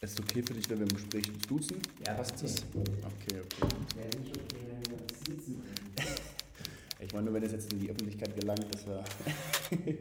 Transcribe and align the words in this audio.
Ist 0.00 0.12
es 0.12 0.20
okay 0.20 0.42
für 0.42 0.54
dich, 0.54 0.70
wenn 0.70 0.78
wir 0.78 0.86
im 0.86 0.92
Gespräch 0.94 1.28
uns 1.28 1.44
duzen? 1.48 1.76
Ja, 2.06 2.14
passt 2.14 2.32
okay. 2.34 2.42
das? 2.42 2.56
Okay, 2.62 3.40
okay. 3.42 3.74
Wäre 3.96 4.22
nicht 4.22 4.36
okay, 4.36 4.56
wenn 4.70 4.90
wir 4.90 5.02
uns 5.02 5.18
sitzen 5.26 5.62
Ich 7.00 7.12
meine, 7.12 7.24
nur 7.24 7.34
wenn 7.34 7.42
es 7.42 7.50
jetzt 7.52 7.72
in 7.72 7.80
die 7.80 7.90
Öffentlichkeit 7.90 8.38
gelangt, 8.38 8.64
das 8.72 8.86
wäre. 8.86 9.02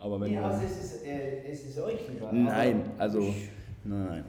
Aber 0.00 0.20
wenn 0.20 0.32
Ja, 0.32 0.40
wir. 0.40 0.46
also 0.48 0.66
es 0.66 0.84
ist, 0.84 1.04
äh, 1.04 1.44
es 1.52 1.64
ist 1.66 1.78
euch 1.78 2.00
lieber. 2.08 2.32
Nein, 2.32 2.90
also. 2.98 3.32
Nein. 3.84 4.24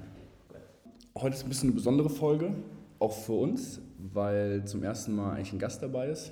Heute 1.18 1.36
ist 1.36 1.44
ein 1.44 1.50
bisschen 1.50 1.70
eine 1.70 1.76
besondere 1.76 2.10
Folge, 2.12 2.54
auch 3.00 3.12
für 3.12 3.34
uns, 3.34 3.82
weil 4.14 4.64
zum 4.66 4.84
ersten 4.84 5.16
Mal 5.16 5.34
eigentlich 5.38 5.54
ein 5.54 5.60
Gast 5.60 5.82
dabei 5.82 6.10
ist. 6.10 6.32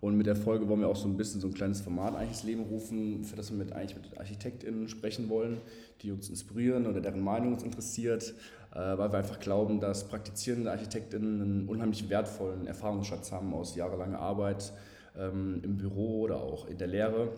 Und 0.00 0.16
mit 0.16 0.26
der 0.26 0.36
Folge 0.36 0.66
wollen 0.68 0.80
wir 0.80 0.88
auch 0.88 0.96
so 0.96 1.08
ein 1.08 1.16
bisschen 1.16 1.40
so 1.40 1.48
ein 1.48 1.54
kleines 1.54 1.82
Format 1.82 2.16
eigentlich 2.16 2.30
ins 2.30 2.42
Leben 2.44 2.62
rufen, 2.62 3.24
für 3.24 3.36
das 3.36 3.50
wir 3.50 3.58
mit, 3.58 3.72
eigentlich 3.72 3.96
mit 3.96 4.18
ArchitektInnen 4.18 4.88
sprechen 4.88 5.28
wollen, 5.28 5.58
die 6.00 6.10
uns 6.10 6.30
inspirieren 6.30 6.86
oder 6.86 7.02
deren 7.02 7.20
Meinung 7.20 7.52
uns 7.52 7.62
interessiert, 7.62 8.34
äh, 8.72 8.76
weil 8.76 9.12
wir 9.12 9.18
einfach 9.18 9.40
glauben, 9.40 9.78
dass 9.78 10.08
praktizierende 10.08 10.70
ArchitektInnen 10.70 11.42
einen 11.42 11.68
unheimlich 11.68 12.08
wertvollen 12.08 12.66
Erfahrungsschatz 12.66 13.30
haben 13.30 13.52
aus 13.52 13.76
jahrelanger 13.76 14.20
Arbeit 14.20 14.72
ähm, 15.18 15.60
im 15.62 15.76
Büro 15.76 16.20
oder 16.20 16.36
auch 16.36 16.66
in 16.66 16.78
der 16.78 16.88
Lehre 16.88 17.32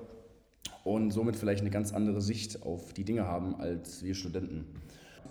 und 0.85 1.11
somit 1.11 1.35
vielleicht 1.35 1.63
eine 1.63 1.71
ganz 1.71 1.93
andere 1.93 2.23
Sicht 2.23 2.63
auf 2.63 2.93
die 2.93 3.05
Dinge 3.05 3.27
haben 3.27 3.57
als 3.57 4.05
wir 4.05 4.15
Studenten. 4.15 4.67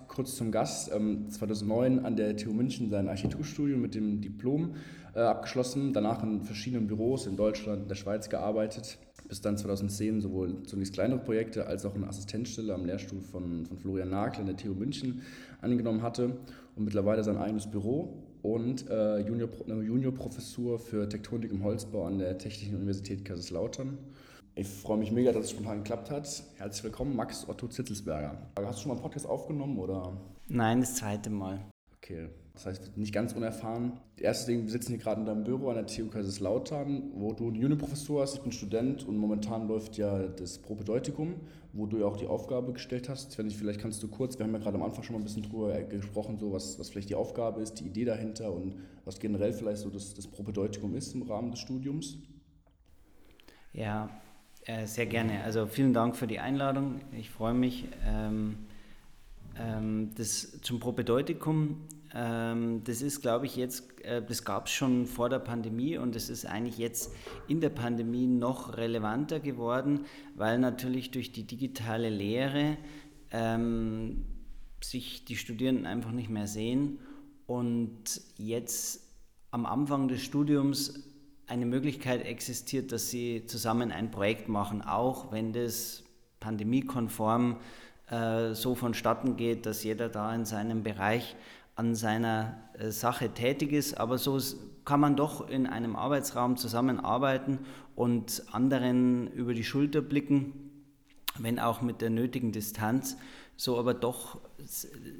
Kurz 0.07 0.35
zum 0.35 0.52
Gast, 0.52 0.91
ähm, 0.93 1.29
2009 1.29 2.05
an 2.05 2.18
der 2.18 2.35
TU 2.35 2.52
München 2.52 2.90
sein 2.90 3.07
Architekturstudium 3.07 3.82
mit 3.82 3.95
dem 3.95 4.20
Diplom 4.20 4.76
äh, 5.13 5.20
abgeschlossen, 5.20 5.93
danach 5.93 6.23
in 6.23 6.41
verschiedenen 6.41 6.88
Büros 6.88 7.27
in 7.27 7.35
Deutschland, 7.35 7.83
in 7.83 7.88
der 7.88 7.95
Schweiz 7.95 8.29
gearbeitet, 8.29 8.97
bis 9.27 9.41
dann 9.41 9.57
2010 9.57 10.21
sowohl 10.21 10.63
zunächst 10.63 10.93
kleinere 10.93 11.20
Projekte 11.20 11.67
als 11.67 11.85
auch 11.85 11.95
eine 11.95 12.07
Assistenzstelle 12.07 12.73
am 12.73 12.85
Lehrstuhl 12.85 13.21
von, 13.21 13.65
von 13.65 13.77
Florian 13.77 14.09
Nagel 14.09 14.41
an 14.41 14.47
der 14.47 14.57
TU 14.57 14.73
München 14.73 15.21
angenommen 15.61 16.01
hatte 16.01 16.37
und 16.75 16.85
mittlerweile 16.85 17.23
sein 17.23 17.37
eigenes 17.37 17.70
Büro 17.70 18.23
und 18.41 18.90
äh, 18.90 19.20
Junior, 19.20 19.49
eine 19.70 19.81
Juniorprofessur 19.81 20.79
für 20.79 21.07
Tektonik 21.07 21.51
im 21.51 21.63
Holzbau 21.63 22.05
an 22.05 22.18
der 22.18 22.37
Technischen 22.37 22.75
Universität 22.75 23.23
Kaiserslautern. 23.25 23.98
Ich 24.55 24.68
freue 24.68 24.98
mich 24.98 25.12
mega, 25.12 25.31
dass 25.31 25.46
es 25.46 25.51
spontan 25.51 25.77
geklappt 25.77 26.12
hat. 26.12 26.43
Herzlich 26.57 26.84
willkommen, 26.84 27.15
Max 27.15 27.48
Otto 27.48 27.68
Zitzelsberger. 27.68 28.37
Hast 28.57 28.79
du 28.79 28.81
schon 28.81 28.90
mal 28.90 28.96
einen 28.96 29.03
Podcast 29.03 29.25
aufgenommen 29.25 29.77
oder? 29.77 30.18
Nein, 30.48 30.81
das 30.81 30.96
zweite 30.96 31.29
Mal. 31.29 31.62
Okay, 31.96 32.27
das 32.54 32.66
heißt 32.66 32.98
nicht 32.98 33.13
ganz 33.13 33.34
unerfahren. 33.34 33.94
Das 34.16 34.24
erste 34.24 34.52
Ding, 34.52 34.63
wir 34.63 34.71
sitzen 34.71 34.90
hier 34.90 34.98
gerade 34.98 35.21
in 35.21 35.26
deinem 35.26 35.44
Büro 35.44 35.70
an 35.70 35.76
der 35.76 35.88
TU 35.88 36.07
Kaiserslautern, 36.07 37.12
wo 37.16 37.32
du 37.34 37.48
eine 37.48 37.58
Juniorprofessur 37.58 38.21
hast. 38.21 38.35
Ich 38.35 38.41
bin 38.41 38.52
Student 38.52 39.08
und 39.08 39.18
momentan 39.18 39.68
läuft 39.68 39.98
ja 39.98 40.27
das 40.27 40.58
Propedeutikum, 40.60 41.35
wo 41.74 41.85
du 41.85 41.99
ja 41.99 42.05
auch 42.05 42.18
die 42.18 42.27
Aufgabe 42.27 42.74
gestellt 42.74 43.08
hast. 43.08 43.40
Ich, 43.40 43.58
vielleicht 43.58 43.80
kannst 43.80 44.04
du 44.04 44.10
kurz, 44.10 44.38
wir 44.38 44.46
haben 44.46 44.54
ja 44.54 44.60
gerade 44.60 44.77
am 44.77 44.84
Anfang 44.84 45.04
schon 45.04 45.13
mal 45.13 45.21
ein 45.21 45.24
bisschen 45.24 45.43
drüber 45.43 45.82
gesprochen, 45.84 46.38
so 46.38 46.52
was, 46.52 46.77
was 46.77 46.90
vielleicht 46.90 47.10
die 47.10 47.16
Aufgabe 47.16 47.62
ist, 47.62 47.76
die 47.80 47.85
Idee 47.85 48.05
dahinter 48.05 48.52
und 48.52 48.76
was 49.05 49.20
generell 49.20 49.54
vielleicht 49.54 49.80
so 49.80 49.90
das, 49.90 50.13
das 50.13 50.27
Propedeutikum 50.27 50.96
ist 50.96 51.15
im 51.15 51.24
Rahmen 51.24 51.52
des 51.52 51.62
Studiums. 51.62 52.18
Ja, 53.74 54.10
äh, 54.65 54.86
sehr 54.86 55.05
gerne. 55.05 55.43
Also 55.43 55.65
vielen 55.68 55.93
Dank 55.93 56.18
für 56.18 56.27
die 56.27 56.40
Einladung. 56.40 56.99
Ich 57.18 57.30
freue 57.30 57.54
mich. 57.54 57.88
Ähm, 58.05 58.58
ähm, 59.58 60.12
das 60.15 60.62
zum 60.62 60.80
Propedeutikum, 60.80 61.82
das 62.13 63.01
ist, 63.01 63.21
glaube 63.21 63.45
ich, 63.45 63.55
jetzt, 63.55 64.03
äh, 64.03 64.22
das 64.22 64.44
gab 64.44 64.67
es 64.67 64.73
schon 64.73 65.06
vor 65.06 65.29
der 65.29 65.40
Pandemie 65.40 65.97
und 65.97 66.16
es 66.16 66.29
ist 66.29 66.45
eigentlich 66.45 66.78
jetzt 66.78 67.13
in 67.47 67.62
der 67.62 67.69
Pandemie 67.69 68.28
noch 68.28 68.75
relevanter 68.75 69.40
geworden, 69.40 70.06
weil 70.35 70.59
natürlich 70.59 71.12
durch 71.12 71.31
die 71.31 71.44
digitale 71.44 72.09
Lehre 72.09 72.78
ähm, 73.31 74.25
sich 74.84 75.23
die 75.23 75.38
Studierenden 75.38 75.85
einfach 75.85 76.12
nicht 76.12 76.29
mehr 76.29 76.47
sehen 76.47 77.00
und 77.45 78.22
jetzt 78.38 79.01
am 79.51 79.66
Anfang 79.66 80.07
des 80.07 80.22
Studiums 80.22 81.07
eine 81.47 81.66
Möglichkeit 81.66 82.25
existiert, 82.25 82.91
dass 82.91 83.09
sie 83.09 83.46
zusammen 83.46 83.91
ein 83.91 84.12
Projekt 84.12 84.47
machen, 84.47 84.81
auch 84.81 85.31
wenn 85.31 85.53
das 85.53 86.03
pandemiekonform 86.40 87.57
äh, 88.09 88.53
so 88.53 88.75
vonstatten 88.75 89.38
geht, 89.38 89.66
dass 89.66 89.84
jeder 89.84 90.09
da 90.09 90.34
in 90.34 90.46
seinem 90.46 90.84
Bereich 90.84 91.36
an 91.76 91.96
seiner 91.96 92.58
äh, 92.74 92.92
Sache 92.92 93.30
tätig 93.30 93.72
ist. 93.72 93.98
Aber 94.00 94.18
so 94.18 94.40
kann 94.86 95.00
man 95.00 95.16
doch 95.16 95.50
in 95.50 95.68
einem 95.68 95.96
Arbeitsraum 95.96 96.58
zusammenarbeiten 96.58 97.59
und 97.96 98.44
anderen 98.52 99.32
über 99.32 99.54
die 99.54 99.64
Schulter 99.64 100.02
blicken, 100.02 100.54
wenn 101.38 101.60
auch 101.60 101.81
mit 101.81 102.02
der 102.02 102.10
nötigen 102.10 102.52
Distanz, 102.52 103.18
so 103.56 103.78
aber 103.78 103.94
doch 103.94 104.40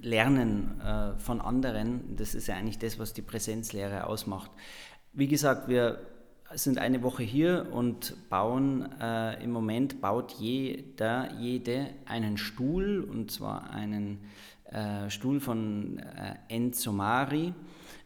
lernen 0.02 0.82
äh, 0.82 1.18
von 1.20 1.42
anderen. 1.42 2.16
Das 2.16 2.34
ist 2.34 2.48
ja 2.48 2.56
eigentlich 2.56 2.80
das, 2.80 3.00
was 3.00 3.14
die 3.14 3.22
Präsenzlehre 3.22 4.08
ausmacht. 4.08 4.52
Wie 5.14 5.28
gesagt, 5.28 5.68
wir 5.68 6.00
sind 6.54 6.78
eine 6.80 7.04
Woche 7.04 7.24
hier 7.24 7.68
und 7.72 8.16
bauen, 8.30 8.90
äh, 9.00 9.42
im 9.44 9.52
Moment 9.52 10.02
baut 10.02 10.34
jeder, 10.34 11.34
jede 11.40 11.88
einen 12.06 12.38
Stuhl, 12.38 13.02
und 13.02 13.32
zwar 13.32 13.70
einen 13.70 14.20
äh, 14.72 15.10
Stuhl 15.10 15.40
von 15.40 16.00
äh, 16.00 16.36
Enzo 16.48 16.92
Mari. 16.92 17.54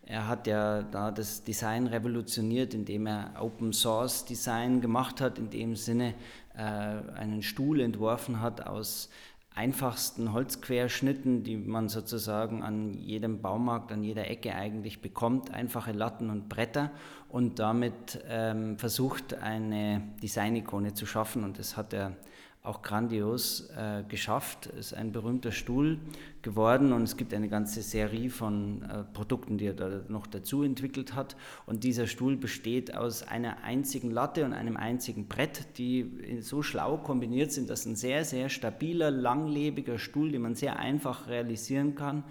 Er 0.05 0.27
hat 0.27 0.45
ja 0.45 0.83
da 0.83 1.11
das 1.11 1.43
Design 1.43 1.87
revolutioniert, 1.87 2.73
indem 2.73 3.07
er 3.07 3.31
Open 3.39 3.73
Source 3.73 4.25
Design 4.25 4.81
gemacht 4.81 5.19
hat, 5.21 5.39
in 5.39 5.49
dem 5.49 5.75
Sinne 5.75 6.13
äh, 6.55 6.61
einen 6.61 7.41
Stuhl 7.41 7.81
entworfen 7.81 8.41
hat 8.41 8.65
aus 8.65 9.09
einfachsten 9.55 10.33
Holzquerschnitten, 10.33 11.43
die 11.43 11.55
man 11.55 11.87
sozusagen 11.87 12.61
an 12.61 12.93
jedem 12.93 13.41
Baumarkt, 13.41 13.91
an 13.91 14.03
jeder 14.03 14.29
Ecke 14.29 14.53
eigentlich 14.53 15.01
bekommt, 15.01 15.51
einfache 15.51 15.93
Latten 15.93 16.29
und 16.29 16.49
Bretter 16.49 16.91
und 17.29 17.59
damit 17.59 18.19
ähm, 18.27 18.77
versucht, 18.77 19.33
eine 19.33 20.01
Designikone 20.21 20.93
zu 20.93 21.05
schaffen 21.05 21.45
und 21.45 21.57
das 21.57 21.77
hat 21.77 21.93
er 21.93 22.17
auch 22.65 22.81
grandios 22.81 23.69
äh, 23.77 24.03
geschafft. 24.07 24.67
Ist 24.67 24.93
ein 24.93 25.11
berühmter 25.11 25.51
Stuhl 25.51 25.99
geworden 26.41 26.93
und 26.93 27.03
es 27.03 27.17
gibt 27.17 27.33
eine 27.33 27.49
ganze 27.49 27.81
Serie 27.81 28.29
von 28.29 28.81
äh, 28.83 29.03
Produkten, 29.03 29.57
die 29.57 29.67
er 29.67 29.73
da 29.73 30.01
noch 30.07 30.27
dazu 30.27 30.63
entwickelt 30.63 31.15
hat. 31.15 31.35
Und 31.65 31.83
dieser 31.83 32.07
Stuhl 32.07 32.35
besteht 32.35 32.95
aus 32.95 33.23
einer 33.23 33.63
einzigen 33.63 34.11
Latte 34.11 34.45
und 34.45 34.53
einem 34.53 34.77
einzigen 34.77 35.27
Brett, 35.27 35.77
die 35.77 36.39
so 36.41 36.61
schlau 36.61 36.97
kombiniert 36.97 37.51
sind, 37.51 37.69
dass 37.69 37.85
ein 37.85 37.95
sehr, 37.95 38.25
sehr 38.25 38.49
stabiler, 38.49 39.11
langlebiger 39.11 39.97
Stuhl, 39.97 40.31
den 40.31 40.41
man 40.41 40.55
sehr 40.55 40.77
einfach 40.79 41.27
realisieren 41.27 41.95
kann, 41.95 42.23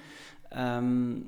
ähm, 0.51 1.27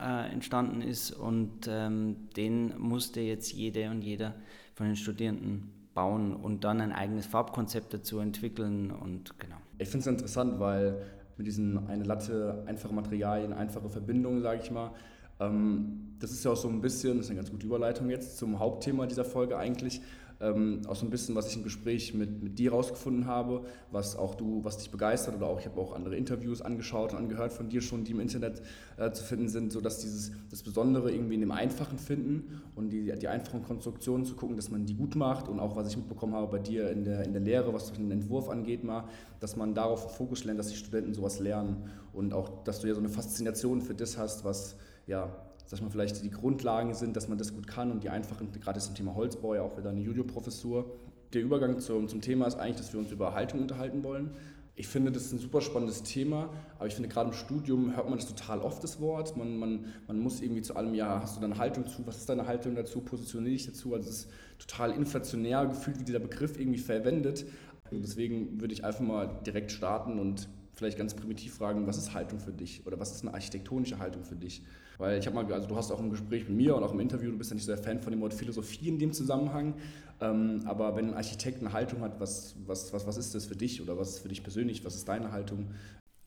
äh, 0.00 0.32
entstanden 0.32 0.82
ist. 0.82 1.12
Und 1.12 1.68
ähm, 1.68 2.28
den 2.36 2.78
musste 2.78 3.20
jetzt 3.20 3.52
jede 3.52 3.90
und 3.90 4.02
jeder 4.02 4.34
von 4.74 4.86
den 4.86 4.96
Studierenden 4.96 5.75
bauen 5.96 6.36
und 6.36 6.62
dann 6.62 6.80
ein 6.80 6.92
eigenes 6.92 7.26
Farbkonzept 7.26 7.92
dazu 7.92 8.20
entwickeln 8.20 8.92
und 8.92 9.36
genau. 9.40 9.56
Ich 9.78 9.88
finde 9.88 10.02
es 10.02 10.06
interessant, 10.06 10.60
weil 10.60 11.02
mit 11.36 11.46
diesen 11.48 11.88
eine 11.88 12.04
Latte, 12.04 12.62
einfache 12.66 12.94
Materialien, 12.94 13.52
einfache 13.52 13.88
Verbindungen, 13.88 14.42
sage 14.42 14.60
ich 14.62 14.70
mal, 14.70 14.92
ähm, 15.40 16.16
das 16.20 16.30
ist 16.30 16.44
ja 16.44 16.52
auch 16.52 16.56
so 16.56 16.68
ein 16.68 16.80
bisschen, 16.80 17.16
das 17.16 17.26
ist 17.26 17.30
eine 17.30 17.40
ganz 17.40 17.50
gute 17.50 17.66
Überleitung 17.66 18.10
jetzt 18.10 18.38
zum 18.38 18.58
Hauptthema 18.58 19.06
dieser 19.06 19.24
Folge 19.24 19.56
eigentlich, 19.56 20.00
ähm, 20.40 20.82
auch 20.86 20.96
so 20.96 21.06
ein 21.06 21.10
bisschen, 21.10 21.34
was 21.34 21.48
ich 21.48 21.56
im 21.56 21.62
Gespräch 21.62 22.14
mit, 22.14 22.42
mit 22.42 22.58
dir 22.58 22.72
rausgefunden 22.72 23.26
habe, 23.26 23.64
was 23.90 24.16
auch 24.16 24.34
du, 24.34 24.62
was 24.64 24.78
dich 24.78 24.90
begeistert 24.90 25.36
oder 25.36 25.46
auch, 25.46 25.58
ich 25.58 25.66
habe 25.66 25.80
auch 25.80 25.94
andere 25.94 26.16
Interviews 26.16 26.60
angeschaut 26.60 27.12
und 27.12 27.18
angehört 27.18 27.52
von 27.52 27.68
dir 27.68 27.80
schon, 27.80 28.04
die 28.04 28.12
im 28.12 28.20
Internet 28.20 28.62
äh, 28.96 29.10
zu 29.12 29.24
finden 29.24 29.48
sind, 29.48 29.72
so 29.72 29.80
dass 29.80 30.00
dieses, 30.00 30.32
das 30.50 30.62
Besondere 30.62 31.10
irgendwie 31.10 31.34
in 31.34 31.40
dem 31.40 31.52
Einfachen 31.52 31.98
finden 31.98 32.62
und 32.74 32.90
die, 32.90 33.12
die 33.18 33.28
einfachen 33.28 33.62
Konstruktionen 33.62 34.26
zu 34.26 34.34
gucken, 34.34 34.56
dass 34.56 34.70
man 34.70 34.84
die 34.84 34.94
gut 34.94 35.16
macht 35.16 35.48
und 35.48 35.58
auch, 35.58 35.76
was 35.76 35.88
ich 35.88 35.96
mitbekommen 35.96 36.34
habe 36.34 36.48
bei 36.48 36.58
dir 36.58 36.90
in 36.90 37.04
der, 37.04 37.24
in 37.24 37.32
der 37.32 37.42
Lehre, 37.42 37.72
was 37.72 37.92
den 37.92 38.10
Entwurf 38.10 38.48
angeht 38.48 38.84
mal, 38.84 39.04
dass 39.40 39.56
man 39.56 39.74
darauf 39.74 40.16
Fokus 40.16 40.44
lernt, 40.44 40.58
dass 40.58 40.68
die 40.68 40.76
Studenten 40.76 41.14
sowas 41.14 41.40
lernen 41.40 41.90
und 42.12 42.34
auch, 42.34 42.62
dass 42.64 42.80
du 42.80 42.88
ja 42.88 42.94
so 42.94 43.00
eine 43.00 43.08
Faszination 43.08 43.80
für 43.80 43.94
das 43.94 44.18
hast, 44.18 44.44
was, 44.44 44.76
ja, 45.06 45.30
dass 45.70 45.80
man 45.80 45.90
vielleicht 45.90 46.22
die 46.22 46.30
Grundlagen 46.30 46.94
sind, 46.94 47.16
dass 47.16 47.28
man 47.28 47.38
das 47.38 47.54
gut 47.54 47.66
kann 47.66 47.90
und 47.90 48.04
die 48.04 48.10
einfachen, 48.10 48.52
gerade 48.52 48.80
zum 48.80 48.94
Thema 48.94 49.14
Holzbau 49.14 49.54
ja 49.54 49.62
auch 49.62 49.76
wieder 49.76 49.90
eine 49.90 50.00
Juniorprofessur. 50.00 50.90
Der 51.32 51.42
Übergang 51.42 51.80
zum, 51.80 52.08
zum 52.08 52.20
Thema 52.20 52.46
ist 52.46 52.56
eigentlich, 52.56 52.76
dass 52.76 52.92
wir 52.92 53.00
uns 53.00 53.10
über 53.10 53.34
Haltung 53.34 53.60
unterhalten 53.60 54.04
wollen. 54.04 54.30
Ich 54.78 54.88
finde, 54.88 55.10
das 55.10 55.24
ist 55.24 55.32
ein 55.32 55.38
super 55.38 55.62
spannendes 55.62 56.02
Thema, 56.02 56.50
aber 56.76 56.86
ich 56.86 56.94
finde, 56.94 57.08
gerade 57.08 57.30
im 57.30 57.34
Studium 57.34 57.96
hört 57.96 58.10
man 58.10 58.18
das 58.18 58.28
total 58.28 58.60
oft, 58.60 58.84
das 58.84 59.00
Wort. 59.00 59.34
Man, 59.34 59.58
man, 59.58 59.86
man 60.06 60.18
muss 60.18 60.42
irgendwie 60.42 60.60
zu 60.60 60.76
allem, 60.76 60.92
ja, 60.94 61.22
hast 61.22 61.36
du 61.36 61.40
deine 61.40 61.56
Haltung 61.56 61.86
zu, 61.86 62.06
was 62.06 62.18
ist 62.18 62.28
deine 62.28 62.46
Haltung 62.46 62.74
dazu, 62.74 63.00
positioniere 63.00 63.52
dich 63.52 63.66
dazu. 63.66 63.94
Also 63.94 64.10
es 64.10 64.16
ist 64.16 64.30
total 64.58 64.92
inflationär 64.92 65.64
gefühlt, 65.64 65.98
wie 65.98 66.04
dieser 66.04 66.18
Begriff 66.18 66.60
irgendwie 66.60 66.78
verwendet. 66.78 67.46
Und 67.90 68.02
deswegen 68.02 68.60
würde 68.60 68.74
ich 68.74 68.84
einfach 68.84 69.00
mal 69.00 69.40
direkt 69.46 69.72
starten 69.72 70.18
und 70.18 70.46
vielleicht 70.74 70.98
ganz 70.98 71.14
primitiv 71.14 71.54
fragen, 71.54 71.86
was 71.86 71.96
ist 71.96 72.12
Haltung 72.12 72.38
für 72.38 72.52
dich 72.52 72.86
oder 72.86 73.00
was 73.00 73.12
ist 73.12 73.22
eine 73.22 73.32
architektonische 73.32 73.98
Haltung 73.98 74.24
für 74.24 74.36
dich? 74.36 74.62
Weil 74.98 75.18
ich 75.18 75.26
habe 75.26 75.34
mal, 75.34 75.52
also 75.52 75.68
du 75.68 75.76
hast 75.76 75.90
auch 75.90 76.00
im 76.00 76.10
Gespräch 76.10 76.48
mit 76.48 76.56
mir 76.56 76.76
und 76.76 76.82
auch 76.82 76.92
im 76.92 77.00
Interview, 77.00 77.30
du 77.30 77.38
bist 77.38 77.50
ja 77.50 77.54
nicht 77.54 77.64
so 77.64 77.74
der 77.74 77.82
Fan 77.82 78.00
von 78.00 78.12
dem 78.12 78.20
Wort 78.20 78.34
Philosophie 78.34 78.88
in 78.88 78.98
dem 78.98 79.12
Zusammenhang, 79.12 79.74
ähm, 80.20 80.62
aber 80.64 80.96
wenn 80.96 81.10
ein 81.10 81.14
Architekt 81.14 81.60
eine 81.60 81.72
Haltung 81.72 82.00
hat, 82.00 82.18
was, 82.20 82.56
was, 82.66 82.92
was, 82.92 83.06
was 83.06 83.16
ist 83.16 83.34
das 83.34 83.46
für 83.46 83.56
dich 83.56 83.82
oder 83.82 83.98
was 83.98 84.10
ist 84.10 84.18
für 84.20 84.28
dich 84.28 84.42
persönlich, 84.42 84.84
was 84.84 84.94
ist 84.94 85.08
deine 85.08 85.32
Haltung? 85.32 85.70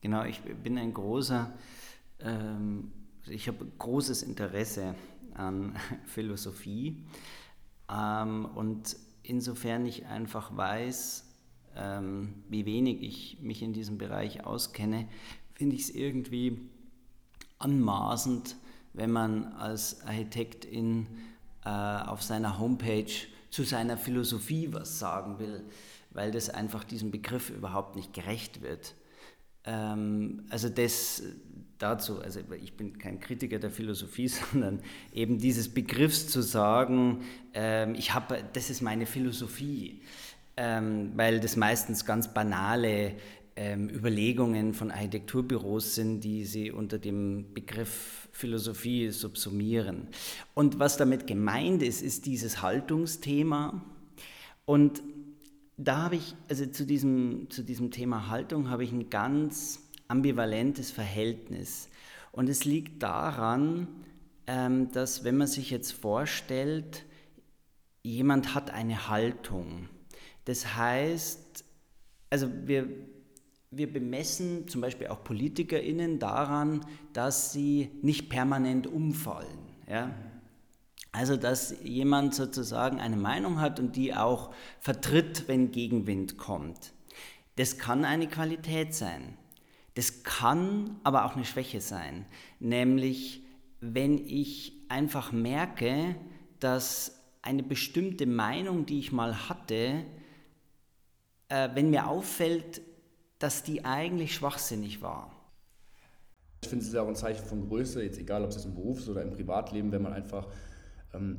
Genau, 0.00 0.24
ich 0.24 0.40
bin 0.40 0.78
ein 0.78 0.94
großer, 0.94 1.52
ähm, 2.20 2.92
ich 3.28 3.48
habe 3.48 3.66
großes 3.78 4.22
Interesse 4.22 4.94
an 5.34 5.74
Philosophie 6.06 7.04
ähm, 7.92 8.46
und 8.54 8.96
insofern 9.22 9.84
ich 9.86 10.06
einfach 10.06 10.56
weiß, 10.56 11.26
ähm, 11.76 12.34
wie 12.48 12.66
wenig 12.66 13.02
ich 13.02 13.38
mich 13.40 13.62
in 13.62 13.72
diesem 13.72 13.98
Bereich 13.98 14.44
auskenne, 14.44 15.08
finde 15.54 15.76
ich 15.76 15.82
es 15.82 15.90
irgendwie 15.90 16.58
anmaßend, 17.60 18.56
wenn 18.92 19.12
man 19.12 19.52
als 19.52 20.04
Architektin 20.04 21.06
äh, 21.64 21.68
auf 21.68 22.22
seiner 22.22 22.58
Homepage 22.58 23.12
zu 23.50 23.62
seiner 23.62 23.96
Philosophie 23.96 24.72
was 24.72 24.98
sagen 24.98 25.38
will, 25.38 25.64
weil 26.10 26.32
das 26.32 26.50
einfach 26.50 26.84
diesem 26.84 27.10
Begriff 27.10 27.50
überhaupt 27.50 27.96
nicht 27.96 28.12
gerecht 28.12 28.62
wird. 28.62 28.94
Ähm, 29.64 30.44
also 30.50 30.68
das 30.68 31.22
dazu, 31.78 32.20
also 32.20 32.40
ich 32.62 32.76
bin 32.76 32.98
kein 32.98 33.20
Kritiker 33.20 33.58
der 33.58 33.70
Philosophie, 33.70 34.28
sondern 34.52 34.80
eben 35.12 35.38
dieses 35.38 35.68
Begriffs 35.68 36.28
zu 36.28 36.42
sagen, 36.42 37.22
ähm, 37.54 37.94
ich 37.94 38.14
habe, 38.14 38.42
das 38.52 38.70
ist 38.70 38.82
meine 38.82 39.06
Philosophie, 39.06 40.02
ähm, 40.56 41.12
weil 41.16 41.40
das 41.40 41.56
meistens 41.56 42.04
ganz 42.04 42.32
banale 42.32 43.14
ähm, 43.60 43.90
Überlegungen 43.90 44.72
von 44.72 44.90
Architekturbüros 44.90 45.94
sind, 45.94 46.22
die 46.22 46.46
sie 46.46 46.70
unter 46.70 46.98
dem 46.98 47.52
Begriff 47.52 48.26
Philosophie 48.32 49.10
subsumieren. 49.10 50.08
Und 50.54 50.78
was 50.78 50.96
damit 50.96 51.26
gemeint 51.26 51.82
ist, 51.82 52.00
ist 52.00 52.24
dieses 52.24 52.62
Haltungsthema. 52.62 53.84
Und 54.64 55.02
da 55.76 55.98
habe 56.04 56.16
ich, 56.16 56.34
also 56.48 56.64
zu 56.64 56.86
diesem, 56.86 57.50
zu 57.50 57.62
diesem 57.62 57.90
Thema 57.90 58.28
Haltung 58.28 58.70
habe 58.70 58.82
ich 58.82 58.92
ein 58.92 59.10
ganz 59.10 59.80
ambivalentes 60.08 60.90
Verhältnis. 60.90 61.90
Und 62.32 62.48
es 62.48 62.64
liegt 62.64 63.02
daran, 63.02 63.88
ähm, 64.46 64.90
dass 64.92 65.22
wenn 65.22 65.36
man 65.36 65.48
sich 65.48 65.70
jetzt 65.70 65.92
vorstellt, 65.92 67.04
jemand 68.02 68.54
hat 68.54 68.70
eine 68.70 69.08
Haltung. 69.08 69.90
Das 70.46 70.76
heißt, 70.76 71.62
also 72.30 72.48
wir, 72.64 72.88
wir 73.70 73.92
bemessen 73.92 74.66
zum 74.66 74.80
Beispiel 74.80 75.06
auch 75.08 75.22
PolitikerInnen 75.22 76.18
daran, 76.18 76.84
dass 77.12 77.52
sie 77.52 77.90
nicht 78.02 78.28
permanent 78.28 78.86
umfallen. 78.86 79.58
Ja? 79.88 80.14
Also, 81.12 81.36
dass 81.36 81.74
jemand 81.82 82.34
sozusagen 82.34 83.00
eine 83.00 83.16
Meinung 83.16 83.60
hat 83.60 83.78
und 83.80 83.96
die 83.96 84.14
auch 84.14 84.52
vertritt, 84.80 85.44
wenn 85.46 85.70
Gegenwind 85.70 86.36
kommt. 86.36 86.92
Das 87.56 87.78
kann 87.78 88.04
eine 88.04 88.28
Qualität 88.28 88.94
sein. 88.94 89.36
Das 89.94 90.22
kann 90.22 91.00
aber 91.02 91.24
auch 91.24 91.34
eine 91.34 91.44
Schwäche 91.44 91.80
sein. 91.80 92.26
Nämlich, 92.60 93.42
wenn 93.80 94.18
ich 94.18 94.72
einfach 94.88 95.32
merke, 95.32 96.14
dass 96.60 97.20
eine 97.42 97.62
bestimmte 97.62 98.26
Meinung, 98.26 98.86
die 98.86 98.98
ich 98.98 99.12
mal 99.12 99.48
hatte, 99.48 100.04
äh, 101.48 101.68
wenn 101.74 101.90
mir 101.90 102.06
auffällt, 102.06 102.82
dass 103.40 103.64
die 103.64 103.84
eigentlich 103.84 104.34
schwachsinnig 104.34 105.02
war. 105.02 105.32
Ich 106.62 106.68
finde 106.68 106.84
es 106.84 106.92
ja 106.92 107.02
auch 107.02 107.08
ein 107.08 107.16
Zeichen 107.16 107.44
von 107.44 107.66
Größe, 107.66 108.02
jetzt 108.02 108.18
egal 108.18 108.44
ob 108.44 108.50
es 108.50 108.64
im 108.64 108.74
Berufs- 108.74 109.08
oder 109.08 109.22
im 109.22 109.30
Privatleben, 109.30 109.90
wenn 109.90 110.02
man 110.02 110.12
einfach 110.12 110.46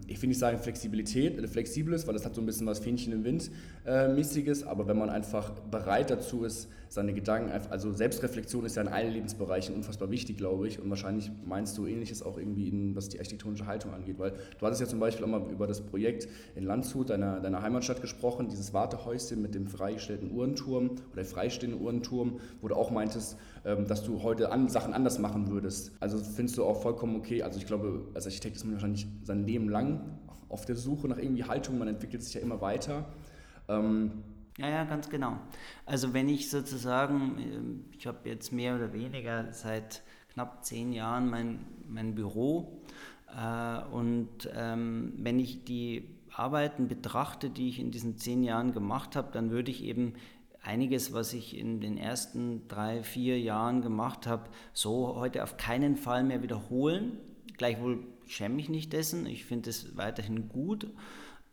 ich 0.08 0.22
will 0.22 0.28
nicht 0.28 0.40
sagen 0.40 0.58
Flexibilität, 0.60 1.38
äh, 1.42 1.48
flexibel 1.48 1.94
ist, 1.94 2.06
weil 2.06 2.14
das 2.14 2.26
hat 2.26 2.36
so 2.36 2.42
ein 2.42 2.46
bisschen 2.46 2.68
was 2.68 2.80
Fähnchen 2.80 3.14
im 3.14 3.24
Wind 3.24 3.52
äh, 3.86 4.10
mäßiges, 4.10 4.64
aber 4.64 4.88
wenn 4.88 4.98
man 4.98 5.10
einfach 5.10 5.52
bereit 5.72 6.10
dazu 6.10 6.44
ist, 6.44 6.70
seine 6.90 7.14
Gedanken, 7.14 7.52
also 7.70 7.94
Selbstreflexion 7.94 8.66
ist 8.66 8.76
ja 8.76 8.82
in 8.82 8.90
allen 8.90 9.14
Lebensbereichen 9.14 9.74
unfassbar 9.74 10.12
wichtig, 10.12 10.36
glaube 10.36 10.68
ich, 10.68 10.82
und 10.82 10.90
wahrscheinlich 10.90 11.32
meinst 11.46 11.78
du 11.78 11.86
ähnliches 11.86 12.22
auch 12.22 12.38
irgendwie, 12.38 12.68
in, 12.68 12.98
was 12.98 13.08
die 13.08 13.18
architektonische 13.18 13.66
Haltung 13.66 13.94
angeht, 13.94 14.20
weil 14.20 14.32
du 14.32 14.66
hattest 14.66 14.82
ja 14.82 14.88
zum 14.88 15.00
Beispiel 15.00 15.24
auch 15.24 15.30
mal 15.30 15.50
über 15.50 15.68
das 15.68 15.80
Projekt 15.80 16.28
in 16.56 16.66
Landshut, 16.66 17.10
deiner, 17.10 17.40
deiner 17.40 17.62
Heimatstadt, 17.62 18.02
gesprochen, 18.02 18.50
dieses 18.50 18.74
Wartehäuschen 18.74 19.42
mit 19.42 19.56
dem 19.56 19.68
freigestellten 19.68 20.32
Uhrenturm 20.32 20.98
oder 21.14 21.24
freistehenden 21.24 21.82
Uhrenturm, 21.82 22.42
wo 22.60 22.68
du 22.68 22.76
auch 22.76 22.92
meintest, 22.92 23.38
ähm, 23.38 23.40
dass 23.64 24.04
du 24.04 24.24
heute 24.24 24.52
an, 24.52 24.70
Sachen 24.70 24.94
anders 24.94 25.20
machen 25.20 25.50
würdest. 25.50 25.92
Also 26.00 26.18
findest 26.18 26.58
du 26.58 26.66
auch 26.66 26.82
vollkommen 26.82 27.16
okay, 27.16 27.44
also 27.44 27.60
ich 27.60 27.68
glaube, 27.68 28.08
als 28.16 28.26
Architekt 28.26 28.56
ist 28.56 28.64
man 28.64 28.74
wahrscheinlich 28.74 29.06
sein 29.24 29.46
Leben 29.46 29.70
lang 29.70 30.02
auf 30.52 30.66
der 30.66 30.76
Suche 30.76 31.08
nach 31.08 31.18
irgendwie 31.18 31.44
Haltung, 31.44 31.78
man 31.78 31.88
entwickelt 31.88 32.24
sich 32.24 32.34
ja 32.34 32.42
immer 32.42 32.62
weiter. 32.62 33.06
Ähm, 33.68 34.24
ja, 34.58 34.70
ja, 34.70 34.84
ganz 34.84 35.10
genau. 35.10 35.38
Also 35.86 36.14
wenn 36.14 36.28
ich 36.28 36.50
sozusagen, 36.50 37.38
ähm, 37.40 37.86
ich 37.98 38.06
habe 38.06 38.28
jetzt 38.28 38.52
mehr 38.52 38.76
oder 38.76 38.94
weniger 38.94 39.52
seit 39.54 40.04
knapp 40.34 40.64
zehn 40.66 40.92
Jahren 40.92 41.30
mein, 41.30 41.60
mein 41.88 42.16
Büro 42.16 42.82
äh, 43.28 43.84
und 43.92 44.50
ähm, 44.54 45.14
wenn 45.18 45.40
ich 45.40 45.64
die 45.64 46.10
Arbeiten 46.34 46.88
betrachte, 46.88 47.50
die 47.50 47.70
ich 47.70 47.80
in 47.80 47.92
diesen 47.92 48.18
zehn 48.18 48.44
Jahren 48.44 48.74
gemacht 48.74 49.16
habe, 49.16 49.30
dann 49.32 49.52
würde 49.52 49.72
ich 49.72 49.84
eben 49.84 50.14
einiges, 50.62 51.14
was 51.14 51.34
ich 51.34 51.58
in 51.58 51.80
den 51.80 51.98
ersten 51.98 52.68
drei, 52.68 53.04
vier 53.04 53.40
Jahren 53.40 53.82
gemacht 53.82 54.28
habe, 54.28 54.50
so 54.74 55.16
heute 55.16 55.44
auf 55.44 55.58
keinen 55.58 55.96
Fall 55.96 56.24
mehr 56.24 56.44
wiederholen. 56.44 57.18
Gleichwohl 57.58 58.06
schäme 58.28 58.60
ich 58.60 58.70
nicht 58.70 58.94
dessen, 58.94 59.26
ich 59.26 59.46
finde 59.46 59.70
es 59.70 59.98
weiterhin 59.98 60.50
gut 60.50 60.88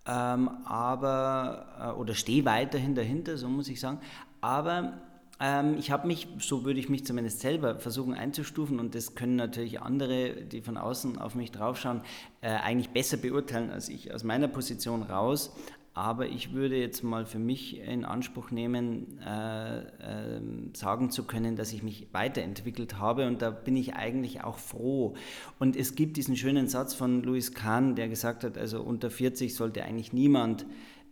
ähm, 0.09 0.49
aber, 0.65 1.67
äh, 1.79 2.01
oder 2.01 2.15
stehe 2.15 2.45
weiterhin 2.47 2.95
dahinter, 2.95 3.37
so 3.37 3.49
muss 3.49 3.69
ich 3.69 3.79
sagen. 3.79 4.01
Aber 4.41 4.95
ähm, 5.39 5.77
ich 5.79 5.91
habe 5.91 6.07
mich, 6.07 6.27
so 6.39 6.65
würde 6.65 6.81
ich 6.81 6.89
mich 6.89 7.05
zumindest 7.05 7.41
selber 7.41 7.79
versuchen 7.79 8.15
einzustufen 8.15 8.81
und 8.81 8.95
das 8.95 9.15
können 9.15 9.37
natürlich 9.37 9.83
andere, 9.83 10.33
die 10.33 10.63
von 10.63 10.79
außen 10.79 11.19
auf 11.19 11.35
mich 11.35 11.53
draufschauen, 11.53 12.01
äh, 12.41 12.49
eigentlich 12.49 12.89
besser 12.89 13.19
beurteilen 13.19 13.71
als 13.71 13.91
ich 13.91 14.13
aus 14.13 14.25
meiner 14.25 14.49
Position 14.49 15.03
raus. 15.03 15.55
Aber 15.95 16.27
ich 16.27 16.53
würde 16.53 16.77
jetzt 16.77 17.03
mal 17.03 17.27
für 17.27 17.39
mich 17.41 17.81
in 17.81 18.05
Anspruch 18.05 18.51
nehmen, 18.51 19.19
äh, 19.19 19.79
äh, 19.79 20.41
sagen 20.73 21.11
zu 21.11 21.25
können, 21.25 21.57
dass 21.57 21.73
ich 21.73 21.83
mich 21.83 22.07
weiterentwickelt 22.13 22.99
habe. 22.99 23.27
Und 23.27 23.43
da 23.43 23.51
bin 23.51 23.77
ich 23.77 23.95
eigentlich 23.95 24.45
auch 24.45 24.59
froh. 24.59 25.15
Und 25.59 25.75
es 25.75 25.97
gibt 25.97 26.17
diesen 26.17 26.37
schönen 26.37 26.69
Satz 26.69 26.95
von 26.95 27.23
Louis 27.23 27.53
Kahn, 27.53 27.97
der 27.97 28.09
gesagt 28.09 28.45
hat, 28.45 28.57
also 28.57 28.81
unter 28.81 29.11
40 29.11 29.55
sollte 29.55 29.85
eigentlich 29.85 30.13
niemand 30.13 30.67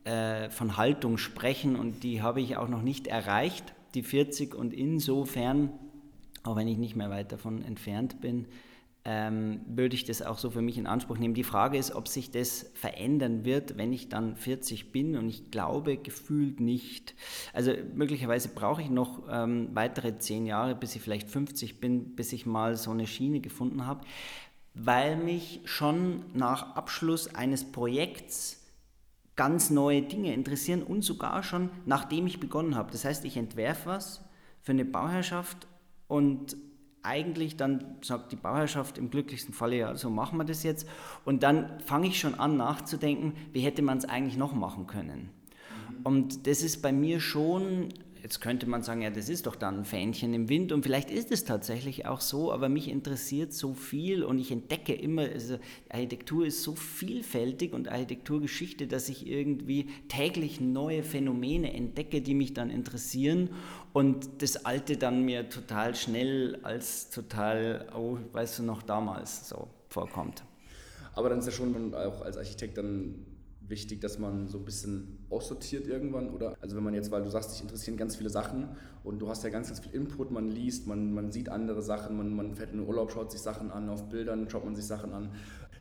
äh, 0.04 0.50
von 0.50 0.76
Haltung 0.76 1.18
sprechen. 1.18 1.74
Und 1.74 2.04
die 2.04 2.22
habe 2.22 2.40
ich 2.40 2.56
auch 2.56 2.68
noch 2.68 2.82
nicht 2.82 3.08
erreicht, 3.08 3.74
die 3.94 4.04
40 4.04 4.54
und 4.54 4.72
insofern, 4.72 5.70
auch 6.44 6.54
wenn 6.54 6.68
ich 6.68 6.78
nicht 6.78 6.94
mehr 6.94 7.10
weit 7.10 7.32
davon 7.32 7.62
entfernt 7.62 8.20
bin, 8.20 8.46
ähm, 9.08 9.60
würde 9.68 9.94
ich 9.94 10.04
das 10.04 10.20
auch 10.20 10.36
so 10.36 10.50
für 10.50 10.62
mich 10.62 10.76
in 10.76 10.88
Anspruch 10.88 11.16
nehmen. 11.16 11.32
Die 11.32 11.44
Frage 11.44 11.78
ist, 11.78 11.94
ob 11.94 12.08
sich 12.08 12.32
das 12.32 12.66
verändern 12.74 13.44
wird, 13.44 13.78
wenn 13.78 13.92
ich 13.92 14.08
dann 14.08 14.34
40 14.34 14.90
bin 14.90 15.16
und 15.16 15.28
ich 15.28 15.52
glaube 15.52 15.96
gefühlt 15.96 16.58
nicht. 16.58 17.14
Also 17.52 17.72
möglicherweise 17.94 18.48
brauche 18.48 18.82
ich 18.82 18.90
noch 18.90 19.22
ähm, 19.30 19.68
weitere 19.74 20.18
10 20.18 20.46
Jahre, 20.46 20.74
bis 20.74 20.96
ich 20.96 21.02
vielleicht 21.02 21.30
50 21.30 21.78
bin, 21.78 22.16
bis 22.16 22.32
ich 22.32 22.46
mal 22.46 22.74
so 22.74 22.90
eine 22.90 23.06
Schiene 23.06 23.38
gefunden 23.38 23.86
habe, 23.86 24.04
weil 24.74 25.16
mich 25.16 25.60
schon 25.66 26.24
nach 26.34 26.74
Abschluss 26.74 27.32
eines 27.32 27.62
Projekts 27.62 28.66
ganz 29.36 29.70
neue 29.70 30.02
Dinge 30.02 30.34
interessieren 30.34 30.82
und 30.82 31.02
sogar 31.02 31.44
schon 31.44 31.70
nachdem 31.84 32.26
ich 32.26 32.40
begonnen 32.40 32.74
habe. 32.74 32.90
Das 32.90 33.04
heißt, 33.04 33.24
ich 33.24 33.36
entwerfe 33.36 33.88
was 33.88 34.24
für 34.62 34.72
eine 34.72 34.84
Bauherrschaft 34.84 35.68
und 36.08 36.56
eigentlich 37.06 37.56
dann 37.56 37.96
sagt 38.02 38.32
die 38.32 38.36
Bauherrschaft 38.36 38.98
im 38.98 39.10
glücklichsten 39.10 39.54
Falle, 39.54 39.76
ja, 39.76 39.96
so 39.96 40.10
machen 40.10 40.38
wir 40.38 40.44
das 40.44 40.62
jetzt. 40.62 40.88
Und 41.24 41.42
dann 41.42 41.80
fange 41.80 42.08
ich 42.08 42.18
schon 42.18 42.34
an 42.34 42.56
nachzudenken, 42.56 43.34
wie 43.52 43.60
hätte 43.60 43.82
man 43.82 43.98
es 43.98 44.04
eigentlich 44.04 44.36
noch 44.36 44.52
machen 44.52 44.86
können. 44.86 45.30
Und 46.04 46.46
das 46.46 46.62
ist 46.62 46.82
bei 46.82 46.92
mir 46.92 47.20
schon 47.20 47.88
Jetzt 48.26 48.40
könnte 48.40 48.68
man 48.68 48.82
sagen, 48.82 49.02
ja, 49.02 49.10
das 49.10 49.28
ist 49.28 49.46
doch 49.46 49.54
dann 49.54 49.78
ein 49.78 49.84
Fähnchen 49.84 50.34
im 50.34 50.48
Wind 50.48 50.72
und 50.72 50.82
vielleicht 50.82 51.12
ist 51.12 51.30
es 51.30 51.44
tatsächlich 51.44 52.06
auch 52.06 52.20
so, 52.20 52.52
aber 52.52 52.68
mich 52.68 52.88
interessiert 52.88 53.52
so 53.52 53.72
viel 53.72 54.24
und 54.24 54.40
ich 54.40 54.50
entdecke 54.50 54.92
immer, 54.94 55.22
also 55.22 55.60
Architektur 55.90 56.44
ist 56.44 56.64
so 56.64 56.74
vielfältig 56.74 57.72
und 57.72 57.86
Architekturgeschichte, 57.86 58.88
dass 58.88 59.08
ich 59.08 59.28
irgendwie 59.28 59.90
täglich 60.08 60.60
neue 60.60 61.04
Phänomene 61.04 61.72
entdecke, 61.72 62.20
die 62.20 62.34
mich 62.34 62.52
dann 62.52 62.68
interessieren 62.68 63.50
und 63.92 64.42
das 64.42 64.64
Alte 64.64 64.96
dann 64.96 65.24
mir 65.24 65.48
total 65.48 65.94
schnell 65.94 66.58
als 66.64 67.10
total, 67.10 67.86
oh, 67.94 68.18
weißt 68.32 68.58
du 68.58 68.64
noch 68.64 68.82
damals 68.82 69.48
so 69.48 69.68
vorkommt. 69.88 70.42
Aber 71.12 71.28
dann 71.28 71.38
ist 71.38 71.46
ja 71.46 71.52
schon 71.52 71.94
auch 71.94 72.22
als 72.22 72.36
Architekt 72.36 72.76
dann 72.76 73.24
wichtig, 73.60 74.00
dass 74.00 74.18
man 74.18 74.48
so 74.48 74.58
ein 74.58 74.64
bisschen 74.64 75.15
aussortiert 75.30 75.86
irgendwann, 75.86 76.30
oder? 76.30 76.56
Also 76.60 76.76
wenn 76.76 76.84
man 76.84 76.94
jetzt, 76.94 77.10
weil 77.10 77.22
du 77.22 77.30
sagst, 77.30 77.52
dich 77.52 77.62
interessieren 77.62 77.96
ganz 77.96 78.16
viele 78.16 78.30
Sachen 78.30 78.68
und 79.04 79.18
du 79.18 79.28
hast 79.28 79.44
ja 79.44 79.50
ganz, 79.50 79.68
ganz 79.68 79.80
viel 79.80 79.92
Input, 79.92 80.30
man 80.30 80.48
liest, 80.48 80.86
man, 80.86 81.12
man 81.12 81.32
sieht 81.32 81.48
andere 81.48 81.82
Sachen, 81.82 82.16
man, 82.16 82.34
man 82.34 82.54
fährt 82.54 82.72
in 82.72 82.78
den 82.78 82.88
Urlaub, 82.88 83.10
schaut 83.12 83.32
sich 83.32 83.40
Sachen 83.40 83.70
an, 83.70 83.88
auf 83.88 84.08
Bildern 84.08 84.48
schaut 84.48 84.64
man 84.64 84.74
sich 84.74 84.84
Sachen 84.84 85.12
an. 85.12 85.30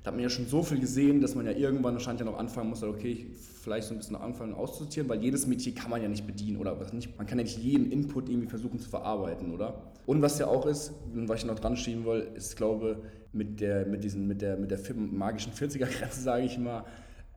da 0.04 0.08
hat 0.08 0.16
man 0.16 0.24
ja 0.24 0.30
schon 0.30 0.48
so 0.48 0.64
viel 0.64 0.80
gesehen, 0.80 1.22
dass 1.22 1.36
man 1.36 1.46
ja 1.46 1.52
irgendwann 1.52 1.94
wahrscheinlich 1.94 2.26
ja 2.26 2.32
noch 2.32 2.40
anfangen 2.40 2.70
muss, 2.70 2.84
okay, 2.84 3.12
ich 3.12 3.26
vielleicht 3.62 3.88
so 3.88 3.96
ein 3.96 3.98
bisschen 3.98 4.16
anfangen 4.16 4.54
auszusortieren, 4.54 5.10
weil 5.10 5.22
jedes 5.24 5.48
Metier 5.48 5.74
kann 5.74 5.90
man 5.90 6.02
ja 6.02 6.08
nicht 6.08 6.28
bedienen 6.28 6.58
oder 6.58 6.80
was 6.80 6.94
nicht, 6.94 7.18
man 7.18 7.26
kann 7.28 7.38
ja 7.38 7.44
nicht 7.44 7.58
jeden 7.58 7.92
Input 7.92 8.30
irgendwie 8.30 8.48
versuchen 8.48 8.80
zu 8.80 8.90
verarbeiten, 8.90 9.52
oder? 9.52 9.92
Und 10.06 10.22
was 10.22 10.38
ja 10.38 10.48
auch 10.48 10.66
ist, 10.66 10.94
was 11.14 11.40
ich 11.40 11.46
noch 11.46 11.60
dran 11.60 11.76
schieben 11.76 12.06
will, 12.06 12.28
ist, 12.36 12.56
glaube 12.56 13.02
mit 13.34 13.60
der, 13.60 13.86
mit 13.86 14.04
diesen, 14.04 14.28
mit 14.28 14.42
der, 14.42 14.58
mit 14.58 14.72
der 14.72 14.80
magischen 14.96 15.52
40er-Grenze, 15.52 16.20
sage 16.22 16.46
ich 16.46 16.58
mal, 16.58 16.86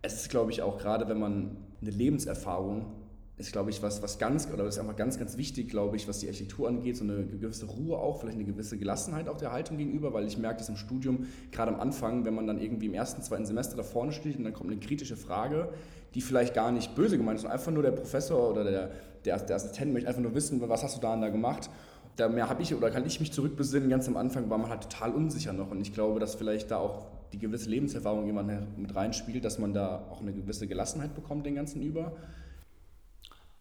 es 0.02 0.14
ist, 0.14 0.30
glaube 0.30 0.50
ich, 0.50 0.62
auch 0.62 0.78
gerade, 0.78 1.08
wenn 1.08 1.18
man 1.18 1.56
eine 1.80 1.90
Lebenserfahrung 1.90 2.92
ist, 3.38 3.52
glaube 3.52 3.70
ich, 3.70 3.82
was, 3.82 4.02
was 4.02 4.18
ganz, 4.18 4.48
oder 4.52 4.64
ist 4.66 4.78
einfach 4.78 4.96
ganz, 4.96 5.18
ganz 5.18 5.36
wichtig, 5.36 5.68
glaube 5.68 5.96
ich, 5.96 6.08
was 6.08 6.18
die 6.18 6.26
Architektur 6.26 6.68
angeht, 6.68 6.96
so 6.96 7.04
eine 7.04 7.24
gewisse 7.24 7.66
Ruhe 7.66 7.96
auch, 7.96 8.20
vielleicht 8.20 8.36
eine 8.36 8.44
gewisse 8.44 8.76
Gelassenheit 8.78 9.28
auch 9.28 9.36
der 9.36 9.52
Haltung 9.52 9.78
gegenüber, 9.78 10.12
weil 10.12 10.26
ich 10.26 10.38
merke 10.38 10.58
das 10.58 10.68
im 10.68 10.76
Studium, 10.76 11.26
gerade 11.52 11.72
am 11.72 11.80
Anfang, 11.80 12.24
wenn 12.24 12.34
man 12.34 12.48
dann 12.48 12.58
irgendwie 12.60 12.86
im 12.86 12.94
ersten, 12.94 13.22
zweiten 13.22 13.46
Semester 13.46 13.76
da 13.76 13.84
vorne 13.84 14.12
steht 14.12 14.36
und 14.36 14.44
dann 14.44 14.52
kommt 14.52 14.70
eine 14.70 14.80
kritische 14.80 15.16
Frage, 15.16 15.68
die 16.14 16.20
vielleicht 16.20 16.54
gar 16.54 16.72
nicht 16.72 16.96
böse 16.96 17.16
gemeint 17.16 17.36
ist, 17.36 17.42
sondern 17.42 17.58
einfach 17.58 17.72
nur 17.72 17.82
der 17.84 17.92
Professor 17.92 18.50
oder 18.50 18.64
der, 18.64 18.90
der, 19.24 19.38
der 19.38 19.56
Assistent 19.56 19.92
möchte 19.92 20.08
einfach 20.08 20.22
nur 20.22 20.34
wissen, 20.34 20.60
was 20.68 20.82
hast 20.82 20.96
du 20.96 21.00
da 21.00 21.14
und 21.14 21.20
da 21.20 21.28
gemacht. 21.28 21.70
Da 22.16 22.28
mehr 22.28 22.48
habe 22.48 22.62
ich 22.62 22.74
oder 22.74 22.90
kann 22.90 23.06
ich 23.06 23.20
mich 23.20 23.32
zurückbesinnen, 23.32 23.88
ganz 23.88 24.08
am 24.08 24.16
Anfang 24.16 24.50
war 24.50 24.58
man 24.58 24.70
halt 24.70 24.82
total 24.82 25.12
unsicher 25.12 25.52
noch 25.52 25.70
und 25.70 25.80
ich 25.80 25.92
glaube, 25.92 26.18
dass 26.18 26.34
vielleicht 26.34 26.72
da 26.72 26.78
auch 26.78 27.06
die 27.32 27.38
gewisse 27.38 27.68
Lebenserfahrung 27.70 28.26
jemand 28.26 28.78
mit 28.78 28.94
reinspielt, 28.94 29.44
dass 29.44 29.58
man 29.58 29.74
da 29.74 30.06
auch 30.10 30.20
eine 30.20 30.32
gewisse 30.32 30.66
Gelassenheit 30.66 31.14
bekommt 31.14 31.46
den 31.46 31.54
ganzen 31.54 31.82
über. 31.82 32.16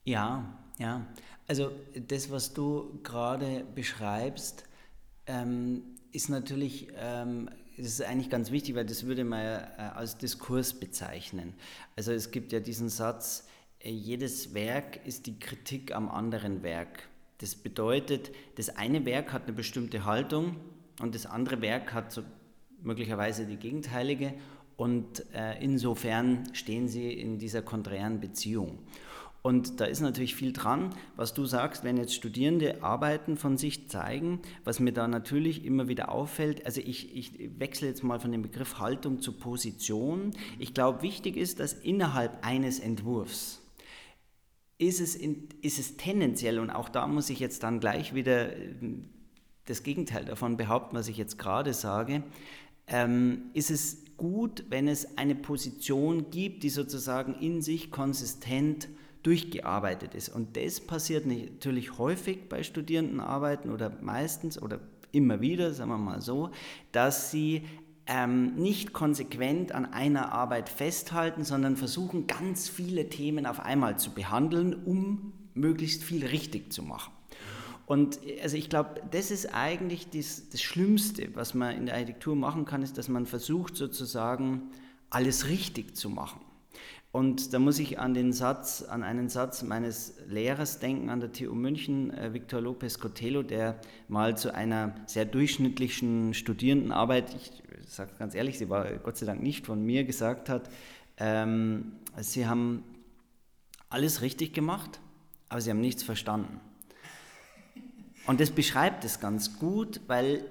Ja, 0.04 0.58
ja. 0.80 1.06
Also 1.48 1.72
das, 2.08 2.30
was 2.32 2.54
du 2.54 3.00
gerade 3.04 3.66
beschreibst, 3.76 4.64
ähm, 5.26 5.84
ist 6.12 6.30
natürlich, 6.30 6.90
ähm, 6.98 7.50
ist 7.78 8.02
eigentlich 8.02 8.30
ganz 8.30 8.52
wichtig, 8.52 8.76
weil 8.76 8.86
das 8.86 9.06
würde 9.06 9.24
man 9.24 9.44
ja 9.44 9.58
äh, 9.60 9.82
als 9.96 10.18
Diskurs 10.18 10.74
bezeichnen. 10.74 11.54
Also 11.96 12.12
es 12.12 12.32
gibt 12.32 12.52
ja 12.52 12.60
diesen 12.60 12.90
Satz, 12.90 13.48
äh, 13.80 13.92
jedes 13.92 14.54
Werk 14.54 15.06
ist 15.06 15.26
die 15.28 15.40
Kritik 15.40 15.94
am 15.96 16.10
anderen 16.10 16.64
Werk. 16.64 17.08
Das 17.40 17.56
bedeutet, 17.56 18.32
das 18.56 18.70
eine 18.70 19.06
Werk 19.06 19.32
hat 19.32 19.44
eine 19.44 19.54
bestimmte 19.54 20.06
Haltung 20.06 20.58
und 21.02 21.14
das 21.14 21.26
andere 21.26 21.62
Werk 21.62 21.94
hat 21.94 22.12
so 22.12 22.24
möglicherweise 22.82 23.46
die 23.46 23.58
gegenteilige 23.58 24.34
und 24.76 25.26
äh, 25.34 25.62
insofern 25.64 26.44
stehen 26.54 26.88
sie 26.88 27.12
in 27.12 27.40
dieser 27.40 27.62
konträren 27.62 28.20
Beziehung. 28.20 28.80
Und 29.42 29.80
da 29.80 29.86
ist 29.86 30.02
natürlich 30.02 30.36
viel 30.36 30.52
dran, 30.52 30.94
was 31.16 31.34
du 31.34 31.46
sagst, 31.46 31.84
wenn 31.84 31.96
jetzt 31.96 32.14
Studierende 32.14 32.84
Arbeiten 32.84 33.38
von 33.38 33.58
sich 33.58 33.88
zeigen, 33.88 34.42
was 34.66 34.80
mir 34.80 34.92
da 34.92 35.08
natürlich 35.08 35.64
immer 35.64 35.88
wieder 35.88 36.12
auffällt, 36.12 36.66
also 36.66 36.82
ich, 36.82 37.16
ich 37.16 37.50
wechsle 37.58 37.88
jetzt 37.88 38.04
mal 38.04 38.20
von 38.20 38.32
dem 38.32 38.42
Begriff 38.42 38.80
Haltung 38.80 39.22
zu 39.22 39.32
Position. 39.32 40.32
Ich 40.60 40.74
glaube, 40.74 41.02
wichtig 41.02 41.38
ist, 41.38 41.60
dass 41.60 41.74
innerhalb 41.74 42.46
eines 42.46 42.80
Entwurfs 42.80 43.62
ist 44.80 45.00
es, 45.00 45.16
in, 45.16 45.48
ist 45.62 45.80
es 45.80 45.98
tendenziell, 45.98 46.60
und 46.60 46.70
auch 46.70 46.90
da 46.90 47.08
muss 47.08 47.30
ich 47.30 47.40
jetzt 47.40 47.64
dann 47.64 47.80
gleich 47.80 48.14
wieder 48.14 48.56
äh, 48.56 48.76
das 49.66 49.84
Gegenteil 49.84 50.26
davon 50.26 50.58
behaupten, 50.58 50.96
was 50.96 51.08
ich 51.08 51.18
jetzt 51.18 51.38
gerade 51.38 51.74
sage, 51.74 52.24
ähm, 52.88 53.50
ist 53.54 53.72
es 53.72 54.04
gut, 54.18 54.66
wenn 54.70 54.88
es 54.88 55.18
eine 55.18 55.36
Position 55.36 56.30
gibt, 56.32 56.64
die 56.64 56.70
sozusagen 56.70 57.36
in 57.36 57.62
sich 57.62 57.92
konsistent 57.92 58.88
durchgearbeitet 59.24 60.16
ist. 60.16 60.30
Und 60.30 60.58
das 60.58 60.80
passiert 60.80 61.26
natürlich 61.26 61.98
häufig 61.98 62.50
bei 62.50 62.64
Studierendenarbeiten 62.64 63.72
oder 63.72 63.92
meistens 64.02 64.62
oder 64.62 64.80
immer 65.12 65.42
wieder, 65.42 65.74
sagen 65.74 65.92
wir 65.92 65.98
mal 65.98 66.22
so, 66.22 66.52
dass 66.92 67.32
sie 67.32 67.64
ähm, 68.06 68.56
nicht 68.56 68.94
konsequent 68.94 69.74
an 69.74 69.86
einer 69.86 70.32
Arbeit 70.32 70.70
festhalten, 70.70 71.44
sondern 71.44 71.76
versuchen, 71.76 72.26
ganz 72.26 72.70
viele 72.70 73.10
Themen 73.10 73.46
auf 73.46 73.60
einmal 73.60 74.00
zu 74.00 74.12
behandeln, 74.12 74.74
um 74.74 75.34
möglichst 75.54 76.04
viel 76.04 76.26
richtig 76.26 76.72
zu 76.72 76.84
machen. 76.84 77.12
Und 77.88 78.20
also 78.44 78.58
ich 78.58 78.70
glaube, 78.70 79.02
das 79.12 79.32
ist 79.32 79.54
eigentlich 79.56 80.10
das, 80.10 80.50
das 80.50 80.62
Schlimmste, 80.62 81.34
was 81.36 81.54
man 81.54 81.76
in 81.76 81.86
der 81.86 81.96
Architektur 81.96 82.36
machen 82.36 82.66
kann, 82.66 82.84
ist, 82.84 82.98
dass 82.98 83.08
man 83.08 83.26
versucht 83.26 83.78
sozusagen 83.78 84.64
alles 85.10 85.48
richtig 85.48 85.96
zu 85.96 86.10
machen. 86.10 86.42
Und 87.14 87.54
da 87.54 87.60
muss 87.60 87.80
ich 87.80 87.98
an 87.98 88.14
den 88.14 88.34
Satz, 88.34 88.84
an 88.84 89.04
einen 89.04 89.30
Satz 89.30 89.64
meines 89.64 90.16
Lehrers 90.28 90.80
denken 90.80 91.10
an 91.10 91.22
der 91.22 91.32
TU 91.32 91.56
München, 91.56 92.12
äh, 92.14 92.34
Victor 92.34 92.60
Lopez 92.60 93.00
Cotelo, 93.00 93.42
der 93.42 93.80
mal 94.10 94.38
zu 94.38 94.54
einer 94.54 94.94
sehr 95.06 95.24
durchschnittlichen 95.24 96.34
Studierendenarbeit, 96.34 97.34
ich 97.36 97.64
sage 97.88 98.12
ganz 98.20 98.36
ehrlich, 98.36 98.58
sie 98.58 98.70
war 98.70 98.92
Gott 98.98 99.16
sei 99.16 99.26
Dank 99.26 99.42
nicht 99.42 99.66
von 99.66 99.82
mir, 99.82 100.04
gesagt 100.04 100.50
hat, 100.50 100.70
ähm, 101.16 101.94
sie 102.20 102.48
haben 102.48 102.84
alles 103.90 104.22
richtig 104.22 104.54
gemacht, 104.54 105.00
aber 105.48 105.62
sie 105.62 105.70
haben 105.70 105.80
nichts 105.80 106.04
verstanden. 106.04 106.60
Und 108.28 108.42
das 108.42 108.52
beschreibt 108.52 109.06
es 109.06 109.20
ganz 109.20 109.58
gut, 109.58 110.02
weil 110.08 110.44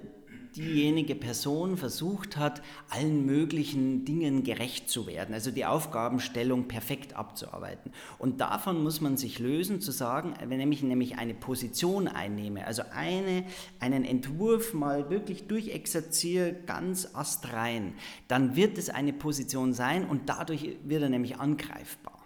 diejenige 0.55 1.15
Person 1.15 1.77
versucht 1.77 2.37
hat, 2.37 2.61
allen 2.89 3.25
möglichen 3.25 4.05
Dingen 4.05 4.43
gerecht 4.43 4.89
zu 4.89 5.05
werden, 5.05 5.33
also 5.33 5.51
die 5.51 5.65
Aufgabenstellung 5.65 6.67
perfekt 6.67 7.15
abzuarbeiten. 7.15 7.91
Und 8.17 8.41
davon 8.41 8.81
muss 8.81 8.99
man 8.99 9.17
sich 9.17 9.37
lösen, 9.37 9.79
zu 9.81 9.91
sagen, 9.91 10.33
wenn 10.47 10.71
ich 10.71 10.81
nämlich 10.81 11.17
eine 11.17 11.35
Position 11.35 12.07
einnehme, 12.07 12.65
also 12.65 12.81
eine, 12.91 13.45
einen 13.79 14.03
Entwurf 14.03 14.73
mal 14.73 15.11
wirklich 15.11 15.47
durchexerziere, 15.47 16.55
ganz 16.65 17.13
astrein, 17.13 17.93
dann 18.27 18.55
wird 18.55 18.77
es 18.79 18.89
eine 18.89 19.13
Position 19.13 19.73
sein 19.73 20.05
und 20.05 20.29
dadurch 20.29 20.77
wird 20.83 21.03
er 21.03 21.09
nämlich 21.09 21.37
angreifbar. 21.39 22.16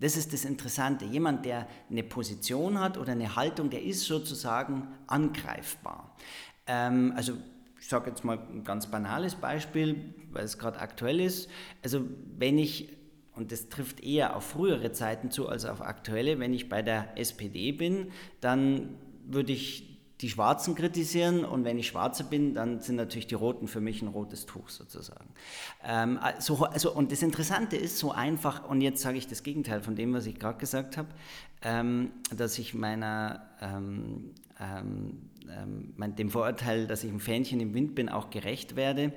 Das 0.00 0.16
ist 0.16 0.32
das 0.32 0.44
Interessante. 0.44 1.04
Jemand, 1.04 1.44
der 1.44 1.66
eine 1.90 2.02
Position 2.02 2.78
hat 2.78 2.98
oder 2.98 3.12
eine 3.12 3.34
Haltung, 3.34 3.70
der 3.70 3.82
ist 3.82 4.04
sozusagen 4.04 4.88
angreifbar. 5.06 6.16
Ähm, 6.66 7.12
also 7.16 7.34
ich 7.80 7.88
sage 7.88 8.10
jetzt 8.10 8.24
mal 8.24 8.38
ein 8.38 8.64
ganz 8.64 8.90
banales 8.90 9.34
Beispiel, 9.34 10.14
weil 10.30 10.44
es 10.44 10.58
gerade 10.58 10.80
aktuell 10.80 11.20
ist. 11.20 11.48
Also 11.82 12.04
wenn 12.36 12.58
ich, 12.58 12.96
und 13.34 13.52
das 13.52 13.68
trifft 13.68 14.00
eher 14.00 14.36
auf 14.36 14.44
frühere 14.44 14.92
Zeiten 14.92 15.30
zu 15.30 15.48
als 15.48 15.64
auf 15.64 15.80
aktuelle, 15.80 16.38
wenn 16.38 16.52
ich 16.52 16.68
bei 16.68 16.82
der 16.82 17.16
SPD 17.16 17.72
bin, 17.72 18.10
dann 18.40 18.98
würde 19.26 19.52
ich 19.52 19.87
die 20.20 20.28
Schwarzen 20.28 20.74
kritisieren 20.74 21.44
und 21.44 21.64
wenn 21.64 21.78
ich 21.78 21.86
Schwarze 21.86 22.24
bin, 22.24 22.54
dann 22.54 22.80
sind 22.80 22.96
natürlich 22.96 23.28
die 23.28 23.36
Roten 23.36 23.68
für 23.68 23.80
mich 23.80 24.02
ein 24.02 24.08
rotes 24.08 24.46
Tuch 24.46 24.68
sozusagen. 24.68 25.28
Ähm, 25.84 26.18
also, 26.20 26.64
also, 26.64 26.92
und 26.92 27.12
das 27.12 27.22
Interessante 27.22 27.76
ist 27.76 27.98
so 27.98 28.10
einfach, 28.10 28.68
und 28.68 28.80
jetzt 28.80 29.00
sage 29.00 29.16
ich 29.16 29.28
das 29.28 29.44
Gegenteil 29.44 29.80
von 29.80 29.94
dem, 29.94 30.12
was 30.12 30.26
ich 30.26 30.38
gerade 30.38 30.58
gesagt 30.58 30.96
habe, 30.96 31.08
ähm, 31.62 32.10
dass 32.36 32.58
ich 32.58 32.74
meiner 32.74 33.48
ähm, 33.60 34.34
ähm, 34.60 35.30
ähm, 35.48 36.16
dem 36.16 36.30
Vorurteil, 36.30 36.86
dass 36.86 37.04
ich 37.04 37.12
ein 37.12 37.20
Fähnchen 37.20 37.60
im 37.60 37.74
Wind 37.74 37.94
bin, 37.94 38.08
auch 38.08 38.30
gerecht 38.30 38.76
werde. 38.76 39.12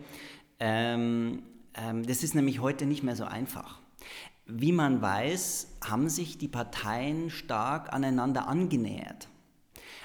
Ähm, 0.60 1.44
das 2.06 2.22
ist 2.22 2.36
nämlich 2.36 2.60
heute 2.60 2.86
nicht 2.86 3.02
mehr 3.02 3.16
so 3.16 3.24
einfach. 3.24 3.80
Wie 4.46 4.74
man 4.74 5.02
weiß, 5.02 5.78
haben 5.86 6.10
sich 6.10 6.38
die 6.38 6.50
Parteien 6.50 7.30
stark 7.30 7.94
aneinander 7.94 8.48
angenähert. 8.48 9.30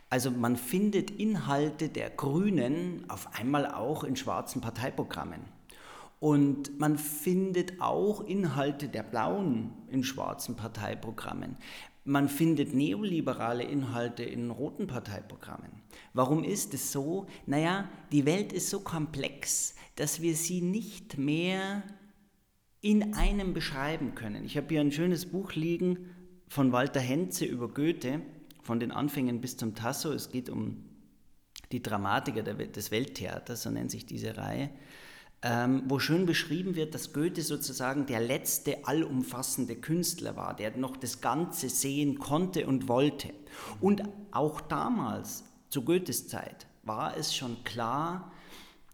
Also 0.08 0.30
man 0.30 0.56
findet 0.56 1.10
Inhalte 1.10 1.88
der 1.88 2.10
Grünen 2.10 3.04
auf 3.08 3.28
einmal 3.38 3.66
auch 3.66 4.04
in 4.04 4.16
schwarzen 4.16 4.60
Parteiprogrammen. 4.60 5.40
Und 6.18 6.78
man 6.78 6.96
findet 6.96 7.80
auch 7.80 8.24
Inhalte 8.24 8.88
der 8.88 9.02
Blauen 9.02 9.72
in 9.88 10.02
schwarzen 10.02 10.56
Parteiprogrammen. 10.56 11.56
Man 12.04 12.28
findet 12.28 12.72
neoliberale 12.72 13.64
Inhalte 13.64 14.22
in 14.22 14.50
roten 14.50 14.86
Parteiprogrammen. 14.86 15.72
Warum 16.14 16.44
ist 16.44 16.72
es 16.72 16.92
so? 16.92 17.26
Naja, 17.46 17.88
die 18.12 18.24
Welt 18.24 18.52
ist 18.52 18.70
so 18.70 18.80
komplex, 18.80 19.74
dass 19.96 20.22
wir 20.22 20.36
sie 20.36 20.62
nicht 20.62 21.18
mehr 21.18 21.82
in 22.80 23.14
einem 23.14 23.52
beschreiben 23.52 24.14
können. 24.14 24.44
Ich 24.44 24.56
habe 24.56 24.68
hier 24.68 24.80
ein 24.80 24.92
schönes 24.92 25.26
Buch 25.26 25.54
liegen 25.54 26.10
von 26.48 26.70
Walter 26.70 27.00
Henze 27.00 27.44
über 27.44 27.68
Goethe, 27.68 28.20
von 28.66 28.80
den 28.80 28.92
Anfängen 28.92 29.40
bis 29.40 29.56
zum 29.56 29.74
Tasso. 29.74 30.12
Es 30.12 30.30
geht 30.30 30.50
um 30.50 30.84
die 31.72 31.82
Dramatiker 31.82 32.42
des 32.42 32.90
Welttheaters, 32.90 33.62
so 33.62 33.70
nennt 33.70 33.90
sich 33.90 34.04
diese 34.04 34.36
Reihe 34.36 34.70
ähm, 35.42 35.82
wo 35.86 35.98
schön 35.98 36.26
beschrieben 36.26 36.74
wird, 36.74 36.94
dass 36.94 37.12
Goethe 37.12 37.42
sozusagen 37.42 38.06
der 38.06 38.20
letzte 38.20 38.86
allumfassende 38.86 39.76
Künstler 39.76 40.34
war, 40.34 40.56
der 40.56 40.76
noch 40.76 40.96
das 40.96 41.20
Ganze 41.20 41.68
sehen 41.68 42.18
konnte 42.18 42.66
und 42.66 42.88
wollte. 42.88 43.32
Und 43.80 44.02
auch 44.32 44.60
damals, 44.60 45.44
zu 45.68 45.82
Goethes 45.82 46.26
Zeit, 46.28 46.66
war 46.82 47.16
es 47.16 47.34
schon 47.34 47.62
klar, 47.64 48.32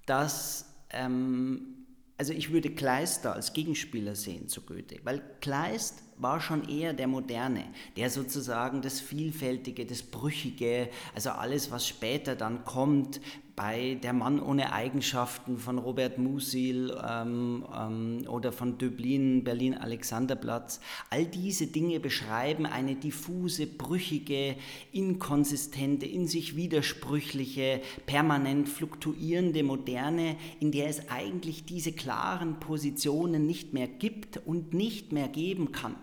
dass, 0.05 0.75
ähm, 0.91 1.87
also 2.19 2.33
ich 2.33 2.52
würde 2.52 2.75
Kleist 2.75 3.25
da 3.25 3.33
als 3.33 3.52
Gegenspieler 3.52 4.17
sehen 4.17 4.49
zu 4.49 4.62
Goethe, 4.62 5.00
weil 5.05 5.23
Kleist 5.41 6.02
war 6.19 6.40
schon 6.40 6.69
eher 6.69 6.92
der 6.92 7.09
Moderne, 7.09 7.64
der 7.97 8.11
sozusagen 8.11 8.83
das 8.83 9.00
Vielfältige, 9.00 9.87
das 9.87 10.02
Brüchige, 10.02 10.88
also 11.14 11.31
alles, 11.31 11.71
was 11.71 11.87
später 11.87 12.37
dann 12.37 12.64
kommt, 12.64 13.21
bei 13.54 13.99
Der 14.02 14.12
Mann 14.12 14.40
ohne 14.40 14.73
Eigenschaften 14.73 15.59
von 15.59 15.78
Robert 15.78 16.19
Musil 16.19 16.97
ähm, 17.07 17.64
ähm, 17.75 18.25
oder 18.28 18.50
von 18.50 18.78
Döblin, 18.78 19.45
Berlin 19.45 19.75
Alexanderplatz, 19.75 20.81
all 21.11 21.26
diese 21.26 21.66
Dinge 21.66 22.00
beschreiben 22.00 22.64
eine 22.66 22.95
diffuse, 22.95 23.66
brüchige, 23.66 24.57
inkonsistente, 24.92 26.07
in 26.07 26.26
sich 26.26 26.57
widersprüchliche, 26.57 27.83
permanent 28.07 28.69
fluktuierende 28.69 29.62
Moderne, 29.62 30.37
in 30.61 30.73
der 30.73 30.88
es 30.88 31.11
eigentlich 31.11 31.64
diese 31.64 31.92
klaren 31.92 32.59
Positionen 32.59 33.47
nicht 33.47 33.75
mehr 33.75 33.87
gibt 33.87 34.38
und 34.47 34.73
nicht 34.73 35.12
mehr 35.12 35.28
geben 35.28 35.73
kann. 35.73 35.97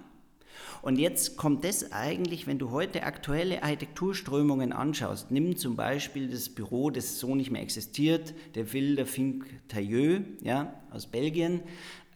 Und 0.81 0.97
jetzt 0.97 1.37
kommt 1.37 1.63
das 1.63 1.91
eigentlich, 1.91 2.47
wenn 2.47 2.59
du 2.59 2.71
heute 2.71 3.03
aktuelle 3.03 3.63
Architekturströmungen 3.63 4.71
anschaust, 4.71 5.31
nimm 5.31 5.57
zum 5.57 5.75
Beispiel 5.75 6.29
das 6.29 6.49
Büro, 6.49 6.89
das 6.89 7.19
so 7.19 7.35
nicht 7.35 7.51
mehr 7.51 7.61
existiert, 7.61 8.33
der 8.55 8.71
Wilder 8.71 9.05
Fink 9.05 9.45
Tailleux 9.67 10.21
ja, 10.41 10.73
aus 10.91 11.07
Belgien. 11.07 11.61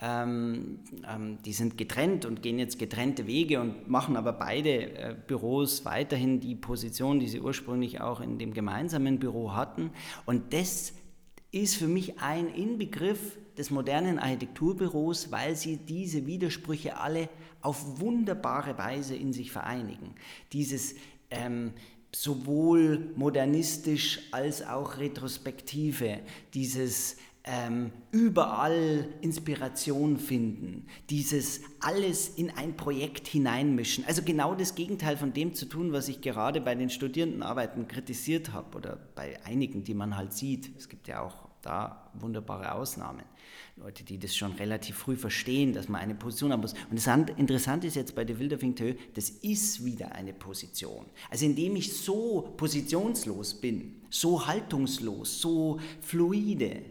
Ähm, 0.02 0.80
ähm, 1.10 1.38
die 1.46 1.54
sind 1.54 1.78
getrennt 1.78 2.26
und 2.26 2.42
gehen 2.42 2.60
jetzt 2.60 2.78
getrennte 2.78 3.26
Wege 3.26 3.62
und 3.62 3.88
machen 3.88 4.18
aber 4.18 4.34
beide 4.34 4.70
äh, 4.70 5.16
Büros 5.28 5.86
weiterhin 5.86 6.40
die 6.40 6.56
Position, 6.56 7.20
die 7.20 7.28
sie 7.30 7.40
ursprünglich 7.40 8.02
auch 8.02 8.20
in 8.20 8.38
dem 8.38 8.54
gemeinsamen 8.54 9.20
Büro 9.20 9.54
hatten. 9.54 9.92
Und 10.26 10.52
das 10.54 10.94
ist 11.52 11.76
für 11.76 11.88
mich 11.88 12.20
ein 12.20 12.48
Inbegriff 12.48 13.38
des 13.58 13.70
modernen 13.70 14.20
Architekturbüros, 14.20 15.32
weil 15.32 15.56
sie 15.56 15.78
diese 15.78 16.26
Widersprüche 16.26 16.98
alle 16.98 17.30
auf 17.64 18.00
wunderbare 18.00 18.78
Weise 18.78 19.16
in 19.16 19.34
sich 19.34 19.52
vereinigen. 19.52 20.16
Dieses 20.52 20.96
ähm, 21.32 21.74
sowohl 22.14 23.12
modernistisch 23.16 24.20
als 24.32 24.66
auch 24.66 24.98
retrospektive, 24.98 26.20
dieses 26.54 27.18
ähm, 27.46 27.92
überall 28.12 29.10
Inspiration 29.22 30.18
finden, 30.18 30.86
dieses 31.10 31.62
alles 31.82 32.30
in 32.30 32.52
ein 32.52 32.78
Projekt 32.78 33.28
hineinmischen. 33.28 34.06
Also 34.06 34.22
genau 34.22 34.56
das 34.56 34.76
Gegenteil 34.76 35.18
von 35.18 35.34
dem 35.34 35.54
zu 35.54 35.66
tun, 35.66 35.92
was 35.92 36.08
ich 36.08 36.22
gerade 36.22 36.62
bei 36.62 36.76
den 36.76 36.90
Studierendenarbeiten 36.90 37.88
kritisiert 37.88 38.54
habe 38.54 38.78
oder 38.78 38.98
bei 39.16 39.44
einigen, 39.46 39.84
die 39.84 39.94
man 39.94 40.16
halt 40.16 40.34
sieht. 40.34 40.72
Es 40.78 40.88
gibt 40.88 41.08
ja 41.08 41.22
auch 41.22 41.50
da 41.64 42.12
wunderbare 42.14 42.74
Ausnahmen. 42.74 43.24
Leute, 43.76 44.04
die 44.04 44.20
das 44.20 44.36
schon 44.36 44.52
relativ 44.54 44.98
früh 44.98 45.16
verstehen, 45.16 45.74
dass 45.74 45.90
man 45.90 46.02
eine 46.02 46.14
Position 46.14 46.52
haben 46.52 46.62
muss. 46.62 46.74
Und 46.90 47.04
das 47.04 47.08
Interessante 47.38 47.88
ist 47.88 47.96
jetzt 47.96 48.14
bei 48.14 48.24
der 48.24 48.38
Wilderfing 48.38 48.76
das 49.16 49.30
ist 49.30 49.84
wieder 49.84 50.12
eine 50.12 50.34
Position. 50.34 51.06
Also 51.32 51.46
indem 51.46 51.76
ich 51.76 51.98
so 51.98 52.54
positionslos 52.58 53.60
bin, 53.60 54.02
so 54.10 54.46
haltungslos, 54.46 55.42
so 55.42 55.80
fluide, 56.02 56.84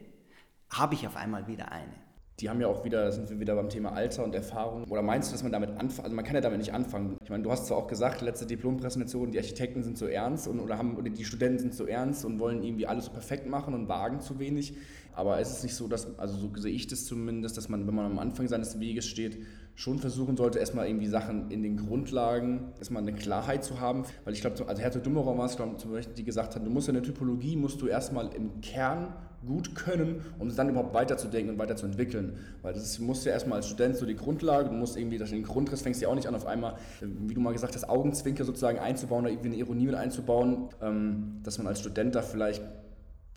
habe 0.71 0.95
ich 0.95 1.07
auf 1.07 1.17
einmal 1.17 1.47
wieder 1.47 1.71
eine 1.71 2.02
die 2.43 2.51
haben 2.51 2.61
ja 2.61 2.67
auch 2.67 2.85
wieder, 2.85 3.05
da 3.05 3.13
sind 3.13 3.31
wir 3.31 3.39
wieder 3.39 3.55
beim 3.55 3.69
Thema 3.69 3.93
Alter 3.93 4.25
und 4.25 4.35
Erfahrung. 4.35 4.83
Oder 4.91 5.01
meinst 5.01 5.31
du, 5.31 5.33
dass 5.33 5.45
man 5.45 5.53
damit 5.53 5.71
anfangen, 5.71 6.05
also 6.05 6.17
man 6.17 6.25
kann 6.25 6.35
ja 6.35 6.41
damit 6.41 6.59
nicht 6.59 6.75
anfangen. 6.75 7.17
Ich 7.23 7.31
meine, 7.31 7.45
du 7.45 7.53
hast 7.53 7.67
zwar 7.67 7.79
auch 7.79 7.87
gesagt, 7.87 8.21
letzte 8.21 8.47
Diplompräsentation, 8.47 9.31
die 9.31 9.39
Architekten 9.39 9.85
sind 9.85 9.97
so 9.97 10.07
ernst 10.07 10.49
und, 10.49 10.59
oder, 10.59 10.77
haben, 10.77 10.97
oder 10.97 11.09
die 11.09 11.25
Studenten 11.25 11.61
sind 11.61 11.75
so 11.75 11.87
ernst 11.87 12.25
und 12.25 12.41
wollen 12.41 12.65
irgendwie 12.65 12.89
alles 12.89 13.05
so 13.05 13.13
perfekt 13.13 13.47
machen 13.47 13.75
und 13.75 13.89
wagen 13.89 14.21
zu 14.21 14.41
wenig. 14.41 14.75
Aber 15.15 15.39
es 15.39 15.53
ist 15.53 15.63
nicht 15.63 15.77
so, 15.77 15.87
dass, 15.87 16.19
also 16.19 16.37
so 16.37 16.51
sehe 16.57 16.73
ich 16.73 16.89
das 16.89 17.05
zumindest, 17.05 17.57
dass 17.57 17.69
man, 17.69 17.87
wenn 17.87 17.95
man 17.95 18.07
am 18.07 18.19
Anfang 18.19 18.49
seines 18.49 18.81
Weges 18.81 19.07
steht, 19.07 19.39
schon 19.77 20.01
versuchen 20.01 20.37
sollte, 20.37 20.59
erstmal 20.59 20.89
irgendwie 20.89 21.07
Sachen 21.07 21.49
in 21.51 21.63
den 21.63 21.77
Grundlagen, 21.77 22.73
erstmal 22.79 23.03
eine 23.03 23.13
Klarheit 23.13 23.63
zu 23.63 23.79
haben. 23.79 24.03
Weil 24.25 24.33
ich 24.33 24.41
glaube, 24.41 24.67
also 24.67 24.83
Herzog 24.83 25.05
Dummerer 25.05 25.39
war 25.39 25.47
es, 25.47 25.55
glaube 25.55 25.77
zum 25.77 25.93
Beispiel, 25.93 26.15
die 26.15 26.25
gesagt 26.25 26.57
hat, 26.57 26.67
du 26.67 26.71
musst 26.71 26.89
eine 26.89 27.03
Typologie, 27.03 27.55
musst 27.55 27.81
du 27.81 27.87
erstmal 27.87 28.35
im 28.35 28.61
Kern 28.63 29.15
gut 29.47 29.75
können, 29.75 30.23
um 30.39 30.49
es 30.49 30.57
dann 30.57 30.69
überhaupt 30.69 30.95
weiterzudenken 30.95 31.55
und 31.55 31.59
weiterzuentwickeln. 31.59 32.39
Weil 32.63 32.75
das 32.75 32.99
musst 32.99 33.25
du 33.25 33.29
ja 33.29 33.35
erstmal 33.35 33.59
als 33.59 33.67
Student 33.67 33.97
so 33.97 34.07
die 34.07 34.17
Grundlage, 34.17 34.69
du 34.69 34.75
musst 34.75 34.97
irgendwie, 34.97 35.19
den 35.19 35.43
Grundriss 35.43 35.83
fängst 35.83 36.01
du 36.01 36.05
ja 36.05 36.11
auch 36.11 36.15
nicht 36.15 36.27
an, 36.29 36.35
auf 36.35 36.47
einmal, 36.47 36.77
wie 37.01 37.35
du 37.35 37.41
mal 37.41 37.53
gesagt 37.53 37.75
hast, 37.75 37.89
Augenzwinker 37.89 38.45
sozusagen 38.45 38.79
einzubauen 38.79 39.25
oder 39.25 39.33
irgendwie 39.33 39.49
eine 39.49 39.57
Ironie 39.57 39.87
mit 39.87 39.95
einzubauen, 39.95 40.69
ähm, 40.81 41.41
dass 41.43 41.59
man 41.59 41.67
als 41.67 41.81
Student 41.81 42.15
da 42.15 42.23
vielleicht 42.23 42.63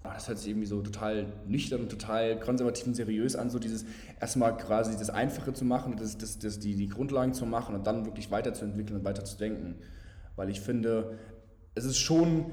oh, 0.05 0.11
das 0.13 0.27
hört 0.27 0.37
sich 0.37 0.49
irgendwie 0.49 0.67
so 0.67 0.81
total 0.81 1.25
nüchtern 1.47 1.81
und 1.81 1.89
total 1.89 2.39
konservativ 2.39 2.87
und 2.87 2.95
seriös 2.95 3.35
an, 3.35 3.49
so 3.49 3.59
dieses 3.59 3.85
erstmal 4.19 4.55
quasi 4.57 4.97
das 4.97 5.09
Einfache 5.09 5.53
zu 5.53 5.65
machen, 5.65 5.95
das, 5.97 6.17
das, 6.17 6.39
das, 6.39 6.59
die, 6.59 6.75
die 6.75 6.87
Grundlagen 6.87 7.33
zu 7.33 7.45
machen 7.45 7.75
und 7.75 7.87
dann 7.87 8.05
wirklich 8.05 8.31
weiterzuentwickeln 8.31 8.99
und 8.99 9.05
weiterzudenken. 9.05 9.75
Weil 10.35 10.49
ich 10.49 10.61
finde, 10.61 11.17
es 11.75 11.85
ist 11.85 11.97
schon 11.97 12.45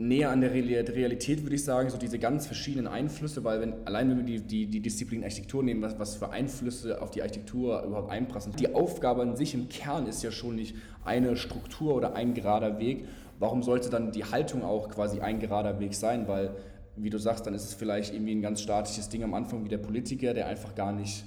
näher 0.00 0.30
an 0.30 0.40
der 0.40 0.52
Realität, 0.54 1.42
würde 1.42 1.56
ich 1.56 1.64
sagen, 1.64 1.90
so 1.90 1.98
diese 1.98 2.18
ganz 2.18 2.46
verschiedenen 2.46 2.86
Einflüsse, 2.86 3.44
weil 3.44 3.60
wenn, 3.60 3.86
allein 3.86 4.08
wenn 4.08 4.16
wir 4.16 4.24
die, 4.24 4.40
die, 4.40 4.66
die 4.66 4.80
Disziplin 4.80 5.22
Architektur 5.22 5.62
nehmen, 5.62 5.82
was, 5.82 5.98
was 5.98 6.16
für 6.16 6.30
Einflüsse 6.30 7.02
auf 7.02 7.10
die 7.10 7.20
Architektur 7.20 7.82
überhaupt 7.82 8.10
einprassen. 8.10 8.54
Die 8.58 8.74
Aufgabe 8.74 9.20
an 9.20 9.36
sich 9.36 9.52
im 9.52 9.68
Kern 9.68 10.06
ist 10.06 10.22
ja 10.22 10.32
schon 10.32 10.56
nicht 10.56 10.74
eine 11.04 11.36
Struktur 11.36 11.94
oder 11.94 12.14
ein 12.14 12.32
gerader 12.32 12.78
Weg. 12.78 13.04
Warum 13.38 13.62
sollte 13.62 13.90
dann 13.90 14.10
die 14.10 14.24
Haltung 14.24 14.64
auch 14.64 14.88
quasi 14.88 15.20
ein 15.20 15.38
gerader 15.38 15.78
Weg 15.80 15.94
sein? 15.94 16.26
Weil, 16.26 16.56
wie 16.96 17.10
du 17.10 17.18
sagst, 17.18 17.46
dann 17.46 17.52
ist 17.52 17.64
es 17.64 17.74
vielleicht 17.74 18.14
irgendwie 18.14 18.34
ein 18.34 18.42
ganz 18.42 18.62
statisches 18.62 19.10
Ding 19.10 19.22
am 19.22 19.34
Anfang 19.34 19.66
wie 19.66 19.68
der 19.68 19.78
Politiker, 19.78 20.32
der 20.32 20.46
einfach 20.46 20.74
gar 20.74 20.92
nicht 20.92 21.24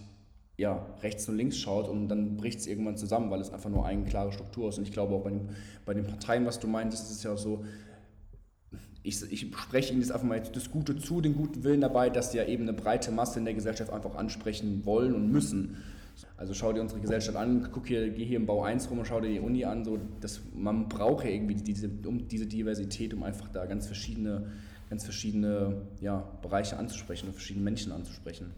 ja, 0.57 0.83
rechts 1.03 1.29
und 1.29 1.37
links 1.37 1.57
schaut 1.57 1.87
und 1.87 2.07
dann 2.07 2.37
bricht 2.37 2.59
es 2.59 2.67
irgendwann 2.67 2.97
zusammen, 2.97 3.29
weil 3.29 3.41
es 3.41 3.51
einfach 3.51 3.69
nur 3.69 3.85
eine 3.85 4.03
klare 4.03 4.31
Struktur 4.31 4.69
ist. 4.69 4.79
Und 4.79 4.87
ich 4.87 4.93
glaube 4.93 5.13
auch 5.13 5.21
bei 5.21 5.29
den, 5.29 5.49
bei 5.85 5.93
den 5.93 6.05
Parteien, 6.05 6.45
was 6.45 6.59
du 6.59 6.67
meintest, 6.67 7.11
ist 7.11 7.17
es 7.17 7.23
ja 7.23 7.33
auch 7.33 7.37
so, 7.37 7.63
ich, 9.03 9.21
ich 9.31 9.41
spreche 9.41 9.91
Ihnen 9.91 10.01
jetzt 10.01 10.11
einfach 10.11 10.27
mal 10.27 10.41
das 10.41 10.71
Gute 10.71 10.97
zu, 10.97 11.19
den 11.19 11.35
guten 11.35 11.63
Willen 11.63 11.81
dabei, 11.81 12.09
dass 12.09 12.31
Sie 12.31 12.37
ja 12.37 12.45
eben 12.45 12.63
eine 12.63 12.73
breite 12.73 13.11
Masse 13.11 13.37
in 13.37 13.45
der 13.45 13.53
Gesellschaft 13.53 13.91
einfach 13.91 14.15
ansprechen 14.15 14.85
wollen 14.85 15.13
und 15.13 15.29
müssen. 15.29 15.77
Also 16.37 16.53
schau 16.53 16.71
dir 16.71 16.81
unsere 16.81 17.01
Gesellschaft 17.01 17.37
an, 17.37 17.69
guck 17.71 17.87
hier, 17.87 18.09
geh 18.09 18.23
hier 18.23 18.37
im 18.37 18.45
Bau 18.45 18.63
1 18.63 18.89
rum 18.89 18.99
und 18.99 19.05
schau 19.05 19.19
dir 19.19 19.29
die 19.29 19.39
Uni 19.39 19.65
an. 19.65 19.83
So, 19.83 19.99
das, 20.21 20.41
man 20.53 20.87
braucht 20.87 21.25
ja 21.25 21.31
irgendwie 21.31 21.55
diese, 21.55 21.89
um 22.05 22.27
diese 22.27 22.45
Diversität, 22.45 23.13
um 23.13 23.23
einfach 23.23 23.49
da 23.49 23.65
ganz 23.65 23.87
verschiedene, 23.87 24.51
ganz 24.89 25.03
verschiedene 25.03 25.81
ja, 25.99 26.19
Bereiche 26.41 26.77
anzusprechen 26.77 27.27
und 27.27 27.33
verschiedene 27.33 27.63
Menschen 27.63 27.91
anzusprechen. 27.91 28.51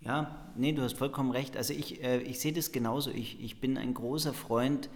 Ja, 0.00 0.52
nee, 0.56 0.72
du 0.72 0.82
hast 0.82 0.96
vollkommen 0.96 1.32
recht. 1.32 1.56
Also 1.56 1.74
ich, 1.74 2.02
äh, 2.02 2.20
ich 2.20 2.38
sehe 2.40 2.52
das 2.52 2.72
genauso. 2.72 3.10
Ich, 3.10 3.42
ich 3.42 3.60
bin 3.60 3.76
ein 3.76 3.92
großer 3.94 4.32
Freund 4.32 4.88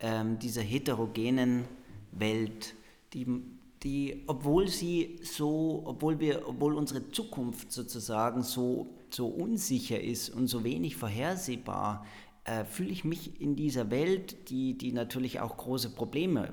ähm, 0.00 0.38
dieser 0.38 0.62
heterogenen 0.62 1.64
Welt, 2.12 2.74
die 3.14 3.26
die, 3.82 4.22
obwohl 4.26 4.68
sie 4.68 5.18
so, 5.22 5.82
obwohl 5.84 6.20
wir, 6.20 6.48
obwohl 6.48 6.74
unsere 6.74 7.10
Zukunft 7.10 7.72
sozusagen 7.72 8.42
so, 8.42 8.94
so 9.10 9.26
unsicher 9.26 10.00
ist 10.00 10.30
und 10.30 10.46
so 10.46 10.62
wenig 10.64 10.96
vorhersehbar, 10.96 12.06
äh, 12.44 12.64
fühle 12.64 12.90
ich 12.90 13.04
mich 13.04 13.40
in 13.40 13.56
dieser 13.56 13.90
Welt, 13.90 14.50
die, 14.50 14.76
die 14.78 14.92
natürlich 14.92 15.40
auch 15.40 15.56
große 15.56 15.90
Probleme 15.90 16.52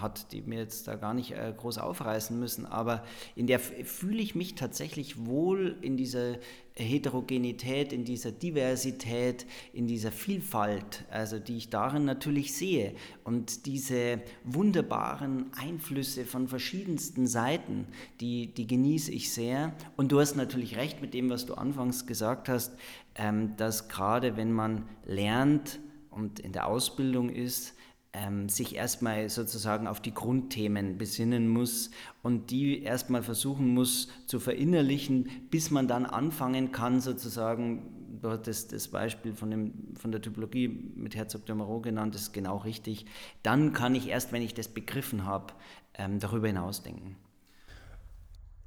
hat, 0.00 0.32
die 0.32 0.46
wir 0.46 0.58
jetzt 0.58 0.88
da 0.88 0.96
gar 0.96 1.14
nicht 1.14 1.32
äh, 1.32 1.52
groß 1.56 1.78
aufreißen 1.78 2.38
müssen, 2.38 2.66
aber 2.66 3.04
in 3.36 3.46
der 3.46 3.58
fühle 3.58 4.20
ich 4.20 4.34
mich 4.34 4.54
tatsächlich 4.54 5.26
wohl 5.26 5.76
in 5.80 5.96
dieser 5.96 6.38
Heterogenität, 6.74 7.92
in 7.92 8.04
dieser 8.04 8.32
Diversität, 8.32 9.46
in 9.72 9.86
dieser 9.86 10.12
Vielfalt, 10.12 11.04
also 11.10 11.38
die 11.38 11.56
ich 11.56 11.70
darin 11.70 12.04
natürlich 12.04 12.54
sehe. 12.54 12.94
Und 13.24 13.66
diese 13.66 14.20
wunderbaren 14.44 15.46
Einflüsse 15.56 16.24
von 16.24 16.48
verschiedensten 16.48 17.26
Seiten, 17.26 17.86
die, 18.20 18.54
die 18.54 18.66
genieße 18.66 19.12
ich 19.12 19.32
sehr. 19.32 19.74
Und 19.96 20.12
du 20.12 20.20
hast 20.20 20.36
natürlich 20.36 20.76
recht 20.76 21.00
mit 21.00 21.14
dem, 21.14 21.30
was 21.30 21.46
du 21.46 21.54
anfangs 21.54 22.06
gesagt 22.06 22.48
hast, 22.48 22.72
ähm, 23.14 23.56
dass 23.56 23.88
gerade 23.88 24.36
wenn 24.36 24.52
man 24.52 24.88
lernt 25.04 25.80
und 26.10 26.40
in 26.40 26.52
der 26.52 26.66
Ausbildung 26.66 27.28
ist, 27.30 27.74
ähm, 28.12 28.48
sich 28.48 28.74
erstmal 28.74 29.28
sozusagen 29.28 29.86
auf 29.86 30.00
die 30.00 30.12
Grundthemen 30.12 30.98
besinnen 30.98 31.48
muss 31.48 31.90
und 32.22 32.50
die 32.50 32.82
erstmal 32.82 33.22
versuchen 33.22 33.68
muss 33.68 34.08
zu 34.26 34.40
verinnerlichen, 34.40 35.28
bis 35.50 35.70
man 35.70 35.86
dann 35.86 36.06
anfangen 36.06 36.72
kann, 36.72 37.00
sozusagen, 37.00 38.18
du 38.20 38.30
hattest 38.30 38.72
das 38.72 38.88
Beispiel 38.88 39.34
von, 39.34 39.50
dem, 39.50 39.72
von 39.94 40.10
der 40.10 40.20
Typologie 40.20 40.68
mit 40.68 41.14
Herzog 41.14 41.46
de 41.46 41.54
Moreau 41.54 41.80
genannt, 41.80 42.14
das 42.14 42.22
ist 42.22 42.32
genau 42.32 42.56
richtig, 42.58 43.06
dann 43.42 43.72
kann 43.72 43.94
ich 43.94 44.08
erst, 44.08 44.32
wenn 44.32 44.42
ich 44.42 44.54
das 44.54 44.68
begriffen 44.68 45.24
habe, 45.24 45.52
ähm, 45.94 46.18
darüber 46.18 46.48
hinausdenken. 46.48 47.16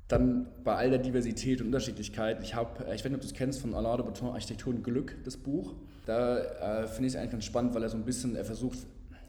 Dann 0.08 0.48
bei 0.64 0.76
all 0.76 0.90
der 0.90 1.00
Diversität 1.00 1.60
und 1.60 1.68
Unterschiedlichkeit, 1.68 2.44
ich 2.44 2.56
habe, 2.56 2.86
äh, 2.86 2.96
ich 2.96 3.04
weiß 3.04 3.06
nicht, 3.06 3.16
ob 3.16 3.22
du 3.22 3.28
es 3.28 3.34
kennst, 3.34 3.60
von 3.60 3.74
Alain 3.74 3.98
de 3.98 4.06
Botton, 4.06 4.30
Architektur 4.30 4.74
und 4.74 4.84
Glück, 4.84 5.18
das 5.26 5.36
Buch. 5.36 5.74
Da 6.06 6.38
äh, 6.38 6.88
finde 6.88 7.08
ich 7.08 7.14
es 7.14 7.20
eigentlich 7.20 7.32
ganz 7.32 7.46
spannend, 7.46 7.74
weil 7.74 7.84
er 7.84 7.90
so 7.90 7.98
ein 7.98 8.04
bisschen, 8.04 8.36
er 8.36 8.46
versucht, 8.46 8.80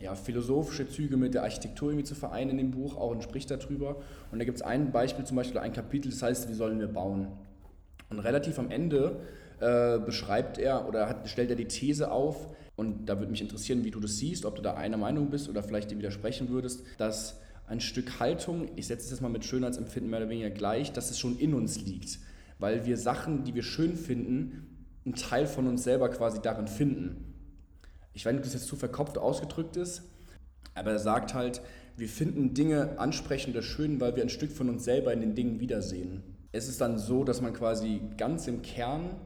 ja, 0.00 0.14
philosophische 0.14 0.88
Züge 0.88 1.16
mit 1.16 1.34
der 1.34 1.42
Architektur 1.42 1.90
irgendwie 1.90 2.04
zu 2.04 2.14
vereinen 2.14 2.50
in 2.50 2.56
dem 2.58 2.70
Buch, 2.70 2.96
auch 2.96 3.10
und 3.10 3.22
spricht 3.22 3.50
darüber. 3.50 3.96
Und 4.32 4.38
da 4.38 4.44
gibt 4.44 4.56
es 4.56 4.62
ein 4.62 4.92
Beispiel, 4.92 5.24
zum 5.24 5.36
Beispiel 5.36 5.58
ein 5.58 5.72
Kapitel, 5.72 6.10
das 6.10 6.22
heißt, 6.22 6.48
wie 6.48 6.54
sollen 6.54 6.78
wir 6.80 6.88
bauen? 6.88 7.28
Und 8.10 8.18
relativ 8.18 8.58
am 8.58 8.70
Ende 8.70 9.20
äh, 9.60 9.98
beschreibt 9.98 10.58
er 10.58 10.88
oder 10.88 11.08
hat, 11.08 11.28
stellt 11.28 11.50
er 11.50 11.56
die 11.56 11.66
These 11.68 12.10
auf, 12.10 12.48
Und 12.76 13.06
da 13.06 13.18
würde 13.18 13.30
mich 13.30 13.40
interessieren, 13.40 13.84
wie 13.84 13.90
du 13.90 14.00
das 14.00 14.16
siehst, 14.16 14.44
ob 14.44 14.56
du 14.56 14.62
da 14.62 14.74
einer 14.74 14.96
Meinung 14.96 15.30
bist 15.30 15.48
oder 15.48 15.62
vielleicht 15.62 15.90
dir 15.90 15.98
widersprechen 15.98 16.48
würdest, 16.48 16.84
dass 16.98 17.40
ein 17.66 17.80
Stück 17.80 18.20
Haltung, 18.20 18.68
ich 18.76 18.86
setze 18.86 19.04
es 19.04 19.10
jetzt 19.10 19.20
mal 19.20 19.28
mit 19.28 19.44
Schönheitsempfinden 19.44 20.10
mehr 20.10 20.20
oder 20.20 20.28
weniger 20.28 20.50
gleich, 20.50 20.92
dass 20.92 21.10
es 21.10 21.18
schon 21.18 21.38
in 21.38 21.54
uns 21.54 21.80
liegt. 21.80 22.18
Weil 22.58 22.84
wir 22.84 22.96
Sachen, 22.96 23.44
die 23.44 23.54
wir 23.54 23.62
schön 23.62 23.96
finden, 23.96 24.88
einen 25.04 25.14
Teil 25.14 25.46
von 25.46 25.66
uns 25.66 25.84
selber 25.84 26.08
quasi 26.08 26.40
darin 26.42 26.66
finden. 26.66 27.33
Ich 28.14 28.24
weiß 28.24 28.32
nicht, 28.32 28.40
ob 28.40 28.44
das 28.44 28.54
jetzt 28.54 28.68
zu 28.68 28.76
verkopft 28.76 29.18
ausgedrückt 29.18 29.76
ist, 29.76 30.02
aber 30.74 30.92
er 30.92 30.98
sagt 31.00 31.34
halt, 31.34 31.60
wir 31.96 32.08
finden 32.08 32.54
Dinge 32.54 32.98
ansprechend 32.98 33.54
oder 33.54 33.62
schön, 33.62 34.00
weil 34.00 34.16
wir 34.16 34.22
ein 34.22 34.28
Stück 34.28 34.52
von 34.52 34.68
uns 34.68 34.84
selber 34.84 35.12
in 35.12 35.20
den 35.20 35.34
Dingen 35.34 35.60
wiedersehen. 35.60 36.22
Es 36.52 36.68
ist 36.68 36.80
dann 36.80 36.98
so, 36.98 37.24
dass 37.24 37.40
man 37.40 37.52
quasi 37.52 38.00
ganz 38.16 38.46
im 38.46 38.62
Kern, 38.62 39.16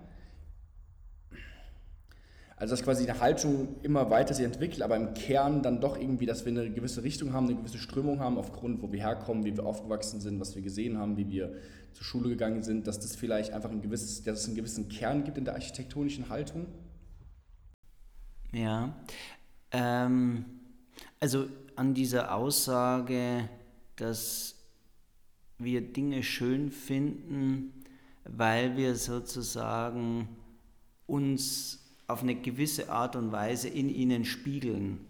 also 2.56 2.72
dass 2.74 2.82
quasi 2.82 3.08
eine 3.08 3.20
Haltung 3.20 3.76
immer 3.82 4.10
weiter 4.10 4.32
sich 4.32 4.44
entwickelt, 4.44 4.82
aber 4.82 4.96
im 4.96 5.12
Kern 5.12 5.62
dann 5.62 5.80
doch 5.80 5.98
irgendwie, 5.98 6.26
dass 6.26 6.46
wir 6.46 6.52
eine 6.52 6.70
gewisse 6.70 7.02
Richtung 7.02 7.34
haben, 7.34 7.46
eine 7.46 7.56
gewisse 7.56 7.78
Strömung 7.78 8.20
haben, 8.20 8.38
aufgrund, 8.38 8.82
wo 8.82 8.90
wir 8.90 9.00
herkommen, 9.00 9.44
wie 9.44 9.54
wir 9.54 9.64
aufgewachsen 9.64 10.20
sind, 10.20 10.40
was 10.40 10.54
wir 10.54 10.62
gesehen 10.62 10.98
haben, 10.98 11.18
wie 11.18 11.28
wir 11.28 11.54
zur 11.92 12.04
Schule 12.04 12.30
gegangen 12.30 12.62
sind, 12.62 12.86
dass 12.86 12.98
das 12.98 13.16
vielleicht 13.16 13.52
einfach 13.52 13.70
ein 13.70 13.82
gewisses, 13.82 14.22
dass 14.22 14.40
es 14.40 14.46
einen 14.46 14.56
gewissen 14.56 14.88
Kern 14.88 15.24
gibt 15.24 15.36
in 15.36 15.44
der 15.44 15.54
architektonischen 15.54 16.30
Haltung? 16.30 16.66
Ja, 18.52 18.94
ähm, 19.72 20.44
also 21.20 21.48
an 21.76 21.94
dieser 21.94 22.34
Aussage, 22.34 23.48
dass 23.96 24.54
wir 25.58 25.80
Dinge 25.80 26.22
schön 26.22 26.70
finden, 26.70 27.72
weil 28.24 28.76
wir 28.76 28.94
sozusagen 28.94 30.28
uns 31.06 31.84
auf 32.06 32.22
eine 32.22 32.36
gewisse 32.36 32.90
Art 32.90 33.16
und 33.16 33.32
Weise 33.32 33.68
in 33.68 33.90
ihnen 33.90 34.24
spiegeln. 34.24 35.00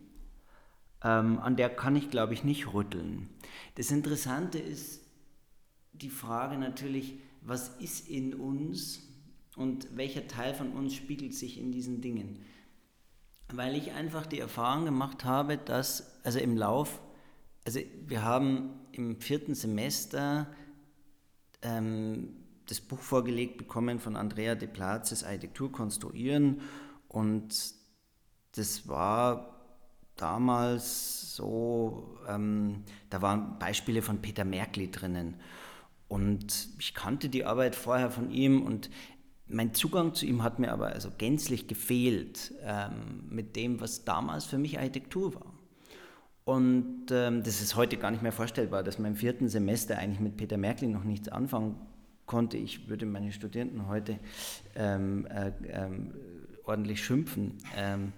Ähm, 1.05 1.39
an 1.39 1.55
der 1.55 1.71
kann 1.71 1.95
ich, 1.95 2.11
glaube 2.11 2.35
ich, 2.35 2.43
nicht 2.43 2.73
rütteln. 2.73 3.29
Das 3.77 3.93
Interessante 3.93 4.59
ist 4.59 5.01
die 5.93 6.11
Frage 6.11 6.59
natürlich, 6.59 7.15
was 7.43 7.69
ist 7.81 8.09
in 8.09 8.35
uns 8.35 9.01
und 9.55 9.97
welcher 9.97 10.27
Teil 10.27 10.55
von 10.55 10.73
uns 10.73 10.95
spiegelt 10.95 11.35
sich 11.35 11.61
in 11.61 11.71
diesen 11.71 12.01
Dingen 12.01 12.41
weil 13.53 13.77
ich 13.77 13.93
einfach 13.93 14.27
die 14.27 14.41
Erfahrung 14.41 14.85
gemacht 14.85 15.25
habe, 15.25 15.57
dass, 15.57 16.21
also 16.25 16.39
im 16.39 16.57
Lauf, 16.57 17.01
also 17.65 17.81
wir 18.07 18.23
haben 18.23 18.71
im 18.93 19.21
vierten 19.21 19.55
Semester 19.55 20.49
ähm, 21.63 22.37
das 22.67 22.81
Buch 22.81 23.01
vorgelegt 23.01 23.57
bekommen 23.57 23.99
von 23.99 24.17
Andrea 24.17 24.55
de 24.55 24.69
Plazes 24.69 25.25
Architektur 25.25 25.73
konstruieren 25.73 26.61
und 27.09 27.55
das 28.53 28.89
war 28.89 29.55
damals 30.17 31.35
so, 31.35 32.19
ähm, 32.29 32.85
da 33.09 33.23
waren 33.23 33.59
Beispiele 33.59 34.03
von 34.03 34.21
Peter 34.21 34.45
Merkli 34.45 34.91
drinnen 34.91 35.41
und 36.09 36.69
ich 36.79 36.95
kannte 36.95 37.29
die 37.29 37.45
Arbeit 37.45 37.77
vorher 37.77 38.11
von 38.11 38.31
ihm 38.31 38.63
und 38.63 38.91
mein 39.49 39.75
Zugang 39.75 40.15
zu 40.15 40.27
ihm 40.27 40.43
hat 40.43 40.59
mir 40.59 40.73
aber 40.73 40.89
also 40.89 41.11
gänzlich 41.17 41.67
gefehlt 41.67 42.55
ähm, 42.63 43.25
mit 43.29 43.57
dem, 43.57 43.81
was 43.81 44.05
damals 44.05 44.45
für 44.45 44.59
mich 44.59 44.79
Architektur 44.79 45.35
war. 45.35 45.53
Und 46.45 47.07
ähm, 47.11 47.43
das 47.43 47.61
ist 47.61 47.77
heute 47.77 47.99
gar 47.99 48.11
nicht 48.11 48.23
mehr 48.23 48.33
vorstellbar, 48.33 48.83
dass 48.83 48.99
man 48.99 49.13
im 49.13 49.17
vierten 49.17 49.49
Semester 49.49 49.99
eigentlich 49.99 50.21
mit 50.21 50.37
Peter 50.37 50.57
Merkel 50.57 50.89
noch 50.89 51.05
nichts 51.05 51.29
anfangen 51.29 51.77
konnte. 52.25 52.57
Ich 52.57 52.89
würde 52.89 53.05
meine 53.05 53.33
Studenten 53.33 53.87
heute 53.87 54.19
ähm, 54.75 55.27
äh, 55.27 55.53
ähm, 55.69 56.15
ordentlich 56.65 57.05
schimpfen. 57.05 57.59
Ähm, 57.77 58.13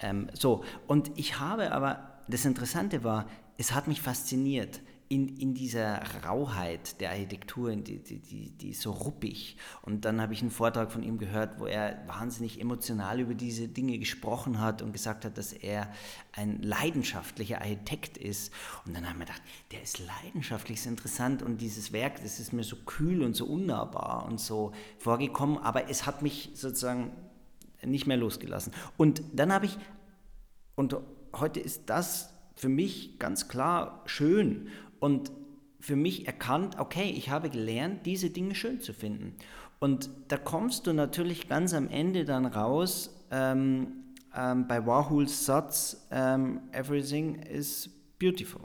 ähm, 0.00 0.28
so, 0.32 0.64
und 0.86 1.10
ich 1.16 1.40
habe 1.40 1.72
aber, 1.72 2.22
das 2.28 2.44
Interessante 2.44 3.04
war, 3.04 3.26
es 3.58 3.74
hat 3.74 3.86
mich 3.86 4.00
fasziniert 4.00 4.80
in, 5.14 5.28
in 5.36 5.54
dieser 5.54 6.02
Rauheit 6.24 7.00
der 7.00 7.10
Architektur, 7.10 7.74
die, 7.76 7.98
die, 7.98 8.18
die, 8.18 8.50
die 8.50 8.70
ist 8.70 8.80
so 8.80 8.90
ruppig. 8.90 9.56
Und 9.82 10.04
dann 10.04 10.20
habe 10.20 10.32
ich 10.32 10.42
einen 10.42 10.50
Vortrag 10.50 10.90
von 10.90 11.04
ihm 11.04 11.18
gehört, 11.18 11.60
wo 11.60 11.66
er 11.66 12.02
wahnsinnig 12.08 12.60
emotional 12.60 13.20
über 13.20 13.34
diese 13.34 13.68
Dinge 13.68 13.96
gesprochen 13.98 14.60
hat 14.60 14.82
und 14.82 14.92
gesagt 14.92 15.24
hat, 15.24 15.38
dass 15.38 15.52
er 15.52 15.88
ein 16.32 16.60
leidenschaftlicher 16.62 17.60
Architekt 17.60 18.18
ist. 18.18 18.52
Und 18.84 18.96
dann 18.96 19.08
haben 19.08 19.20
wir 19.20 19.26
gedacht, 19.26 19.42
der 19.70 19.82
ist 19.82 20.00
leidenschaftlich, 20.00 20.78
ist 20.78 20.86
interessant 20.86 21.42
und 21.42 21.60
dieses 21.60 21.92
Werk, 21.92 22.20
das 22.20 22.40
ist 22.40 22.52
mir 22.52 22.64
so 22.64 22.74
kühl 22.74 23.22
und 23.22 23.36
so 23.36 23.46
unnahbar 23.46 24.26
und 24.26 24.40
so 24.40 24.72
vorgekommen, 24.98 25.58
aber 25.58 25.88
es 25.88 26.06
hat 26.06 26.22
mich 26.22 26.50
sozusagen 26.54 27.12
nicht 27.84 28.08
mehr 28.08 28.16
losgelassen. 28.16 28.72
Und 28.96 29.22
dann 29.32 29.52
habe 29.52 29.66
ich, 29.66 29.78
und 30.74 30.96
heute 31.32 31.60
ist 31.60 31.82
das 31.86 32.34
für 32.54 32.68
mich 32.68 33.18
ganz 33.18 33.48
klar 33.48 34.02
schön 34.06 34.68
und 35.00 35.32
für 35.80 35.96
mich 35.96 36.26
erkannt, 36.26 36.78
okay, 36.78 37.12
ich 37.14 37.28
habe 37.28 37.50
gelernt, 37.50 38.06
diese 38.06 38.30
Dinge 38.30 38.54
schön 38.54 38.80
zu 38.80 38.94
finden. 38.94 39.34
Und 39.80 40.08
da 40.28 40.38
kommst 40.38 40.86
du 40.86 40.94
natürlich 40.94 41.46
ganz 41.46 41.74
am 41.74 41.88
Ende 41.88 42.24
dann 42.24 42.46
raus 42.46 43.26
ähm, 43.30 44.04
ähm, 44.34 44.66
bei 44.66 44.86
Warhols 44.86 45.44
Satz, 45.44 46.06
ähm, 46.10 46.62
Everything 46.72 47.34
is 47.42 47.90
beautiful. 48.18 48.62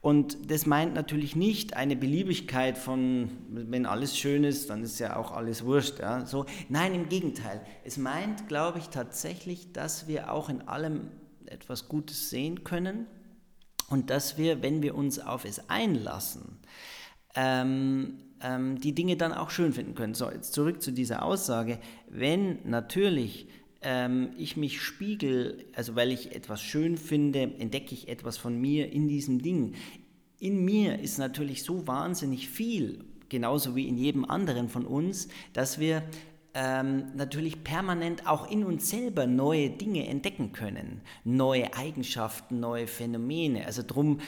Und 0.00 0.50
das 0.50 0.66
meint 0.66 0.94
natürlich 0.94 1.36
nicht 1.36 1.76
eine 1.76 1.96
Beliebigkeit 1.96 2.76
von, 2.76 3.30
wenn 3.50 3.86
alles 3.86 4.16
schön 4.16 4.42
ist, 4.42 4.70
dann 4.70 4.82
ist 4.82 4.98
ja 4.98 5.16
auch 5.16 5.30
alles 5.30 5.64
wurscht. 5.64 6.00
Ja? 6.00 6.26
So, 6.26 6.46
nein, 6.68 6.94
im 6.94 7.08
Gegenteil. 7.08 7.60
Es 7.84 7.98
meint, 7.98 8.48
glaube 8.48 8.78
ich, 8.78 8.88
tatsächlich, 8.88 9.72
dass 9.72 10.08
wir 10.08 10.32
auch 10.32 10.48
in 10.48 10.62
allem 10.62 11.08
etwas 11.46 11.88
Gutes 11.88 12.30
sehen 12.30 12.64
können 12.64 13.06
und 13.92 14.08
dass 14.08 14.38
wir, 14.38 14.62
wenn 14.62 14.82
wir 14.82 14.94
uns 14.94 15.18
auf 15.18 15.44
es 15.44 15.68
einlassen, 15.68 16.56
ähm, 17.36 18.14
ähm, 18.40 18.80
die 18.80 18.94
Dinge 18.94 19.18
dann 19.18 19.34
auch 19.34 19.50
schön 19.50 19.74
finden 19.74 19.94
können. 19.94 20.14
So, 20.14 20.30
jetzt 20.30 20.54
zurück 20.54 20.80
zu 20.80 20.92
dieser 20.92 21.22
Aussage. 21.22 21.78
Wenn 22.08 22.58
natürlich 22.64 23.48
ähm, 23.82 24.30
ich 24.38 24.56
mich 24.56 24.80
spiegel, 24.80 25.66
also 25.74 25.94
weil 25.94 26.10
ich 26.10 26.34
etwas 26.34 26.62
schön 26.62 26.96
finde, 26.96 27.42
entdecke 27.58 27.94
ich 27.94 28.08
etwas 28.08 28.38
von 28.38 28.58
mir 28.58 28.90
in 28.90 29.08
diesem 29.08 29.42
Ding. 29.42 29.74
In 30.38 30.64
mir 30.64 30.98
ist 30.98 31.18
natürlich 31.18 31.62
so 31.62 31.86
wahnsinnig 31.86 32.48
viel, 32.48 33.04
genauso 33.28 33.76
wie 33.76 33.88
in 33.88 33.98
jedem 33.98 34.24
anderen 34.24 34.70
von 34.70 34.86
uns, 34.86 35.28
dass 35.52 35.78
wir 35.78 36.02
ähm, 36.54 37.06
natürlich 37.14 37.64
permanent 37.64 38.26
auch 38.26 38.50
in 38.50 38.64
uns 38.64 38.90
selber 38.90 39.26
neue 39.26 39.70
Dinge 39.70 40.06
entdecken 40.06 40.52
können, 40.52 41.00
neue 41.24 41.72
Eigenschaften, 41.74 42.60
neue 42.60 42.86
Phänomene. 42.86 43.64
Also 43.64 43.82
darum 43.82 44.18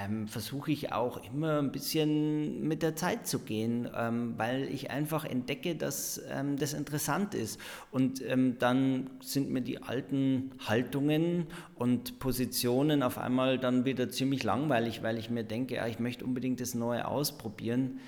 ähm, 0.00 0.28
versuche 0.28 0.70
ich 0.70 0.92
auch 0.92 1.20
immer 1.24 1.58
ein 1.58 1.72
bisschen 1.72 2.68
mit 2.68 2.82
der 2.82 2.94
Zeit 2.94 3.26
zu 3.26 3.40
gehen, 3.40 3.88
ähm, 3.96 4.34
weil 4.36 4.68
ich 4.72 4.90
einfach 4.90 5.24
entdecke, 5.24 5.74
dass 5.74 6.22
ähm, 6.30 6.56
das 6.56 6.72
interessant 6.72 7.34
ist. 7.34 7.58
Und 7.90 8.22
ähm, 8.28 8.58
dann 8.60 9.10
sind 9.20 9.50
mir 9.50 9.62
die 9.62 9.82
alten 9.82 10.52
Haltungen 10.64 11.48
und 11.74 12.20
Positionen 12.20 13.02
auf 13.02 13.18
einmal 13.18 13.58
dann 13.58 13.84
wieder 13.84 14.08
ziemlich 14.08 14.44
langweilig, 14.44 15.02
weil 15.02 15.18
ich 15.18 15.30
mir 15.30 15.42
denke, 15.42 15.76
ja, 15.76 15.88
ich 15.88 15.98
möchte 15.98 16.24
unbedingt 16.24 16.60
das 16.60 16.74
Neue 16.74 17.08
ausprobieren. 17.08 17.98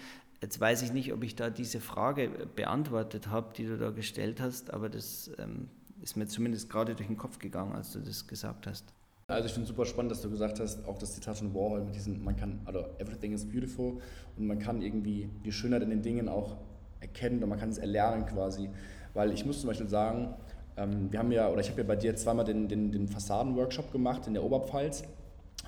Jetzt 0.44 0.60
weiß 0.60 0.82
ich 0.82 0.92
nicht, 0.92 1.10
ob 1.14 1.24
ich 1.24 1.36
da 1.36 1.48
diese 1.48 1.80
Frage 1.80 2.28
beantwortet 2.54 3.28
habe, 3.28 3.54
die 3.56 3.64
du 3.64 3.78
da 3.78 3.88
gestellt 3.88 4.42
hast, 4.42 4.74
aber 4.74 4.90
das 4.90 5.30
ähm, 5.38 5.70
ist 6.02 6.18
mir 6.18 6.26
zumindest 6.26 6.68
gerade 6.68 6.94
durch 6.94 7.06
den 7.06 7.16
Kopf 7.16 7.38
gegangen, 7.38 7.72
als 7.72 7.94
du 7.94 8.00
das 8.00 8.26
gesagt 8.26 8.66
hast. 8.66 8.84
Also 9.26 9.46
ich 9.46 9.54
finde 9.54 9.62
es 9.62 9.68
super 9.70 9.86
spannend, 9.86 10.12
dass 10.12 10.20
du 10.20 10.28
gesagt 10.28 10.60
hast, 10.60 10.86
auch 10.86 10.98
das 10.98 11.14
Zitat 11.14 11.38
von 11.38 11.54
Warhol 11.54 11.82
mit 11.82 11.94
diesem, 11.94 12.22
man 12.22 12.36
kann, 12.36 12.60
also 12.66 12.80
everything 12.98 13.32
is 13.32 13.46
beautiful 13.46 14.02
und 14.36 14.46
man 14.46 14.58
kann 14.58 14.82
irgendwie 14.82 15.30
die 15.46 15.50
Schönheit 15.50 15.80
in 15.80 15.88
den 15.88 16.02
Dingen 16.02 16.28
auch 16.28 16.58
erkennen 17.00 17.42
und 17.42 17.48
man 17.48 17.58
kann 17.58 17.70
es 17.70 17.78
erlernen 17.78 18.26
quasi. 18.26 18.68
Weil 19.14 19.32
ich 19.32 19.46
muss 19.46 19.62
zum 19.62 19.68
Beispiel 19.68 19.88
sagen, 19.88 20.34
ähm, 20.76 21.10
wir 21.10 21.20
haben 21.20 21.32
ja, 21.32 21.48
oder 21.48 21.62
ich 21.62 21.70
habe 21.70 21.80
ja 21.80 21.86
bei 21.86 21.96
dir 21.96 22.14
zweimal 22.16 22.44
den, 22.44 22.68
den, 22.68 22.92
den 22.92 23.08
Fassaden-Workshop 23.08 23.90
gemacht 23.92 24.26
in 24.26 24.34
der 24.34 24.44
Oberpfalz 24.44 25.04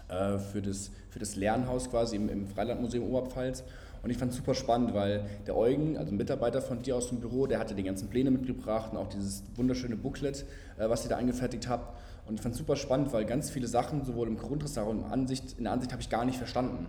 äh, 0.08 0.36
für, 0.36 0.60
das, 0.60 0.90
für 1.16 1.20
das 1.20 1.34
Lernhaus 1.34 1.88
quasi 1.88 2.14
im, 2.14 2.28
im 2.28 2.46
Freilandmuseum 2.46 3.02
Oberpfalz. 3.02 3.64
Und 4.02 4.10
ich 4.10 4.18
fand 4.18 4.32
es 4.32 4.36
super 4.36 4.52
spannend, 4.52 4.92
weil 4.92 5.24
der 5.46 5.56
Eugen, 5.56 5.96
also 5.96 6.12
ein 6.12 6.18
Mitarbeiter 6.18 6.60
von 6.60 6.82
dir 6.82 6.94
aus 6.94 7.08
dem 7.08 7.20
Büro, 7.20 7.46
der 7.46 7.58
hatte 7.58 7.74
die 7.74 7.84
ganzen 7.84 8.10
Pläne 8.10 8.30
mitgebracht 8.30 8.92
und 8.92 8.98
auch 8.98 9.08
dieses 9.08 9.42
wunderschöne 9.54 9.96
Booklet, 9.96 10.44
äh, 10.76 10.90
was 10.90 11.04
ihr 11.04 11.08
da 11.08 11.16
angefertigt 11.16 11.68
habt. 11.68 11.96
Und 12.26 12.34
ich 12.34 12.42
fand 12.42 12.52
es 12.52 12.58
super 12.58 12.76
spannend, 12.76 13.14
weil 13.14 13.24
ganz 13.24 13.48
viele 13.48 13.66
Sachen, 13.66 14.04
sowohl 14.04 14.28
im 14.28 14.36
Grundriss 14.36 14.76
als 14.76 14.86
auch 14.86 14.92
in, 14.92 15.04
Ansicht, 15.04 15.56
in 15.56 15.64
der 15.64 15.72
Ansicht, 15.72 15.90
habe 15.92 16.02
ich 16.02 16.10
gar 16.10 16.26
nicht 16.26 16.36
verstanden. 16.36 16.86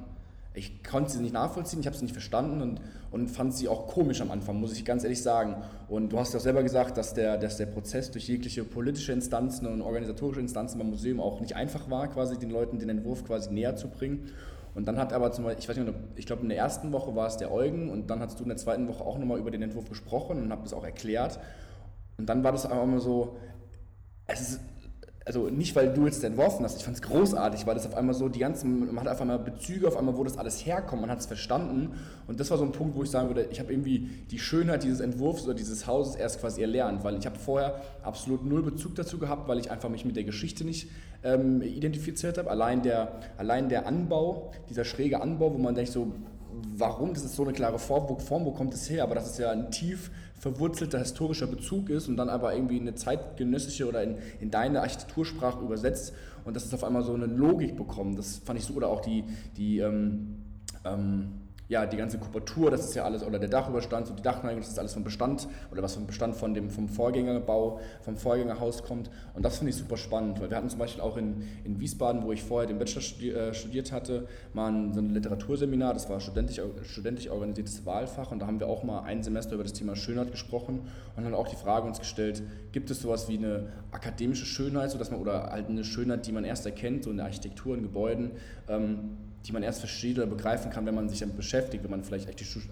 Ich 0.57 0.83
konnte 0.83 1.11
sie 1.11 1.21
nicht 1.21 1.33
nachvollziehen, 1.33 1.81
ich 1.81 1.85
habe 1.85 1.95
sie 1.95 2.03
nicht 2.03 2.13
verstanden 2.13 2.63
und, 2.63 2.81
und 3.11 3.27
fand 3.29 3.53
sie 3.53 3.67
auch 3.67 3.85
komisch 3.85 4.21
am 4.21 4.31
Anfang, 4.31 4.59
muss 4.59 4.73
ich 4.73 4.83
ganz 4.85 5.03
ehrlich 5.03 5.21
sagen. 5.21 5.55
Und 5.87 6.11
du 6.11 6.17
hast 6.17 6.33
ja 6.33 6.39
auch 6.39 6.43
selber 6.43 6.63
gesagt, 6.63 6.97
dass 6.97 7.13
der, 7.13 7.37
dass 7.37 7.57
der 7.57 7.67
Prozess 7.67 8.09
durch 8.09 8.27
jegliche 8.27 8.63
politische 8.63 9.11
Instanzen 9.11 9.67
und 9.67 9.83
organisatorische 9.83 10.39
Instanzen 10.39 10.79
beim 10.79 10.89
Museum 10.89 11.19
auch 11.19 11.41
nicht 11.41 11.55
einfach 11.55 11.91
war, 11.91 12.07
quasi 12.07 12.39
den 12.39 12.49
Leuten 12.49 12.79
den 12.79 12.89
Entwurf 12.89 13.23
quasi 13.23 13.53
näher 13.53 13.75
zu 13.75 13.87
bringen. 13.87 14.31
Und 14.73 14.87
dann 14.87 14.97
hat 14.97 15.13
aber 15.13 15.31
zum 15.31 15.43
Beispiel, 15.43 15.61
ich 15.61 15.69
weiß 15.69 15.77
nicht, 15.77 15.93
ich 16.15 16.25
glaube 16.25 16.41
in 16.41 16.49
der 16.49 16.57
ersten 16.57 16.91
Woche 16.91 17.15
war 17.15 17.27
es 17.27 17.37
der 17.37 17.51
Eugen 17.51 17.91
und 17.91 18.09
dann 18.09 18.19
hast 18.19 18.39
du 18.39 18.43
in 18.43 18.49
der 18.49 18.57
zweiten 18.57 18.87
Woche 18.87 19.03
auch 19.03 19.19
nochmal 19.19 19.37
über 19.37 19.51
den 19.51 19.61
Entwurf 19.61 19.87
gesprochen 19.87 20.41
und 20.41 20.51
habt 20.51 20.65
das 20.65 20.73
auch 20.73 20.83
erklärt. 20.83 21.39
Und 22.17 22.27
dann 22.27 22.43
war 22.43 22.51
das 22.51 22.65
einfach 22.65 22.85
mal 22.85 22.99
so, 22.99 23.37
es 24.25 24.41
ist 24.41 24.59
also 25.27 25.49
nicht, 25.49 25.75
weil 25.75 25.93
du 25.93 26.05
jetzt 26.05 26.23
entworfen 26.23 26.63
hast, 26.63 26.77
ich 26.77 26.85
fand 26.85 26.95
es 26.95 27.01
großartig, 27.01 27.67
weil 27.67 27.75
das 27.75 27.85
auf 27.85 27.95
einmal 27.95 28.15
so 28.15 28.29
die 28.29 28.39
ganzen, 28.39 28.93
man 28.93 29.03
hat 29.03 29.11
auf 29.11 29.19
einmal 29.19 29.37
Bezüge, 29.37 29.85
auf 29.85 29.97
einmal, 29.97 30.15
wo 30.17 30.23
das 30.23 30.37
alles 30.37 30.65
herkommt, 30.65 31.01
man 31.01 31.11
hat 31.11 31.19
es 31.19 31.25
verstanden. 31.25 31.91
Und 32.27 32.39
das 32.39 32.49
war 32.49 32.57
so 32.57 32.63
ein 32.63 32.71
Punkt, 32.71 32.95
wo 32.95 33.03
ich 33.03 33.09
sagen 33.09 33.27
würde, 33.27 33.45
ich 33.51 33.59
habe 33.59 33.73
irgendwie 33.73 34.09
die 34.31 34.39
Schönheit 34.39 34.83
dieses 34.83 35.01
Entwurfs 35.01 35.43
oder 35.43 35.53
dieses 35.53 35.85
Hauses 35.85 36.15
erst 36.15 36.39
quasi 36.39 36.61
erlernt, 36.61 37.03
weil 37.03 37.17
ich 37.17 37.25
habe 37.25 37.37
vorher 37.37 37.81
absolut 38.03 38.45
null 38.45 38.63
Bezug 38.63 38.95
dazu 38.95 39.17
gehabt, 39.17 39.49
weil 39.49 39.59
ich 39.59 39.69
einfach 39.69 39.89
mich 39.89 40.05
mit 40.05 40.15
der 40.15 40.23
Geschichte 40.23 40.63
nicht 40.63 40.89
ähm, 41.25 41.61
identifiziert 41.61 42.37
habe. 42.37 42.49
Allein 42.49 42.81
der, 42.81 43.19
allein 43.35 43.67
der 43.67 43.85
Anbau, 43.85 44.53
dieser 44.69 44.85
schräge 44.85 45.21
Anbau, 45.21 45.53
wo 45.53 45.57
man 45.57 45.75
denkt 45.75 45.91
so, 45.91 46.13
warum, 46.77 47.13
das 47.13 47.25
ist 47.25 47.35
so 47.35 47.43
eine 47.43 47.51
klare 47.51 47.79
Form, 47.79 48.07
wo, 48.07 48.17
Form, 48.17 48.45
wo 48.45 48.51
kommt 48.51 48.73
es 48.73 48.89
her? 48.89 49.03
Aber 49.03 49.15
das 49.15 49.31
ist 49.31 49.39
ja 49.39 49.51
ein 49.51 49.71
tief 49.71 50.09
verwurzelter 50.39 50.99
historischer 50.99 51.47
Bezug 51.47 51.89
ist 51.89 52.07
und 52.07 52.17
dann 52.17 52.29
aber 52.29 52.53
irgendwie 52.53 52.77
in 52.77 52.83
eine 52.83 52.95
zeitgenössische 52.95 53.87
oder 53.87 54.03
in, 54.03 54.17
in 54.39 54.51
deine 54.51 54.81
Architektursprache 54.81 55.63
übersetzt 55.63 56.13
und 56.45 56.55
dass 56.55 56.65
es 56.65 56.73
auf 56.73 56.83
einmal 56.83 57.03
so 57.03 57.13
eine 57.13 57.25
Logik 57.25 57.75
bekommt. 57.75 58.19
Das 58.19 58.37
fand 58.37 58.59
ich 58.59 58.65
so, 58.65 58.73
oder 58.73 58.87
auch 58.89 59.01
die, 59.01 59.23
die 59.57 59.79
ähm, 59.79 60.37
ähm, 60.85 61.31
ja, 61.69 61.85
die 61.85 61.97
ganze 61.97 62.17
Kubatur, 62.17 62.71
das 62.71 62.85
ist 62.85 62.95
ja 62.95 63.03
alles, 63.03 63.23
oder 63.23 63.39
der 63.39 63.49
Dachüberstand, 63.49 64.07
so 64.07 64.13
die 64.13 64.21
Dachneigung, 64.21 64.61
das 64.61 64.69
ist 64.69 64.79
alles 64.79 64.93
vom 64.93 65.03
Bestand 65.03 65.47
oder 65.71 65.83
was 65.83 65.95
vom 65.95 66.07
Bestand 66.07 66.35
von 66.35 66.53
dem, 66.53 66.69
vom 66.69 66.87
Vorgängerbau, 66.87 67.81
vom 68.01 68.15
Vorgängerhaus 68.15 68.83
kommt. 68.83 69.09
Und 69.33 69.43
das 69.43 69.57
finde 69.57 69.71
ich 69.71 69.75
super 69.75 69.97
spannend, 69.97 70.39
weil 70.39 70.49
wir 70.49 70.57
hatten 70.57 70.69
zum 70.69 70.79
Beispiel 70.79 71.01
auch 71.01 71.17
in, 71.17 71.43
in 71.65 71.79
Wiesbaden, 71.79 72.23
wo 72.23 72.31
ich 72.31 72.43
vorher 72.43 72.67
den 72.67 72.79
Bachelor 72.79 73.01
studi 73.01 73.31
äh, 73.31 73.53
studiert 73.53 73.91
hatte, 73.91 74.27
mal 74.53 74.71
ein, 74.71 74.93
so 74.93 75.01
ein 75.01 75.09
Literaturseminar, 75.09 75.93
das 75.93 76.09
war 76.09 76.21
studentisch, 76.21 76.61
studentisch 76.83 77.29
organisiertes 77.29 77.85
Wahlfach 77.85 78.31
und 78.31 78.39
da 78.39 78.47
haben 78.47 78.59
wir 78.59 78.67
auch 78.67 78.83
mal 78.83 79.01
ein 79.01 79.21
Semester 79.23 79.55
über 79.55 79.63
das 79.63 79.73
Thema 79.73 79.95
Schönheit 79.95 80.31
gesprochen 80.31 80.81
und 81.17 81.23
dann 81.23 81.33
auch 81.33 81.49
die 81.49 81.57
Frage 81.57 81.85
uns 81.85 81.99
gestellt, 81.99 82.43
gibt 82.71 82.89
es 82.91 83.01
sowas 83.01 83.27
wie 83.27 83.37
eine 83.37 83.67
akademische 83.91 84.45
Schönheit, 84.45 84.91
so 84.91 84.97
dass 84.97 85.11
man, 85.11 85.19
oder 85.19 85.49
halt 85.51 85.67
eine 85.67 85.83
Schönheit, 85.83 86.25
die 86.27 86.31
man 86.31 86.45
erst 86.45 86.65
erkennt, 86.65 87.03
so 87.03 87.11
in 87.11 87.17
der 87.17 87.25
Architektur, 87.25 87.75
in 87.75 87.83
Gebäuden, 87.83 88.31
ähm, 88.69 89.26
die 89.47 89.53
man 89.53 89.63
erst 89.63 89.79
versteht 89.79 90.17
oder 90.17 90.27
begreifen 90.27 90.71
kann, 90.71 90.85
wenn 90.85 90.95
man 90.95 91.09
sich 91.09 91.19
damit 91.19 91.37
beschäftigt, 91.37 91.83
wenn 91.83 91.91
man 91.91 92.03
vielleicht 92.03 92.27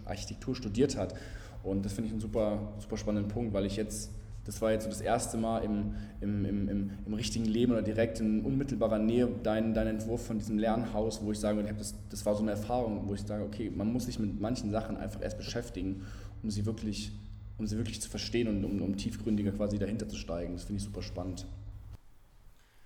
Architektur 0.06 0.56
studiert 0.56 0.98
hat. 0.98 1.16
Und 1.64 1.86
das 1.86 1.94
finde 1.94 2.08
ich 2.08 2.12
einen 2.12 2.22
super, 2.22 2.74
super 2.80 2.98
spannenden 2.98 3.32
Punkt, 3.32 3.54
weil 3.54 3.66
ich 3.66 3.78
jetzt, 3.78 4.12
das 4.44 4.62
war 4.62 4.72
jetzt 4.72 4.84
so 4.84 4.90
das 4.90 5.02
erste 5.02 5.38
Mal 5.38 5.60
im, 5.60 5.96
im, 6.22 6.46
im, 6.46 6.70
im, 6.70 6.92
im 7.06 7.14
richtigen 7.14 7.46
Leben 7.46 7.72
oder 7.72 7.82
direkt 7.82 8.20
in 8.20 8.42
unmittelbarer 8.42 9.00
Nähe 9.00 9.28
dein, 9.42 9.74
dein 9.74 9.88
Entwurf 9.88 10.26
von 10.28 10.38
diesem 10.38 10.60
Lernhaus, 10.60 11.24
wo 11.24 11.32
ich 11.32 11.40
sage, 11.40 11.64
das, 11.64 11.96
das 12.10 12.26
war 12.26 12.36
so 12.36 12.42
eine 12.42 12.52
Erfahrung, 12.52 13.08
wo 13.08 13.14
ich 13.14 13.22
sage, 13.22 13.44
okay, 13.44 13.72
man 13.74 13.92
muss 13.92 14.06
sich 14.06 14.20
mit 14.20 14.40
manchen 14.40 14.70
Sachen 14.70 14.98
einfach 14.98 15.22
erst 15.22 15.38
beschäftigen, 15.38 16.06
um 16.44 16.52
sie 16.52 16.66
wirklich, 16.66 17.14
um 17.58 17.66
sie 17.66 17.78
wirklich 17.78 18.02
zu 18.02 18.10
verstehen 18.10 18.50
und 18.50 18.64
um, 18.66 18.82
um 18.82 18.98
tiefgründiger 18.98 19.54
quasi 19.54 19.80
dahinter 19.80 20.10
zu 20.10 20.18
steigen. 20.18 20.54
Das 20.54 20.66
finde 20.66 20.80
ich 20.80 20.84
super 20.84 21.02
spannend. 21.02 21.48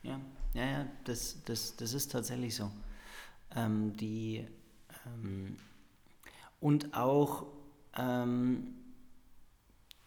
Ja, 0.03 0.21
ja, 0.53 0.63
ja, 0.63 0.85
das, 1.03 1.37
das, 1.43 1.75
das 1.75 1.93
ist 1.93 2.11
tatsächlich 2.11 2.55
so 2.55 2.71
ähm, 3.55 3.93
die 3.95 4.45
ähm, 5.05 5.57
und 6.59 6.93
auch 6.93 7.45
ähm, 7.97 8.75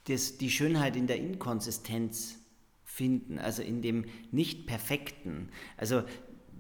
das, 0.05 0.39
die 0.39 0.51
Schönheit 0.51 0.97
in 0.97 1.07
der 1.07 1.19
Inkonsistenz 1.19 2.39
finden, 2.85 3.39
also 3.39 3.63
in 3.63 3.83
dem 3.83 4.05
Nicht-Perfekten. 4.31 5.49
Also 5.77 6.03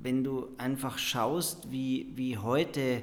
wenn 0.01 0.25
du 0.25 0.49
einfach 0.59 0.99
schaust, 0.99 1.71
wie, 1.71 2.13
wie 2.15 2.39
heute 2.39 3.03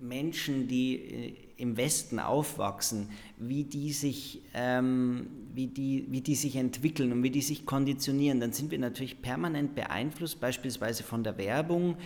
Menschen, 0.00 0.68
die 0.68 0.94
äh, 0.96 1.34
im 1.56 1.76
Westen 1.76 2.20
aufwachsen, 2.20 3.10
wie 3.36 3.64
die 3.64 3.92
sich, 3.92 4.42
ähm, 4.54 5.26
wie 5.54 5.66
die, 5.66 6.06
wie 6.08 6.20
die 6.20 6.36
sich 6.36 6.54
entwickeln 6.54 7.10
und 7.10 7.22
wie 7.24 7.30
die 7.30 7.42
sich 7.42 7.66
konditionieren, 7.66 8.38
dann 8.38 8.52
sind 8.52 8.70
wir 8.70 8.78
natürlich 8.78 9.20
permanent 9.20 9.74
beeinflusst, 9.74 10.40
beispielsweise 10.40 11.02
von 11.02 11.24
der 11.24 11.36
Werbung, 11.36 11.96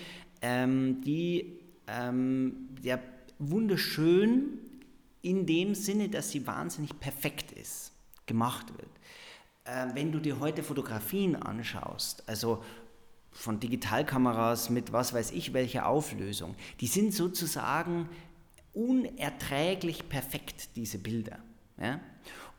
ähm, 0.42 1.00
die 1.02 1.60
ähm, 1.86 2.68
ja, 2.82 2.98
wunderschön 3.38 4.58
in 5.22 5.46
dem 5.46 5.74
Sinne, 5.74 6.08
dass 6.08 6.30
sie 6.30 6.46
wahnsinnig 6.46 6.98
perfekt 6.98 7.52
ist, 7.52 7.92
gemacht 8.26 8.66
wird. 8.76 8.90
Äh, 9.64 9.94
wenn 9.94 10.12
du 10.12 10.18
dir 10.18 10.40
heute 10.40 10.62
Fotografien 10.62 11.36
anschaust, 11.36 12.28
also 12.28 12.62
von 13.30 13.60
Digitalkameras 13.60 14.68
mit 14.68 14.92
was 14.92 15.14
weiß 15.14 15.30
ich 15.30 15.52
welcher 15.54 15.86
Auflösung, 15.86 16.54
die 16.80 16.86
sind 16.86 17.14
sozusagen 17.14 18.08
unerträglich 18.74 20.08
perfekt, 20.08 20.76
diese 20.76 20.98
Bilder. 20.98 21.38
Ja? 21.80 22.00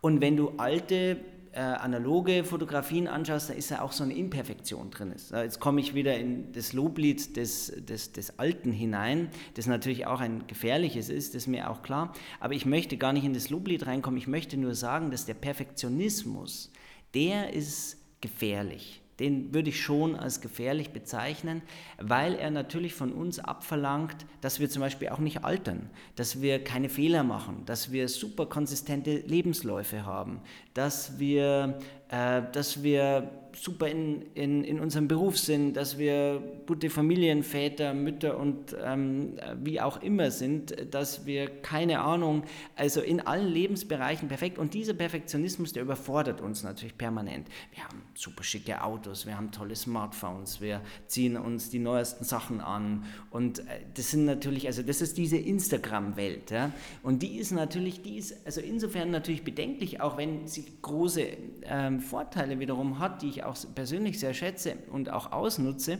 Und 0.02 0.22
wenn 0.22 0.36
du 0.36 0.54
alte 0.58 1.19
äh, 1.54 1.60
analoge 1.60 2.44
Fotografien 2.44 3.08
anschaust, 3.08 3.50
da 3.50 3.54
ist 3.54 3.70
ja 3.70 3.82
auch 3.82 3.92
so 3.92 4.04
eine 4.04 4.16
Imperfektion 4.16 4.89
drin. 4.89 5.13
Jetzt 5.32 5.60
komme 5.60 5.82
ich 5.82 5.94
wieder 5.94 6.18
in 6.18 6.52
das 6.52 6.74
Loblied 6.74 7.38
des, 7.38 7.72
des, 7.86 8.12
des 8.12 8.39
Alten 8.39 8.72
hinein, 8.72 9.30
das 9.54 9.68
natürlich 9.68 10.08
auch 10.08 10.20
ein 10.20 10.48
gefährliches 10.48 11.10
ist, 11.10 11.36
das 11.36 11.44
ist 11.44 11.48
mir 11.48 11.70
auch 11.70 11.84
klar. 11.84 12.13
Aber 12.39 12.54
ich 12.54 12.66
möchte 12.66 12.98
gar 12.98 13.13
nicht 13.13 13.26
in 13.26 13.34
das 13.34 13.50
Loblied 13.50 13.86
reinkommen, 13.86 14.18
ich 14.18 14.28
möchte 14.28 14.58
nur 14.58 14.74
sagen, 14.74 15.12
dass 15.12 15.26
der 15.26 15.36
Perfektionismus, 15.36 16.72
der 17.13 17.54
ist 17.54 17.98
gefährlich 18.22 19.03
den 19.19 19.54
würde 19.54 19.69
ich 19.69 19.82
schon 19.82 20.15
als 20.15 20.41
gefährlich 20.41 20.91
bezeichnen, 20.91 21.62
weil 21.99 22.36
er 22.36 22.52
natürlich 22.52 22.93
von 22.93 23.12
uns 23.12 23.39
abverlangt, 23.39 24.15
dass 24.41 24.60
wir 24.60 24.69
zum 24.69 24.82
Beispiel 24.82 25.10
auch 25.10 25.19
nicht 25.19 25.43
altern, 25.43 25.89
dass 26.15 26.41
wir 26.41 26.63
keine 26.63 26.89
Fehler 26.89 27.23
machen, 27.23 27.63
dass 27.65 27.91
wir 27.91 28.08
super 28.08 28.45
konsistente 28.45 29.17
Lebensläufe 29.17 30.06
haben, 30.06 30.41
dass 30.73 31.19
wir, 31.19 31.80
dass 32.13 32.84
wir 32.84 33.32
super 33.56 33.88
in, 33.88 34.23
in, 34.34 34.63
in 34.63 34.80
unserem 34.80 35.08
Beruf 35.08 35.38
sind, 35.38 35.73
dass 35.73 35.97
wir 35.97 36.41
gute 36.65 36.89
Familienväter, 36.89 37.93
Mütter 37.93 38.38
und 38.38 38.76
ähm, 38.84 39.38
wie 39.62 39.80
auch 39.80 40.02
immer 40.02 40.32
sind, 40.32 40.76
dass 40.93 41.26
wir 41.26 41.47
keine 41.62 42.02
Ahnung, 42.02 42.43
also 42.76 43.02
in 43.02 43.21
allen 43.21 43.47
Lebensbereichen 43.47 44.28
perfekt. 44.28 44.58
Und 44.58 44.73
dieser 44.73 44.93
Perfektionismus, 44.93 45.73
der 45.73 45.84
überfordert 45.84 46.41
uns 46.41 46.63
natürlich 46.63 46.97
permanent. 46.97 47.47
Wir 47.73 47.84
haben 47.84 48.02
super 48.15 48.43
schicke 48.43 48.84
Autos, 48.84 49.26
wir 49.26 49.38
haben 49.38 49.52
tolle 49.52 49.76
Smartphones, 49.76 50.62
wir 50.62 50.82
ziehen 51.08 51.38
uns 51.38 51.69
die 51.69 51.80
neuesten 51.80 52.23
Sachen 52.23 52.60
an. 52.60 53.06
Und 53.30 53.60
äh, 53.60 53.63
das 53.93 54.12
sind 54.12 54.26
natürlich, 54.26 54.67
also 54.67 54.82
das 54.82 55.02
ist 55.02 55.17
diese 55.17 55.38
Instagram-Welt. 55.38 56.52
Ja? 56.52 56.71
Und 57.04 57.21
die 57.21 57.38
ist 57.38 57.52
natürlich, 57.52 58.02
die 58.02 58.17
ist 58.17 58.45
also 58.45 58.62
insofern 58.62 59.12
natürlich 59.12 59.43
bedenklich, 59.43 60.02
auch 60.02 60.17
wenn 60.17 60.47
sie 60.47 60.65
große 60.82 61.28
ähm, 61.65 61.99
Vorteile 62.04 62.60
wiederum 62.60 63.00
hat, 63.00 63.22
die 63.22 63.30
ich 63.30 63.44
auch 63.44 63.58
persönlich 63.74 64.20
sehr 64.20 64.34
schätze 64.34 64.76
und 64.92 65.10
auch 65.10 65.32
ausnutze. 65.32 65.98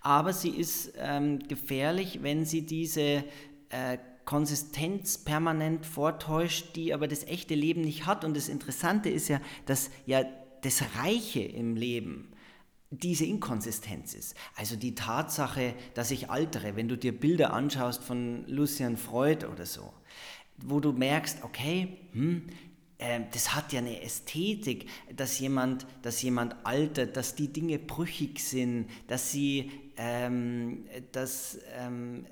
Aber 0.00 0.32
sie 0.32 0.50
ist 0.50 0.92
ähm, 0.98 1.38
gefährlich, 1.48 2.22
wenn 2.22 2.44
sie 2.44 2.66
diese 2.66 3.24
äh, 3.70 3.98
Konsistenz 4.24 5.18
permanent 5.18 5.86
vortäuscht, 5.86 6.76
die 6.76 6.94
aber 6.94 7.08
das 7.08 7.24
echte 7.24 7.54
Leben 7.54 7.80
nicht 7.80 8.06
hat. 8.06 8.24
Und 8.24 8.36
das 8.36 8.48
Interessante 8.48 9.08
ist 9.08 9.28
ja, 9.28 9.40
dass 9.66 9.90
ja 10.06 10.24
das 10.62 10.82
Reiche 10.96 11.40
im 11.40 11.76
Leben 11.76 12.28
diese 12.90 13.24
Inkonsistenz 13.24 14.14
ist. 14.14 14.36
Also 14.54 14.76
die 14.76 14.94
Tatsache, 14.94 15.74
dass 15.94 16.10
ich 16.10 16.30
altere, 16.30 16.76
wenn 16.76 16.88
du 16.88 16.96
dir 16.96 17.18
Bilder 17.18 17.52
anschaust 17.52 18.04
von 18.04 18.44
Lucian 18.46 18.96
Freud 18.96 19.46
oder 19.46 19.66
so, 19.66 19.92
wo 20.58 20.78
du 20.78 20.92
merkst, 20.92 21.42
okay, 21.42 21.96
hm, 22.12 22.46
das 23.32 23.54
hat 23.54 23.72
ja 23.72 23.80
eine 23.80 24.02
Ästhetik, 24.02 24.88
dass 25.16 25.38
jemand, 25.38 25.86
dass 26.02 26.22
jemand 26.22 26.54
altert, 26.64 27.16
dass 27.16 27.34
die 27.34 27.48
Dinge 27.48 27.78
brüchig 27.78 28.40
sind, 28.40 28.88
dass 29.08 29.32
sie, 29.32 29.70
ähm, 29.96 30.84
dass, 31.12 31.58
ähm, 31.76 32.26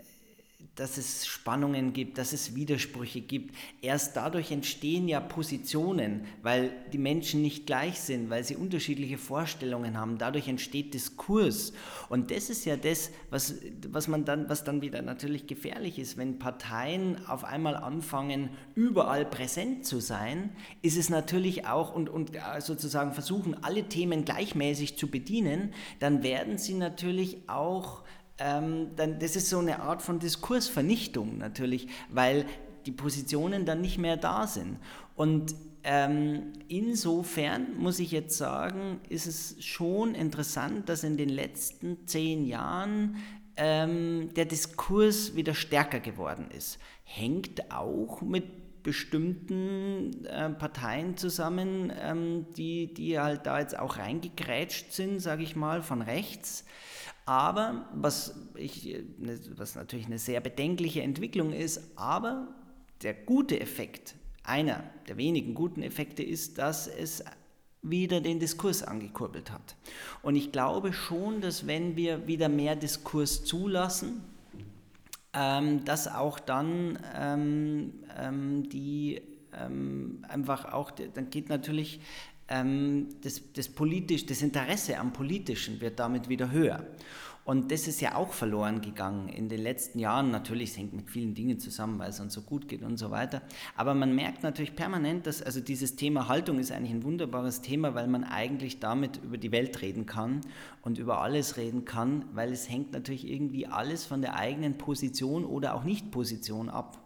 dass 0.81 0.96
es 0.96 1.27
Spannungen 1.27 1.92
gibt, 1.92 2.16
dass 2.16 2.33
es 2.33 2.55
Widersprüche 2.55 3.20
gibt. 3.20 3.55
Erst 3.83 4.16
dadurch 4.16 4.51
entstehen 4.51 5.09
ja 5.09 5.20
Positionen, 5.20 6.25
weil 6.42 6.73
die 6.92 6.99
Menschen 6.99 7.42
nicht 7.42 7.66
gleich 7.66 8.01
sind, 8.01 8.31
weil 8.31 8.44
sie 8.44 8.57
unterschiedliche 8.57 9.18
Vorstellungen 9.18 9.99
haben. 9.99 10.16
Dadurch 10.16 10.49
entsteht 10.49 10.94
Diskurs. 10.94 11.75
Und 12.09 12.31
das 12.31 12.49
ist 12.49 12.64
ja 12.64 12.77
das, 12.77 13.11
was, 13.29 13.57
was, 13.88 14.09
man 14.09 14.25
dann, 14.25 14.49
was 14.49 14.64
dann 14.64 14.81
wieder 14.81 15.03
natürlich 15.03 15.46
gefährlich 15.46 15.99
ist. 15.99 16.16
Wenn 16.16 16.38
Parteien 16.38 17.27
auf 17.27 17.44
einmal 17.44 17.77
anfangen, 17.77 18.49
überall 18.75 19.27
präsent 19.27 19.85
zu 19.85 20.01
sein, 20.01 20.51
ist 20.81 20.96
es 20.96 21.11
natürlich 21.11 21.66
auch 21.66 21.94
und, 21.94 22.09
und 22.09 22.33
sozusagen 22.61 23.12
versuchen, 23.12 23.62
alle 23.62 23.85
Themen 23.85 24.25
gleichmäßig 24.25 24.96
zu 24.96 25.09
bedienen, 25.09 25.75
dann 25.99 26.23
werden 26.23 26.57
sie 26.57 26.75
natürlich 26.75 27.49
auch 27.49 28.03
ähm, 28.40 28.88
dann 28.96 29.18
das 29.18 29.37
ist 29.37 29.48
so 29.48 29.59
eine 29.59 29.81
Art 29.81 30.03
von 30.03 30.18
Diskursvernichtung 30.18 31.38
natürlich, 31.38 31.88
weil 32.09 32.46
die 32.87 32.92
Positionen 32.92 33.66
dann 33.66 33.81
nicht 33.81 33.98
mehr 33.98 34.16
da 34.16 34.46
sind. 34.46 34.79
Und 35.14 35.55
ähm, 35.85 36.53
insofern 36.68 37.76
muss 37.79 38.00
ich 38.00 38.11
jetzt 38.11 38.37
sagen, 38.37 39.00
ist 39.09 39.26
es 39.26 39.64
schon 39.64 40.14
interessant, 40.14 40.88
dass 40.88 41.05
in 41.05 41.16
den 41.16 41.29
letzten 41.29 42.07
zehn 42.07 42.44
Jahren 42.44 43.16
ähm, 43.57 44.31
der 44.35 44.46
Diskurs 44.46 45.37
wieder 45.37 45.55
stärker 45.55 46.00
geworden 46.00 46.48
ist. 46.50 46.79
Hängt 47.05 47.70
auch 47.72 48.22
mit 48.22 48.83
bestimmten 48.83 50.24
äh, 50.24 50.50
Parteien 50.50 51.16
zusammen, 51.16 51.92
ähm, 52.00 52.46
die, 52.57 52.92
die 52.94 53.18
halt 53.18 53.46
da 53.46 53.59
jetzt 53.59 53.79
auch 53.79 53.98
reingegrätscht 53.98 54.92
sind, 54.92 55.20
sage 55.20 55.42
ich 55.42 55.57
mal, 55.57 55.83
von 55.83 56.03
rechts. 56.03 56.64
Aber 57.31 57.85
was, 57.95 58.35
ich, 58.57 58.87
ne, 59.19 59.38
was 59.55 59.77
natürlich 59.77 60.07
eine 60.07 60.19
sehr 60.19 60.40
bedenkliche 60.40 61.03
Entwicklung 61.03 61.53
ist, 61.53 61.81
aber 61.95 62.49
der 63.03 63.14
gute 63.14 63.61
Effekt, 63.61 64.16
einer 64.43 64.83
der 65.07 65.16
wenigen 65.16 65.55
guten 65.55 65.85
Effekte 65.85 66.25
ist, 66.25 66.59
dass 66.59 66.88
es 66.88 67.23
wieder 67.83 68.21
den 68.21 68.40
Diskurs 68.40 68.83
angekurbelt 68.83 69.53
hat. 69.53 69.77
Und 70.23 70.35
ich 70.35 70.51
glaube 70.51 70.93
schon, 70.93 71.40
dass 71.40 71.69
wenn 71.69 71.95
wir 71.95 72.27
wieder 72.27 72.49
mehr 72.49 72.75
Diskurs 72.75 73.45
zulassen, 73.45 74.25
ähm, 75.33 75.85
dass 75.85 76.09
auch 76.09 76.40
dann 76.40 76.99
ähm, 77.14 77.93
ähm, 78.19 78.69
die 78.71 79.23
ähm, 79.57 80.25
einfach 80.29 80.73
auch, 80.73 80.90
dann 80.90 81.31
geht 81.31 81.49
natürlich 81.49 82.01
das, 82.51 83.43
das, 83.55 83.69
politisch, 83.69 84.27
das 84.27 84.43
Interesse 84.43 84.99
am 84.99 85.13
Politischen 85.13 85.81
wird 85.81 86.01
damit 86.01 86.29
wieder 86.29 86.51
höher. 86.51 86.85
Und 87.45 87.73
das 87.73 87.89
ist 87.89 88.01
ja 88.01 88.17
auch 88.17 88.33
verloren 88.33 88.81
gegangen 88.81 89.29
in 89.29 89.49
den 89.49 89.61
letzten 89.63 89.99
Jahren. 89.99 90.31
Natürlich, 90.31 90.71
es 90.71 90.77
hängt 90.77 90.93
mit 90.93 91.11
vielen 91.11 91.35
Dingen 91.35 91.59
zusammen, 91.59 91.99
weil 91.99 92.11
es 92.11 92.21
uns 92.21 92.35
so 92.35 92.43
gut 92.43 92.69
geht 92.69 92.83
und 92.83 92.97
so 92.97 93.11
weiter. 93.11 93.43
Aber 93.77 93.95
man 93.95 94.15
merkt 94.15 94.43
natürlich 94.43 94.77
permanent, 94.77 95.27
dass 95.27 95.43
also 95.43 95.61
dieses 95.61 95.97
Thema 95.97 96.29
Haltung 96.29 96.59
ist 96.59 96.71
eigentlich 96.71 96.93
ein 96.93 97.03
wunderbares 97.03 97.63
Thema, 97.63 97.95
weil 97.95 98.09
man 98.09 98.25
eigentlich 98.25 98.79
damit 98.79 99.17
über 99.25 99.39
die 99.39 99.53
Welt 99.53 99.81
reden 99.81 100.07
kann 100.07 100.43
und 100.83 100.99
über 100.99 101.23
alles 101.23 101.57
reden 101.57 101.85
kann, 101.85 102.25
weil 102.35 102.53
es 102.53 102.69
hängt 102.69 102.93
natürlich 102.93 103.29
irgendwie 103.29 103.67
alles 103.67 104.05
von 104.05 104.21
der 104.21 104.37
eigenen 104.37 104.77
Position 104.77 105.45
oder 105.45 105.75
auch 105.75 105.85
Nicht-Position 105.85 106.69
ab. 106.69 107.00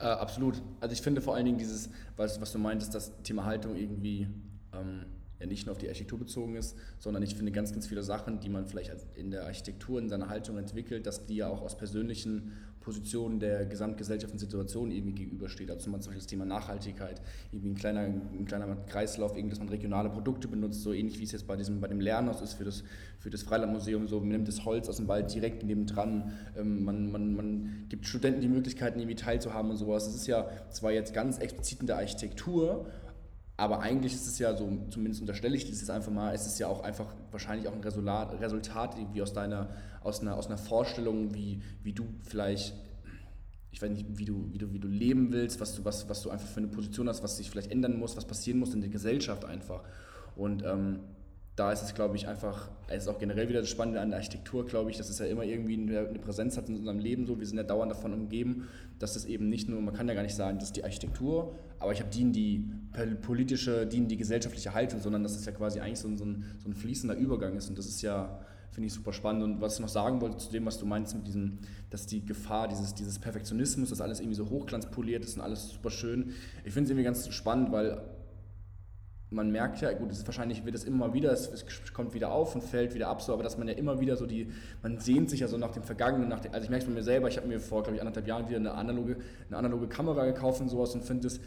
Äh, 0.00 0.04
absolut. 0.04 0.62
Also 0.80 0.94
ich 0.94 1.02
finde 1.02 1.20
vor 1.20 1.34
allen 1.34 1.44
Dingen 1.44 1.58
dieses, 1.58 1.90
was, 2.16 2.40
was 2.40 2.52
du 2.52 2.58
meintest, 2.58 2.94
das 2.94 3.22
Thema 3.22 3.44
Haltung 3.44 3.76
irgendwie 3.76 4.26
ähm, 4.72 5.04
ja 5.38 5.46
nicht 5.46 5.66
nur 5.66 5.72
auf 5.72 5.78
die 5.78 5.88
Architektur 5.88 6.18
bezogen 6.18 6.56
ist, 6.56 6.76
sondern 6.98 7.22
ich 7.22 7.34
finde 7.34 7.52
ganz, 7.52 7.72
ganz 7.72 7.86
viele 7.86 8.02
Sachen, 8.02 8.40
die 8.40 8.48
man 8.48 8.66
vielleicht 8.66 8.92
in 9.14 9.30
der 9.30 9.44
Architektur, 9.44 9.98
in 9.98 10.08
seiner 10.08 10.28
Haltung 10.30 10.56
entwickelt, 10.56 11.06
dass 11.06 11.26
die 11.26 11.36
ja 11.36 11.48
auch 11.48 11.60
aus 11.60 11.76
persönlichen 11.76 12.52
Positionen 12.80 13.38
der 13.40 13.66
gesamtgesellschaftlichen 13.66 14.38
Situation 14.38 14.90
irgendwie 14.90 15.12
gegenübersteht. 15.12 15.70
Also 15.70 15.84
zum 15.84 15.92
Beispiel 15.92 16.14
das 16.14 16.26
Thema 16.26 16.46
Nachhaltigkeit, 16.46 17.20
irgendwie 17.52 17.70
ein 17.70 17.74
kleiner, 17.74 18.00
ein 18.00 18.44
kleiner 18.46 18.76
Kreislauf, 18.86 19.34
dass 19.34 19.58
man 19.58 19.68
regionale 19.68 20.08
Produkte 20.08 20.48
benutzt, 20.48 20.82
so 20.82 20.92
ähnlich 20.92 21.18
wie 21.18 21.24
es 21.24 21.32
jetzt 21.32 21.46
bei, 21.46 21.56
diesem, 21.56 21.80
bei 21.80 21.88
dem 21.88 22.00
Lernhaus 22.00 22.40
ist 22.40 22.54
für 22.54 22.64
das, 22.64 22.82
für 23.18 23.28
das 23.28 23.42
Freilandmuseum, 23.42 24.08
so 24.08 24.18
man 24.20 24.30
nimmt 24.30 24.48
das 24.48 24.64
Holz 24.64 24.88
aus 24.88 24.96
dem 24.96 25.08
Wald 25.08 25.32
direkt 25.32 25.62
nebendran, 25.62 26.32
ähm, 26.56 26.84
man, 26.84 27.12
man, 27.12 27.34
man 27.34 27.86
gibt 27.90 28.06
Studenten 28.06 28.40
die 28.40 28.48
Möglichkeiten, 28.48 28.98
irgendwie 28.98 29.16
teilzuhaben 29.16 29.70
und 29.70 29.76
sowas. 29.76 30.06
Das 30.06 30.14
ist 30.14 30.26
ja 30.26 30.48
zwar 30.70 30.92
jetzt 30.92 31.12
ganz 31.12 31.38
explizit 31.38 31.80
in 31.80 31.86
der 31.86 31.96
Architektur, 31.96 32.86
aber 33.60 33.80
eigentlich 33.80 34.14
ist 34.14 34.26
es 34.26 34.38
ja 34.38 34.56
so, 34.56 34.86
zumindest 34.88 35.20
unterstelle 35.20 35.54
ich 35.54 35.68
das 35.68 35.80
jetzt 35.80 35.90
einfach 35.90 36.10
mal, 36.10 36.34
es 36.34 36.46
ist 36.46 36.58
ja 36.58 36.66
auch 36.66 36.82
einfach 36.82 37.14
wahrscheinlich 37.30 37.68
auch 37.68 37.74
ein 37.74 37.82
Resultat, 37.82 38.40
Resultat 38.40 38.96
irgendwie 38.96 39.20
aus 39.20 39.34
deiner, 39.34 39.68
aus 40.02 40.22
einer, 40.22 40.36
aus 40.36 40.46
einer 40.46 40.56
Vorstellung, 40.56 41.34
wie, 41.34 41.60
wie 41.82 41.92
du 41.92 42.06
vielleicht, 42.22 42.74
ich 43.70 43.82
weiß 43.82 43.90
nicht, 43.90 44.06
wie 44.12 44.24
du, 44.24 44.48
wie 44.50 44.56
du, 44.56 44.72
wie 44.72 44.78
du 44.78 44.88
leben 44.88 45.30
willst, 45.30 45.60
was 45.60 45.74
du, 45.74 45.84
was, 45.84 46.08
was 46.08 46.22
du 46.22 46.30
einfach 46.30 46.48
für 46.48 46.56
eine 46.56 46.68
Position 46.68 47.06
hast, 47.06 47.22
was 47.22 47.36
sich 47.36 47.50
vielleicht 47.50 47.70
ändern 47.70 47.98
muss, 47.98 48.16
was 48.16 48.24
passieren 48.24 48.58
muss 48.58 48.72
in 48.72 48.80
der 48.80 48.88
Gesellschaft 48.88 49.44
einfach. 49.44 49.82
Und 50.36 50.64
ähm, 50.64 51.00
da 51.60 51.70
ist 51.72 51.82
es, 51.82 51.94
glaube 51.94 52.16
ich, 52.16 52.26
einfach, 52.26 52.70
es 52.88 53.02
ist 53.02 53.08
auch 53.08 53.18
generell 53.18 53.50
wieder 53.50 53.60
das 53.60 53.68
Spannende 53.68 54.00
an 54.00 54.08
der 54.08 54.18
Architektur, 54.18 54.64
glaube 54.64 54.90
ich, 54.90 54.96
dass 54.96 55.10
es 55.10 55.18
ja 55.18 55.26
immer 55.26 55.44
irgendwie 55.44 55.74
eine 55.74 56.18
Präsenz 56.18 56.56
hat 56.56 56.70
in 56.70 56.76
unserem 56.76 56.98
Leben 56.98 57.26
so. 57.26 57.38
Wir 57.38 57.46
sind 57.46 57.58
ja 57.58 57.64
dauernd 57.64 57.92
davon 57.92 58.14
umgeben, 58.14 58.66
dass 58.98 59.14
es 59.14 59.26
eben 59.26 59.50
nicht 59.50 59.68
nur, 59.68 59.78
man 59.82 59.94
kann 59.94 60.08
ja 60.08 60.14
gar 60.14 60.22
nicht 60.22 60.34
sagen, 60.34 60.58
das 60.58 60.68
ist 60.68 60.76
die 60.76 60.84
Architektur, 60.84 61.54
aber 61.78 61.92
ich 61.92 62.00
habe 62.00 62.08
dienen 62.08 62.32
die 62.32 62.64
politische, 63.20 63.86
dienen 63.86 64.08
die 64.08 64.16
gesellschaftliche 64.16 64.72
Haltung, 64.72 65.00
sondern 65.00 65.22
dass 65.22 65.36
es 65.36 65.44
ja 65.44 65.52
quasi 65.52 65.80
eigentlich 65.80 65.98
so 65.98 66.08
ein, 66.08 66.16
so 66.16 66.24
ein, 66.24 66.46
so 66.62 66.70
ein 66.70 66.72
fließender 66.72 67.14
Übergang 67.14 67.54
ist. 67.58 67.68
Und 67.68 67.76
das 67.76 67.84
ist 67.84 68.00
ja, 68.00 68.40
finde 68.70 68.86
ich 68.86 68.94
super 68.94 69.12
spannend. 69.12 69.42
Und 69.42 69.60
was 69.60 69.74
ich 69.74 69.80
noch 69.80 69.90
sagen 69.90 70.22
wollte 70.22 70.38
zu 70.38 70.50
dem, 70.50 70.64
was 70.64 70.78
du 70.78 70.86
meinst 70.86 71.14
mit 71.14 71.26
diesem, 71.26 71.58
dass 71.90 72.06
die 72.06 72.24
Gefahr 72.24 72.68
dieses, 72.68 72.94
dieses 72.94 73.18
Perfektionismus, 73.18 73.90
dass 73.90 74.00
alles 74.00 74.20
irgendwie 74.20 74.36
so 74.36 74.48
hochglanzpoliert 74.48 75.26
ist 75.26 75.36
und 75.36 75.42
alles 75.42 75.68
super 75.68 75.90
schön. 75.90 76.30
Ich 76.64 76.72
finde 76.72 76.84
es 76.84 76.90
irgendwie 76.90 77.04
ganz 77.04 77.28
spannend, 77.28 77.70
weil 77.70 78.00
man 79.30 79.50
merkt 79.50 79.80
ja, 79.80 79.92
gut, 79.92 80.10
es 80.10 80.18
ist 80.18 80.26
wahrscheinlich 80.26 80.64
wird 80.64 80.74
es 80.74 80.84
immer 80.84 81.14
wieder, 81.14 81.32
es, 81.32 81.48
es, 81.48 81.92
kommt 81.92 82.14
wieder 82.14 82.32
auf 82.32 82.54
und 82.54 82.62
fällt 82.62 82.94
wieder 82.94 83.08
ab, 83.08 83.22
so, 83.22 83.32
aber 83.32 83.44
dass 83.44 83.58
man 83.58 83.68
ja 83.68 83.74
immer 83.74 84.00
wieder 84.00 84.16
so 84.16 84.26
die, 84.26 84.48
man 84.82 84.98
sehnt 84.98 85.30
sich 85.30 85.40
ja 85.40 85.48
so 85.48 85.56
nach 85.56 85.70
dem 85.70 85.84
Vergangenen, 85.84 86.28
nach 86.28 86.40
dem, 86.40 86.52
also 86.52 86.64
ich 86.64 86.70
merke 86.70 86.84
es 86.84 86.88
bei 86.90 86.94
mir 86.94 87.04
selber, 87.04 87.28
ich 87.28 87.36
habe 87.36 87.46
mir 87.46 87.60
vor, 87.60 87.82
glaube 87.82 87.96
ich, 87.96 88.00
anderthalb 88.02 88.26
Jahren 88.26 88.48
wieder 88.48 88.58
eine 88.58 88.72
analoge, 88.72 89.16
eine 89.48 89.56
analoge 89.56 89.86
Kamera 89.86 90.24
gekauft 90.24 90.60
und 90.60 90.68
sowas 90.68 90.94
und 90.94 91.04
finde 91.04 91.28
es 91.28 91.40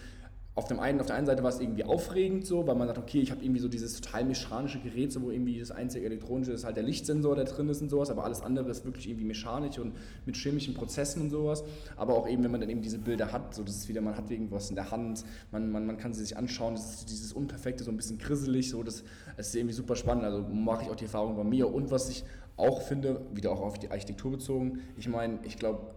auf, 0.55 0.65
dem 0.67 0.79
einen, 0.79 0.99
auf 0.99 1.07
der 1.07 1.15
einen 1.15 1.25
Seite 1.25 1.41
war 1.41 1.49
es 1.49 1.59
irgendwie 1.59 1.83
aufregend 1.83 2.45
so, 2.45 2.67
weil 2.67 2.75
man 2.75 2.87
sagt, 2.87 2.99
okay, 2.99 3.19
ich 3.19 3.31
habe 3.31 3.43
irgendwie 3.43 3.59
so 3.59 3.67
dieses 3.67 3.99
total 3.99 4.23
mechanische 4.23 4.79
Gerät, 4.79 5.11
so, 5.11 5.23
wo 5.23 5.31
irgendwie 5.31 5.59
das 5.59 5.71
einzige 5.71 6.05
elektronische 6.05 6.51
ist 6.51 6.63
halt 6.63 6.77
der 6.77 6.83
Lichtsensor, 6.83 7.35
der 7.35 7.45
drin 7.45 7.69
ist 7.69 7.81
und 7.81 7.89
sowas, 7.89 8.11
aber 8.11 8.23
alles 8.23 8.41
andere 8.41 8.69
ist 8.69 8.85
wirklich 8.85 9.09
irgendwie 9.09 9.25
mechanisch 9.25 9.79
und 9.79 9.93
mit 10.27 10.35
chemischen 10.35 10.75
Prozessen 10.75 11.23
und 11.23 11.31
sowas. 11.31 11.63
Aber 11.97 12.13
auch 12.13 12.27
eben, 12.27 12.43
wenn 12.43 12.51
man 12.51 12.61
dann 12.61 12.69
eben 12.69 12.83
diese 12.83 12.99
Bilder 12.99 13.31
hat, 13.31 13.55
so 13.55 13.63
das 13.63 13.77
ist 13.77 13.89
wieder, 13.89 14.01
man 14.01 14.15
hat 14.15 14.29
irgendwas 14.29 14.69
in 14.69 14.75
der 14.75 14.91
Hand, 14.91 15.25
man, 15.51 15.71
man, 15.71 15.87
man 15.87 15.97
kann 15.97 16.13
sie 16.13 16.21
sich 16.21 16.37
anschauen, 16.37 16.75
das 16.75 16.93
ist 16.93 17.09
dieses 17.09 17.33
Unperfekte, 17.33 17.83
so 17.83 17.89
ein 17.89 17.97
bisschen 17.97 18.19
grisselig, 18.19 18.69
so, 18.69 18.83
das, 18.83 19.03
das 19.35 19.47
ist 19.47 19.55
irgendwie 19.55 19.73
super 19.73 19.95
spannend. 19.95 20.23
Also 20.23 20.43
mache 20.43 20.83
ich 20.83 20.89
auch 20.91 20.95
die 20.95 21.05
Erfahrung 21.05 21.35
bei 21.35 21.43
mir 21.43 21.73
und 21.73 21.89
was 21.89 22.09
ich 22.09 22.23
auch 22.57 22.83
finde, 22.83 23.21
wieder 23.33 23.51
auch 23.51 23.61
auf 23.61 23.79
die 23.79 23.89
Architektur 23.89 24.31
bezogen, 24.31 24.81
ich 24.97 25.07
meine, 25.07 25.39
ich 25.43 25.57
glaube, 25.57 25.87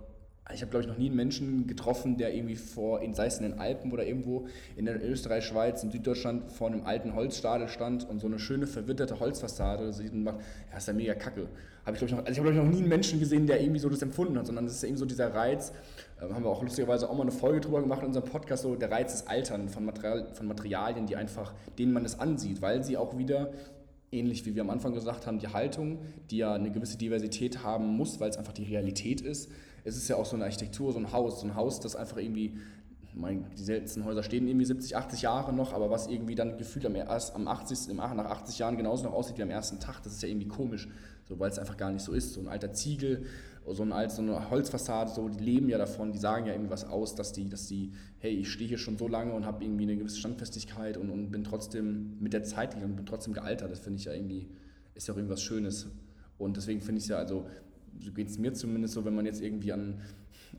ich 0.54 0.60
habe, 0.60 0.70
glaube 0.70 0.84
ich, 0.84 0.88
noch 0.88 0.96
nie 0.96 1.06
einen 1.06 1.16
Menschen 1.16 1.66
getroffen, 1.66 2.16
der 2.16 2.32
irgendwie 2.32 2.54
vor, 2.54 3.00
sei 3.12 3.26
es 3.26 3.38
in 3.38 3.50
den 3.50 3.58
Alpen 3.58 3.90
oder 3.92 4.06
irgendwo 4.06 4.46
in 4.76 4.84
der 4.84 5.04
Österreich, 5.04 5.44
Schweiz, 5.44 5.82
in 5.82 5.90
Süddeutschland 5.90 6.52
vor 6.52 6.68
einem 6.68 6.84
alten 6.84 7.14
Holzstadel 7.14 7.68
stand 7.68 8.08
und 8.08 8.20
so 8.20 8.28
eine 8.28 8.38
schöne 8.38 8.66
verwitterte 8.68 9.18
Holzfassade 9.18 9.92
sieht 9.92 10.12
und 10.12 10.22
macht, 10.22 10.38
ja, 10.70 10.78
ist 10.78 10.86
ja 10.86 10.94
mega 10.94 11.14
kacke. 11.14 11.48
Habe 11.84 11.96
ich, 11.96 11.98
glaube 11.98 12.06
ich, 12.06 12.12
noch, 12.12 12.18
also 12.20 12.32
ich 12.32 12.38
habe, 12.38 12.52
glaube 12.52 12.58
ich, 12.58 12.64
noch 12.64 12.76
nie 12.76 12.82
einen 12.82 12.88
Menschen 12.88 13.18
gesehen, 13.18 13.46
der 13.46 13.60
irgendwie 13.60 13.80
so 13.80 13.88
das 13.88 14.02
empfunden 14.02 14.38
hat, 14.38 14.46
sondern 14.46 14.66
das 14.66 14.74
ist 14.74 14.84
eben 14.84 14.96
so 14.96 15.04
dieser 15.04 15.34
Reiz, 15.34 15.72
äh, 16.20 16.32
haben 16.32 16.44
wir 16.44 16.50
auch 16.50 16.62
lustigerweise 16.62 17.10
auch 17.10 17.14
mal 17.14 17.22
eine 17.22 17.32
Folge 17.32 17.60
drüber 17.60 17.80
gemacht 17.80 18.02
in 18.02 18.08
unserem 18.08 18.28
Podcast, 18.28 18.62
so 18.62 18.76
der 18.76 18.90
Reiz 18.90 19.12
des 19.12 19.26
Altern 19.26 19.68
von, 19.68 19.84
Material, 19.84 20.32
von 20.32 20.46
Materialien, 20.46 21.06
die 21.06 21.16
einfach, 21.16 21.54
denen 21.76 21.92
man 21.92 22.04
es 22.04 22.20
ansieht, 22.20 22.62
weil 22.62 22.84
sie 22.84 22.96
auch 22.96 23.18
wieder 23.18 23.50
ähnlich 24.12 24.46
wie 24.46 24.54
wir 24.54 24.62
am 24.62 24.70
Anfang 24.70 24.94
gesagt 24.94 25.26
haben, 25.26 25.40
die 25.40 25.48
Haltung, 25.48 25.98
die 26.30 26.38
ja 26.38 26.54
eine 26.54 26.70
gewisse 26.70 26.96
Diversität 26.96 27.64
haben 27.64 27.86
muss, 27.86 28.20
weil 28.20 28.30
es 28.30 28.36
einfach 28.36 28.52
die 28.52 28.64
Realität 28.64 29.20
ist, 29.20 29.50
es 29.86 29.96
ist 29.96 30.08
ja 30.08 30.16
auch 30.16 30.26
so 30.26 30.34
eine 30.34 30.44
Architektur, 30.44 30.92
so 30.92 30.98
ein 30.98 31.12
Haus, 31.12 31.40
so 31.40 31.46
ein 31.46 31.54
Haus, 31.54 31.78
das 31.80 31.94
einfach 31.94 32.16
irgendwie, 32.16 32.58
mein, 33.14 33.46
die 33.56 33.62
seltensten 33.62 34.04
Häuser 34.04 34.22
stehen 34.22 34.46
irgendwie 34.48 34.66
70, 34.66 34.96
80 34.96 35.22
Jahre 35.22 35.52
noch, 35.52 35.72
aber 35.72 35.90
was 35.90 36.08
irgendwie 36.08 36.34
dann 36.34 36.58
gefühlt 36.58 36.84
am, 36.86 36.96
am 36.96 37.48
80, 37.48 37.94
nach 37.94 38.10
80 38.10 38.58
Jahren 38.58 38.76
genauso 38.76 39.04
noch 39.04 39.12
aussieht 39.12 39.38
wie 39.38 39.42
am 39.42 39.50
ersten 39.50 39.78
Tag, 39.78 40.02
das 40.02 40.14
ist 40.14 40.22
ja 40.22 40.28
irgendwie 40.28 40.48
komisch, 40.48 40.88
so, 41.28 41.38
weil 41.38 41.50
es 41.50 41.58
einfach 41.58 41.76
gar 41.76 41.92
nicht 41.92 42.04
so 42.04 42.12
ist. 42.12 42.34
So 42.34 42.40
ein 42.40 42.48
alter 42.48 42.72
Ziegel, 42.72 43.26
so, 43.66 43.82
ein 43.82 43.92
alt, 43.92 44.10
so 44.10 44.22
eine 44.22 44.50
Holzfassade, 44.50 45.10
so, 45.12 45.28
die 45.28 45.42
leben 45.42 45.68
ja 45.68 45.78
davon, 45.78 46.12
die 46.12 46.18
sagen 46.18 46.46
ja 46.46 46.52
irgendwie 46.52 46.70
was 46.70 46.84
aus, 46.84 47.14
dass 47.14 47.32
die, 47.32 47.48
dass 47.48 47.66
die 47.66 47.92
hey, 48.18 48.32
ich 48.32 48.50
stehe 48.50 48.68
hier 48.68 48.78
schon 48.78 48.98
so 48.98 49.06
lange 49.06 49.32
und 49.32 49.46
habe 49.46 49.64
irgendwie 49.64 49.84
eine 49.84 49.96
gewisse 49.96 50.18
Standfestigkeit 50.18 50.96
und, 50.96 51.10
und 51.10 51.30
bin 51.30 51.44
trotzdem 51.44 52.16
mit 52.20 52.32
der 52.32 52.42
Zeit 52.42 52.74
gegangen 52.74 52.96
bin 52.96 53.06
trotzdem 53.06 53.34
gealtert. 53.34 53.70
Das 53.70 53.78
finde 53.78 53.98
ich 53.98 54.04
ja 54.06 54.12
irgendwie, 54.12 54.48
ist 54.94 55.06
ja 55.06 55.14
auch 55.14 55.18
irgendwas 55.18 55.42
Schönes. 55.42 55.86
Und 56.38 56.56
deswegen 56.56 56.80
finde 56.80 56.98
ich 56.98 57.04
es 57.04 57.08
ja, 57.08 57.18
also 57.18 57.46
so 58.00 58.12
geht 58.12 58.28
es 58.28 58.38
mir 58.38 58.52
zumindest 58.52 58.94
so, 58.94 59.04
wenn 59.04 59.14
man 59.14 59.26
jetzt 59.26 59.40
irgendwie 59.40 59.72
an, 59.72 60.00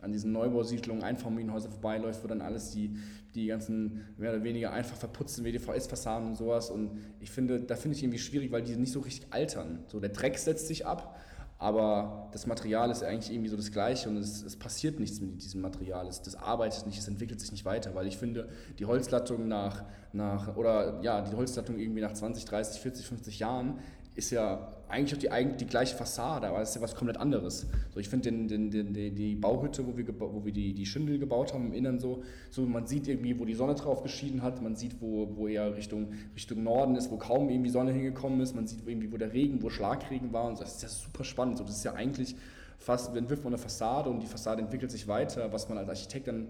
an 0.01 0.11
diesen 0.11 0.31
Neubausiedlungen, 0.31 1.03
Einfamilienhäuser 1.03 1.69
vorbeiläuft, 1.69 2.23
wo 2.23 2.27
dann 2.27 2.41
alles 2.41 2.71
die, 2.71 2.97
die 3.35 3.47
ganzen 3.47 4.01
mehr 4.17 4.31
oder 4.31 4.43
weniger 4.43 4.71
einfach 4.71 4.95
verputzten 4.95 5.45
WDVS-Fassaden 5.45 6.29
und 6.29 6.35
sowas. 6.35 6.69
Und 6.69 6.99
ich 7.19 7.31
finde, 7.31 7.61
da 7.61 7.75
finde 7.75 7.97
ich 7.97 8.03
irgendwie 8.03 8.19
schwierig, 8.19 8.51
weil 8.51 8.61
die 8.61 8.75
nicht 8.75 8.91
so 8.91 8.99
richtig 8.99 9.31
altern. 9.31 9.83
So, 9.87 9.99
der 9.99 10.09
Dreck 10.09 10.37
setzt 10.37 10.67
sich 10.67 10.85
ab, 10.85 11.17
aber 11.59 12.29
das 12.33 12.45
Material 12.45 12.91
ist 12.91 13.03
eigentlich 13.03 13.31
irgendwie 13.31 13.49
so 13.49 13.57
das 13.57 13.71
Gleiche 13.71 14.09
und 14.09 14.17
es, 14.17 14.43
es 14.43 14.55
passiert 14.55 14.99
nichts 14.99 15.19
mit 15.19 15.41
diesem 15.41 15.61
Material. 15.61 16.07
Es, 16.07 16.21
das 16.21 16.35
arbeitet 16.35 16.85
nicht, 16.85 16.99
es 16.99 17.07
entwickelt 17.07 17.39
sich 17.39 17.51
nicht 17.51 17.65
weiter, 17.65 17.95
weil 17.95 18.05
ich 18.05 18.17
finde, 18.17 18.49
die 18.77 18.85
Holzlattung 18.85 19.47
nach, 19.47 19.83
nach 20.13 20.55
oder 20.55 21.01
ja, 21.01 21.21
die 21.21 21.35
Holzlattung 21.35 21.79
irgendwie 21.79 22.01
nach 22.01 22.13
20, 22.13 22.45
30, 22.45 22.81
40, 22.81 23.05
50 23.07 23.39
Jahren 23.39 23.79
ist 24.13 24.29
ja 24.29 24.76
eigentlich 24.89 25.29
auch 25.29 25.37
die, 25.37 25.57
die 25.57 25.65
gleiche 25.65 25.95
Fassade, 25.95 26.47
aber 26.47 26.61
es 26.61 26.69
ist 26.69 26.75
ja 26.75 26.81
was 26.81 26.95
komplett 26.95 27.17
anderes. 27.17 27.67
So, 27.93 27.99
ich 27.99 28.09
finde 28.09 28.31
den, 28.31 28.47
den, 28.47 28.71
den, 28.71 29.15
die, 29.15 29.35
Bauhütte, 29.35 29.85
wo 29.85 29.97
wir, 29.97 30.07
wo 30.19 30.45
wir 30.45 30.53
die, 30.53 30.73
die 30.73 30.85
Schindel 30.85 31.19
gebaut 31.19 31.53
haben 31.53 31.67
im 31.67 31.73
Innern 31.73 31.99
so, 31.99 32.23
so, 32.49 32.61
man 32.61 32.87
sieht 32.87 33.07
irgendwie, 33.07 33.37
wo 33.39 33.45
die 33.45 33.53
Sonne 33.53 33.75
drauf 33.75 34.03
geschieden 34.03 34.43
hat, 34.43 34.61
man 34.61 34.75
sieht, 34.75 35.01
wo, 35.01 35.35
wo 35.35 35.47
eher 35.47 35.75
Richtung, 35.75 36.13
Richtung 36.35 36.63
Norden 36.63 36.95
ist, 36.95 37.11
wo 37.11 37.17
kaum 37.17 37.49
irgendwie 37.49 37.69
Sonne 37.69 37.91
hingekommen 37.91 38.39
ist, 38.39 38.55
man 38.55 38.67
sieht 38.67 38.87
irgendwie, 38.87 39.11
wo 39.11 39.17
der 39.17 39.33
Regen, 39.33 39.61
wo 39.61 39.69
Schlagregen 39.69 40.31
war 40.33 40.45
und 40.45 40.57
so. 40.57 40.63
das 40.63 40.75
ist 40.75 40.83
ja 40.83 40.89
super 40.89 41.23
spannend. 41.23 41.57
So, 41.57 41.63
das 41.63 41.77
ist 41.77 41.83
ja 41.83 41.93
eigentlich 41.93 42.35
fast, 42.77 43.15
dann 43.15 43.29
wirft 43.29 43.43
man 43.43 43.53
eine 43.53 43.61
Fassade 43.61 44.09
und 44.09 44.21
die 44.21 44.27
Fassade 44.27 44.61
entwickelt 44.61 44.91
sich 44.91 45.07
weiter, 45.07 45.51
was 45.51 45.67
man 45.69 45.77
als 45.77 45.89
Architekt 45.89 46.27
dann 46.27 46.47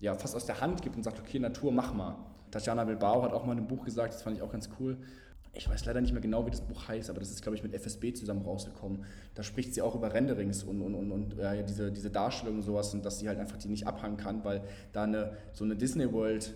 ja, 0.00 0.14
fast 0.14 0.34
aus 0.34 0.46
der 0.46 0.60
Hand 0.60 0.82
gibt 0.82 0.96
und 0.96 1.02
sagt, 1.02 1.18
okay, 1.18 1.38
Natur, 1.38 1.72
mach 1.72 1.92
mal. 1.94 2.16
Tatjana 2.50 2.84
Bilbao 2.84 3.22
hat 3.22 3.32
auch 3.32 3.44
mal 3.44 3.52
in 3.52 3.58
einem 3.58 3.68
Buch 3.68 3.84
gesagt, 3.84 4.14
das 4.14 4.22
fand 4.22 4.36
ich 4.36 4.42
auch 4.42 4.50
ganz 4.50 4.70
cool, 4.80 4.96
ich 5.54 5.68
weiß 5.68 5.86
leider 5.86 6.00
nicht 6.00 6.12
mehr 6.12 6.20
genau, 6.20 6.46
wie 6.46 6.50
das 6.50 6.60
Buch 6.60 6.88
heißt, 6.88 7.10
aber 7.10 7.20
das 7.20 7.30
ist, 7.30 7.42
glaube 7.42 7.56
ich, 7.56 7.62
mit 7.62 7.74
FSB 7.74 8.12
zusammen 8.12 8.42
rausgekommen. 8.42 9.04
Da 9.34 9.42
spricht 9.42 9.74
sie 9.74 9.82
auch 9.82 9.94
über 9.94 10.12
Renderings 10.12 10.62
und, 10.62 10.80
und, 10.80 10.94
und, 10.94 11.10
und 11.10 11.36
ja, 11.36 11.62
diese, 11.62 11.90
diese 11.90 12.10
Darstellung 12.10 12.56
und 12.56 12.62
sowas 12.62 12.94
und 12.94 13.04
dass 13.04 13.18
sie 13.18 13.28
halt 13.28 13.38
einfach 13.38 13.56
die 13.56 13.68
nicht 13.68 13.86
abhangen 13.86 14.16
kann, 14.16 14.44
weil 14.44 14.62
da 14.92 15.04
eine, 15.04 15.32
so 15.52 15.64
eine 15.64 15.74
Disney 15.74 16.12
World, 16.12 16.54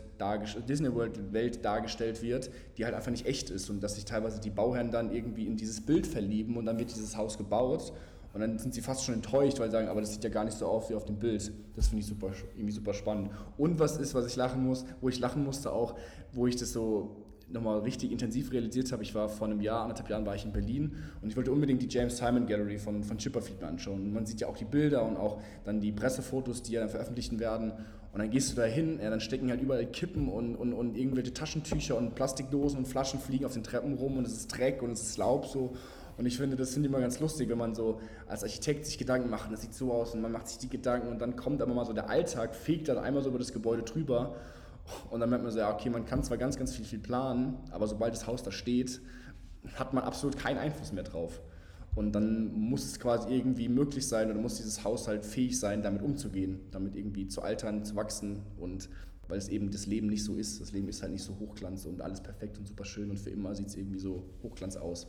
Disney 0.69 0.95
World 0.95 1.33
Welt 1.33 1.65
dargestellt 1.65 2.23
wird, 2.23 2.51
die 2.77 2.85
halt 2.85 2.95
einfach 2.95 3.11
nicht 3.11 3.27
echt 3.27 3.51
ist 3.51 3.71
und 3.71 3.83
dass 3.83 3.97
sich 3.97 4.05
teilweise 4.05 4.41
die 4.41 4.51
Bauherren 4.51 4.91
dann 4.91 5.13
irgendwie 5.13 5.47
in 5.47 5.57
dieses 5.57 5.85
Bild 5.85 6.07
verlieben 6.07 6.57
und 6.57 6.67
dann 6.67 6.79
wird 6.79 6.91
dieses 6.91 7.17
Haus 7.17 7.39
gebaut 7.39 7.93
und 8.35 8.41
dann 8.41 8.59
sind 8.59 8.73
sie 8.73 8.81
fast 8.81 9.05
schon 9.05 9.17
enttäuscht, 9.17 9.59
weil 9.59 9.69
sie 9.69 9.73
sagen, 9.73 9.89
aber 9.89 10.01
das 10.01 10.13
sieht 10.13 10.25
ja 10.25 10.31
gar 10.31 10.45
nicht 10.45 10.57
so 10.57 10.67
aus 10.67 10.89
wie 10.89 10.95
auf 10.95 11.05
dem 11.05 11.19
Bild. 11.19 11.53
Das 11.77 11.89
finde 11.89 12.01
ich 12.01 12.07
super, 12.07 12.31
irgendwie 12.55 12.73
super 12.73 12.95
spannend. 12.95 13.31
Und 13.59 13.79
was 13.79 13.99
ist, 13.99 14.15
was 14.15 14.27
ich 14.27 14.37
lachen 14.37 14.65
muss, 14.65 14.87
wo 15.01 15.09
ich 15.09 15.19
lachen 15.19 15.45
musste 15.45 15.71
auch, 15.71 15.99
wo 16.33 16.47
ich 16.47 16.57
das 16.57 16.73
so 16.73 17.22
nochmal 17.53 17.81
richtig 17.81 18.13
intensiv 18.13 18.53
realisiert 18.53 18.91
habe. 18.93 19.03
Ich 19.03 19.15
war 19.15 19.29
vor 19.29 19.47
einem 19.47 19.61
Jahr, 19.61 19.83
anderthalb 19.83 20.09
Jahren 20.09 20.27
war 20.27 20.35
ich 20.35 20.45
in 20.45 20.53
Berlin 20.53 20.97
und 21.21 21.29
ich 21.29 21.37
wollte 21.37 21.53
unbedingt 21.53 21.83
die 21.83 21.89
James 21.89 22.17
Simon 22.17 22.47
Gallery 22.47 22.79
von, 22.79 23.03
von 23.03 23.19
Chipperfield 23.19 23.61
mir 23.61 23.69
anschauen. 23.69 24.03
Und 24.03 24.13
man 24.13 24.27
sieht 24.27 24.41
ja 24.41 24.49
auch 24.49 24.57
die 24.57 24.65
Bilder 24.65 25.05
und 25.05 25.17
auch 25.17 25.41
dann 25.65 25.81
die 25.81 25.93
Pressefotos, 25.93 26.63
die 26.63 26.73
ja 26.73 26.81
dann 26.81 26.91
veröffentlichen 26.91 27.39
werden. 27.41 27.73
Und 28.13 28.19
dann 28.19 28.31
gehst 28.31 28.53
du 28.53 28.57
da 28.57 28.65
hin, 28.65 28.99
ja, 29.03 29.09
dann 29.09 29.21
stecken 29.21 29.49
halt 29.51 29.63
überall 29.63 29.87
Kippen 29.87 30.29
und, 30.29 30.55
und, 30.55 30.75
und 30.75 30.97
irgendwelche 30.97 31.33
Taschentücher 31.33 31.97
und 31.97 32.15
Plastikdosen 32.15 32.79
und 32.79 32.87
Flaschen 32.87 33.19
fliegen 33.19 33.47
auf 33.47 33.55
den 33.55 33.63
Treppen 33.63 33.95
rum 33.95 34.19
und 34.19 34.27
es 34.27 34.35
ist 34.35 34.49
Dreck 34.49 34.83
und 34.83 34.93
es 34.93 35.03
ist 35.03 35.17
Laub 35.17 35.47
so. 35.47 35.73
Und 36.19 36.27
ich 36.27 36.37
finde, 36.37 36.57
das 36.57 36.75
finde 36.75 36.89
ich 36.89 36.93
immer 36.93 37.01
ganz 37.01 37.21
lustig, 37.21 37.49
wenn 37.49 37.57
man 37.57 37.75
so 37.75 38.01
als 38.27 38.43
Architekt 38.43 38.85
sich 38.85 38.99
Gedanken 38.99 39.31
macht, 39.31 39.51
das 39.51 39.63
sieht 39.63 39.73
so 39.73 39.93
aus 39.93 40.15
und 40.15 40.21
man 40.21 40.31
macht 40.31 40.47
sich 40.47 40.59
die 40.59 40.69
Gedanken 40.69 41.09
und 41.09 41.21
dann 41.21 41.37
kommt 41.37 41.63
aber 41.63 41.73
mal 41.73 41.87
so 41.87 41.95
der 41.95 42.11
Alltag, 42.11 42.55
fegt 42.55 42.89
dann 42.89 42.99
einmal 42.99 43.23
so 43.23 43.31
über 43.31 43.39
das 43.39 43.53
Gebäude 43.53 43.83
drüber 43.83 44.37
und 45.11 45.21
dann 45.21 45.31
merkt 45.31 45.45
man 45.45 45.53
so, 45.53 45.59
ja, 45.59 45.73
okay, 45.73 45.91
man 45.91 46.05
kann 46.05 46.23
zwar 46.23 46.39
ganz, 46.39 46.57
ganz 46.57 46.75
viel, 46.75 46.85
viel 46.85 46.99
planen, 46.99 47.57
aber 47.71 47.87
sobald 47.87 48.13
das 48.13 48.27
Haus 48.27 48.43
da 48.43 48.51
steht, 48.51 49.01
hat 49.75 49.95
man 49.95 50.05
absolut 50.05 50.37
keinen 50.37 50.59
Einfluss 50.59 50.93
mehr 50.93 51.05
drauf. 51.05 51.41
Und 51.95 52.13
dann 52.13 52.53
muss 52.55 52.85
es 52.85 52.99
quasi 52.99 53.29
irgendwie 53.35 53.69
möglich 53.69 54.07
sein 54.09 54.31
oder 54.31 54.41
muss 54.41 54.57
dieses 54.57 54.83
Haus 54.83 55.09
halt 55.09 55.27
fähig 55.27 55.59
sein, 55.61 55.83
damit 55.83 56.03
umzugehen, 56.03 56.61
damit 56.71 56.97
irgendwie 56.97 57.29
zu 57.29 57.43
altern, 57.43 57.85
zu 57.85 57.97
wachsen 57.97 58.41
und 58.59 58.89
weil 59.29 59.39
es 59.39 59.49
eben 59.49 59.71
das 59.71 59.87
Leben 59.87 60.09
nicht 60.09 60.25
so 60.25 60.35
ist. 60.35 60.61
Das 60.61 60.73
Leben 60.73 60.89
ist 60.89 61.03
halt 61.03 61.13
nicht 61.13 61.23
so 61.23 61.39
hochglanz 61.39 61.85
und 61.85 62.01
alles 62.01 62.23
perfekt 62.23 62.59
und 62.59 62.67
super 62.67 62.85
schön 62.85 63.11
und 63.11 63.19
für 63.19 63.31
immer 63.31 63.55
sieht 63.55 63.69
es 63.69 63.77
irgendwie 63.77 63.99
so 63.99 64.25
hochglanz 64.43 64.77
aus. 64.77 65.07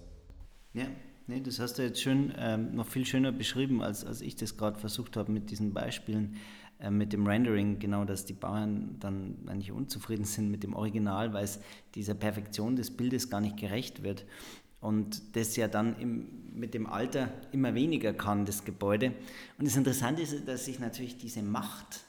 Ja, 0.74 0.88
nee, 1.28 1.40
das 1.40 1.60
hast 1.60 1.78
du 1.78 1.84
jetzt 1.84 2.02
schön, 2.02 2.34
ähm, 2.38 2.76
noch 2.76 2.88
viel 2.88 3.06
schöner 3.06 3.32
beschrieben, 3.32 3.82
als, 3.82 4.06
als 4.06 4.22
ich 4.22 4.36
das 4.36 4.58
gerade 4.58 4.78
versucht 4.78 5.16
habe 5.16 5.32
mit 5.32 5.52
diesen 5.52 5.74
Beispielen. 5.74 6.36
Äh, 6.80 6.92
mit 6.92 7.14
dem 7.14 7.26
Rendering, 7.26 7.80
genau, 7.80 8.06
dass 8.06 8.26
die 8.26 8.34
Bauern 8.34 8.98
dann 9.00 9.38
eigentlich 9.48 9.72
unzufrieden 9.72 10.26
sind 10.26 10.52
mit 10.52 10.64
dem 10.64 10.74
Original, 10.74 11.34
weil 11.34 11.46
es 11.46 11.60
dieser 11.96 12.14
Perfektion 12.14 12.76
des 12.76 12.92
Bildes 12.92 13.30
gar 13.30 13.42
nicht 13.42 13.58
gerecht 13.58 14.04
wird. 14.04 14.26
Und 14.82 15.36
das 15.38 15.56
ja 15.56 15.70
dann 15.70 15.98
im, 15.98 16.28
mit 16.54 16.74
dem 16.74 16.88
Alter 16.88 17.30
immer 17.54 17.74
weniger 17.74 18.14
kann, 18.14 18.46
das 18.46 18.66
Gebäude. 18.66 19.14
Und 19.58 19.66
das 19.66 19.78
Interessante 19.78 20.22
ist, 20.22 20.46
dass 20.46 20.66
sich 20.66 20.80
natürlich 20.80 21.18
diese 21.18 21.42
Macht 21.42 22.02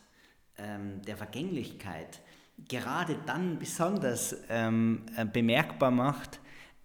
ähm, 0.59 1.01
der 1.07 1.17
Vergänglichkeit 1.17 2.21
gerade 2.69 3.17
dann 3.27 3.59
besonders 3.59 4.37
ähm, 4.49 5.03
äh, 5.17 5.25
bemerkbar 5.25 5.91
macht, 5.91 6.41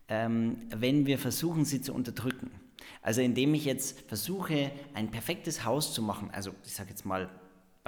ähm, 0.08 0.58
wenn 0.76 1.06
wir 1.08 1.18
versuchen, 1.18 1.66
sie 1.66 1.82
zu 1.82 1.94
unterdrücken. 1.94 2.52
Also 3.02 3.22
indem 3.22 3.54
ich 3.54 3.66
jetzt 3.66 4.02
versuche, 4.08 4.72
ein 4.94 5.10
perfektes 5.10 5.66
Haus 5.66 5.94
zu 5.94 6.02
machen, 6.02 6.30
also 6.32 6.52
ich 6.66 6.74
sage 6.74 6.90
jetzt 6.90 7.06
mal 7.06 7.30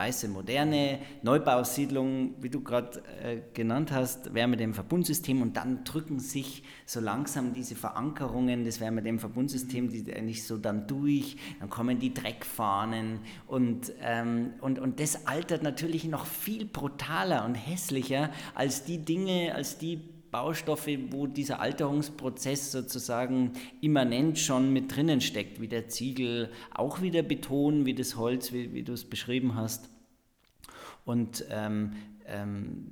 weiße, 0.02 0.28
moderne 0.30 0.98
Neubausiedlung, 1.22 2.34
wie 2.42 2.50
du 2.50 2.62
gerade 2.62 3.04
äh, 3.24 3.38
genannt 3.54 3.92
hast, 3.92 4.34
wäre 4.34 4.48
mit 4.48 4.60
dem 4.60 4.74
Verbundsystem 4.74 5.44
und 5.44 5.58
dann 5.58 5.84
drücken 5.84 6.20
sich 6.20 6.64
so 6.88 7.00
langsam 7.00 7.54
diese 7.54 7.76
Verankerungen 7.76 8.64
dem 9.06 9.20
Verbundsystem, 9.20 9.90
die 9.90 10.12
eigentlich 10.12 10.44
so 10.44 10.58
dann 10.58 10.88
durch, 10.88 11.38
dann 11.60 11.70
kommen 11.70 12.00
die 12.00 12.14
Dreckfahnen 12.14 13.20
und, 13.46 13.94
ähm, 14.02 14.54
und, 14.62 14.80
und 14.80 15.00
das 15.00 15.28
altert 15.28 15.62
natürlich 15.62 16.06
noch 16.06 16.26
viel 16.26 16.66
brutaler 16.66 17.46
und 17.46 17.54
hässlicher 17.54 18.32
als 18.56 18.84
die 18.86 19.06
Dinge, 19.06 19.54
als 19.54 19.78
die 19.78 20.02
Baustoffe, 20.32 20.98
wo 21.10 21.28
dieser 21.28 21.60
Alterungsprozess 21.60 22.72
sozusagen 22.72 23.52
immanent 23.82 24.40
schon 24.40 24.72
mit 24.72 24.96
drinnen 24.96 25.20
steckt, 25.20 25.60
wie 25.60 25.68
der 25.68 25.90
Ziegel, 25.90 26.50
auch 26.74 27.02
wie 27.02 27.12
der 27.12 27.24
Beton, 27.24 27.86
wie 27.86 27.94
das 27.94 28.16
Holz, 28.16 28.54
wie, 28.54 28.74
wie 28.74 28.84
du 28.84 28.94
es 28.94 29.04
beschrieben 29.04 29.56
hast. 29.56 29.91
Und 31.06 31.46
ähm, 31.50 31.94
ähm, 32.26 32.92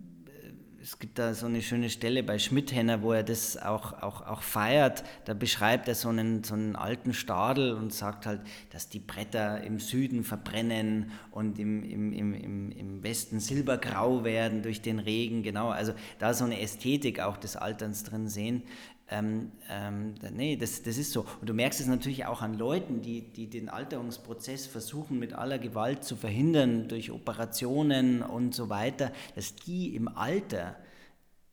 es 0.82 0.98
gibt 0.98 1.20
da 1.20 1.34
so 1.34 1.46
eine 1.46 1.62
schöne 1.62 1.90
Stelle 1.90 2.24
bei 2.24 2.40
Schmidhenner, 2.40 3.02
wo 3.02 3.12
er 3.12 3.24
das 3.24 3.58
auch, 3.58 4.02
auch, 4.02 4.26
auch 4.26 4.42
feiert. 4.42 5.04
Da 5.26 5.34
beschreibt 5.34 5.88
er 5.88 5.96
so 5.96 6.10
einen, 6.10 6.44
so 6.44 6.54
einen 6.54 6.76
alten 6.76 7.14
Stadel 7.14 7.74
und 7.74 7.94
sagt 7.94 8.26
halt, 8.26 8.42
dass 8.72 8.90
die 8.90 9.00
Bretter 9.00 9.62
im 9.62 9.80
Süden 9.80 10.24
verbrennen 10.24 11.12
und 11.32 11.60
im, 11.60 11.84
im, 11.84 12.14
im, 12.14 12.72
im 12.72 13.04
Westen 13.04 13.40
silbergrau 13.40 14.24
werden 14.24 14.62
durch 14.62 14.82
den 14.82 15.00
Regen. 15.00 15.44
Genau, 15.44 15.70
also 15.70 15.94
da 16.18 16.34
so 16.34 16.46
eine 16.46 16.60
Ästhetik 16.62 17.20
auch 17.20 17.38
des 17.38 17.56
Alterns 17.56 18.04
drin 18.04 18.28
sehen. 18.28 18.64
Ähm, 19.12 19.52
ähm, 19.70 20.14
nee, 20.34 20.56
das, 20.56 20.84
das 20.84 20.98
ist 20.98 21.12
so. 21.12 21.26
Und 21.42 21.50
du 21.50 21.54
merkst 21.54 21.80
es 21.80 21.88
natürlich 21.88 22.26
auch 22.26 22.42
an 22.42 22.54
Leuten, 22.54 23.02
die, 23.02 23.22
die 23.22 23.48
den 23.48 23.68
Alterungsprozess 23.68 24.68
versuchen 24.68 25.18
mit 25.18 25.34
aller 25.34 25.58
Gewalt 25.58 26.04
zu 26.04 26.16
verhindern 26.16 26.88
durch 26.88 27.12
Operationen 27.12 28.22
und 28.22 28.54
so 28.54 28.70
weiter, 28.70 29.12
dass 29.36 29.56
die 29.56 29.96
im 29.96 30.08
Alter 30.08 30.76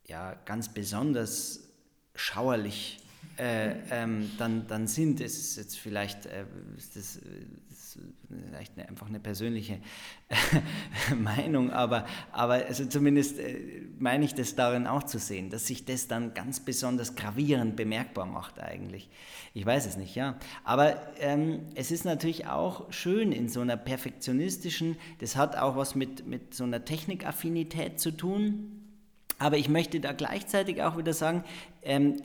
ja 0.07 0.35
ganz 0.45 0.73
besonders 0.73 1.61
schauerlich 2.15 3.01
äh, 3.39 3.75
ähm, 3.91 4.31
dann, 4.39 4.67
dann 4.67 4.87
sind. 4.87 5.21
Es 5.21 5.39
ist 5.39 5.57
jetzt 5.57 5.79
vielleicht 5.79 6.27
äh, 6.27 6.45
vielleicht 8.29 8.77
eine, 8.77 8.89
einfach 8.89 9.09
eine 9.09 9.21
persönliche 9.21 9.79
Meinung, 11.17 11.71
aber, 11.71 12.07
aber 12.33 12.55
also 12.67 12.87
zumindest 12.87 13.39
äh, 13.39 13.83
meine 13.99 14.25
ich 14.25 14.35
das 14.35 14.55
darin 14.55 14.87
auch 14.87 15.05
zu 15.05 15.19
sehen, 15.19 15.51
dass 15.51 15.67
sich 15.67 15.85
das 15.85 16.09
dann 16.09 16.35
ganz 16.35 16.61
besonders 16.61 17.15
gravierend 17.15 17.77
bemerkbar 17.77 18.27
macht 18.27 18.61
eigentlich. 18.61 19.09
Ich 19.55 19.65
weiß 19.65 19.87
es 19.87 19.97
nicht, 19.97 20.15
ja. 20.15 20.37
Aber 20.65 21.01
ähm, 21.19 21.61
es 21.75 21.91
ist 21.91 22.05
natürlich 22.05 22.47
auch 22.47 22.93
schön 22.93 23.33
in 23.33 23.49
so 23.49 23.61
einer 23.61 23.77
perfektionistischen, 23.77 24.97
das 25.19 25.37
hat 25.37 25.57
auch 25.57 25.77
was 25.77 25.95
mit, 25.95 26.27
mit 26.27 26.55
so 26.55 26.65
einer 26.65 26.85
Technikaffinität 26.85 28.01
zu 28.01 28.11
tun. 28.11 28.83
Aber 29.39 29.59
ich 29.59 29.69
möchte 29.69 30.01
da 30.01 30.13
gleichzeitig 30.13 30.83
auch 30.83 30.97
wieder 30.97 31.13
sagen, 31.13 31.45
ähm, 31.83 32.23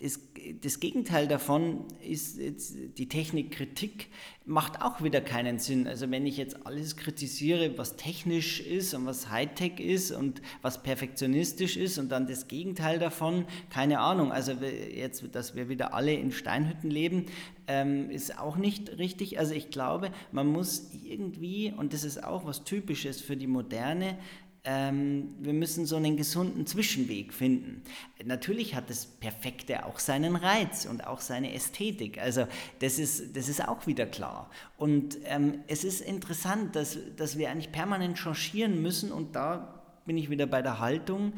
das, 0.00 0.18
das, 0.60 0.80
Gegenteil 0.80 1.28
davon 1.28 1.84
ist 2.00 2.38
jetzt 2.38 2.76
die 2.98 3.08
Technikkritik 3.08 4.08
macht 4.46 4.82
auch 4.82 5.02
wieder 5.02 5.20
keinen 5.22 5.58
Sinn. 5.58 5.86
Also 5.86 6.10
wenn 6.10 6.26
ich 6.26 6.36
jetzt 6.36 6.66
alles 6.66 6.96
kritisiere, 6.96 7.78
was 7.78 7.96
technisch 7.96 8.60
ist 8.60 8.92
und 8.92 9.06
was 9.06 9.30
Hightech 9.30 9.80
ist 9.80 10.12
und 10.12 10.42
was 10.60 10.82
perfektionistisch 10.82 11.76
ist 11.76 11.98
und 11.98 12.10
dann 12.10 12.26
das 12.26 12.46
Gegenteil 12.46 12.98
davon, 12.98 13.46
keine 13.70 14.00
Ahnung. 14.00 14.32
Also 14.32 14.52
jetzt, 14.52 15.24
dass 15.32 15.54
wir 15.54 15.68
wieder 15.68 15.94
alle 15.94 16.12
in 16.12 16.30
Steinhütten 16.30 16.90
leben, 16.90 17.26
ähm, 17.66 18.10
ist 18.10 18.38
auch 18.38 18.56
nicht 18.56 18.98
richtig. 18.98 19.38
Also 19.38 19.54
ich 19.54 19.70
glaube, 19.70 20.10
man 20.30 20.46
muss 20.46 20.90
irgendwie, 21.04 21.72
und 21.74 21.94
das 21.94 22.04
ist 22.04 22.22
auch 22.22 22.44
was 22.44 22.64
Typisches 22.64 23.22
für 23.22 23.38
die 23.38 23.46
Moderne, 23.46 24.18
ähm, 24.64 25.34
wir 25.40 25.52
müssen 25.52 25.84
so 25.84 25.96
einen 25.96 26.16
gesunden 26.16 26.66
Zwischenweg 26.66 27.34
finden. 27.34 27.82
Natürlich 28.24 28.74
hat 28.74 28.88
das 28.88 29.04
Perfekte 29.04 29.84
auch 29.84 29.98
seinen 29.98 30.36
Reiz 30.36 30.86
und 30.86 31.06
auch 31.06 31.20
seine 31.20 31.52
Ästhetik. 31.52 32.18
Also 32.18 32.46
das 32.78 32.98
ist, 32.98 33.36
das 33.36 33.48
ist 33.48 33.66
auch 33.66 33.86
wieder 33.86 34.06
klar. 34.06 34.50
Und 34.78 35.18
ähm, 35.24 35.60
es 35.66 35.84
ist 35.84 36.00
interessant, 36.00 36.76
dass, 36.76 36.96
dass 37.16 37.36
wir 37.36 37.50
eigentlich 37.50 37.72
permanent 37.72 38.16
changieren 38.18 38.80
müssen 38.80 39.12
und 39.12 39.36
da 39.36 39.82
bin 40.06 40.16
ich 40.16 40.30
wieder 40.30 40.46
bei 40.46 40.62
der 40.62 40.80
Haltung. 40.80 41.34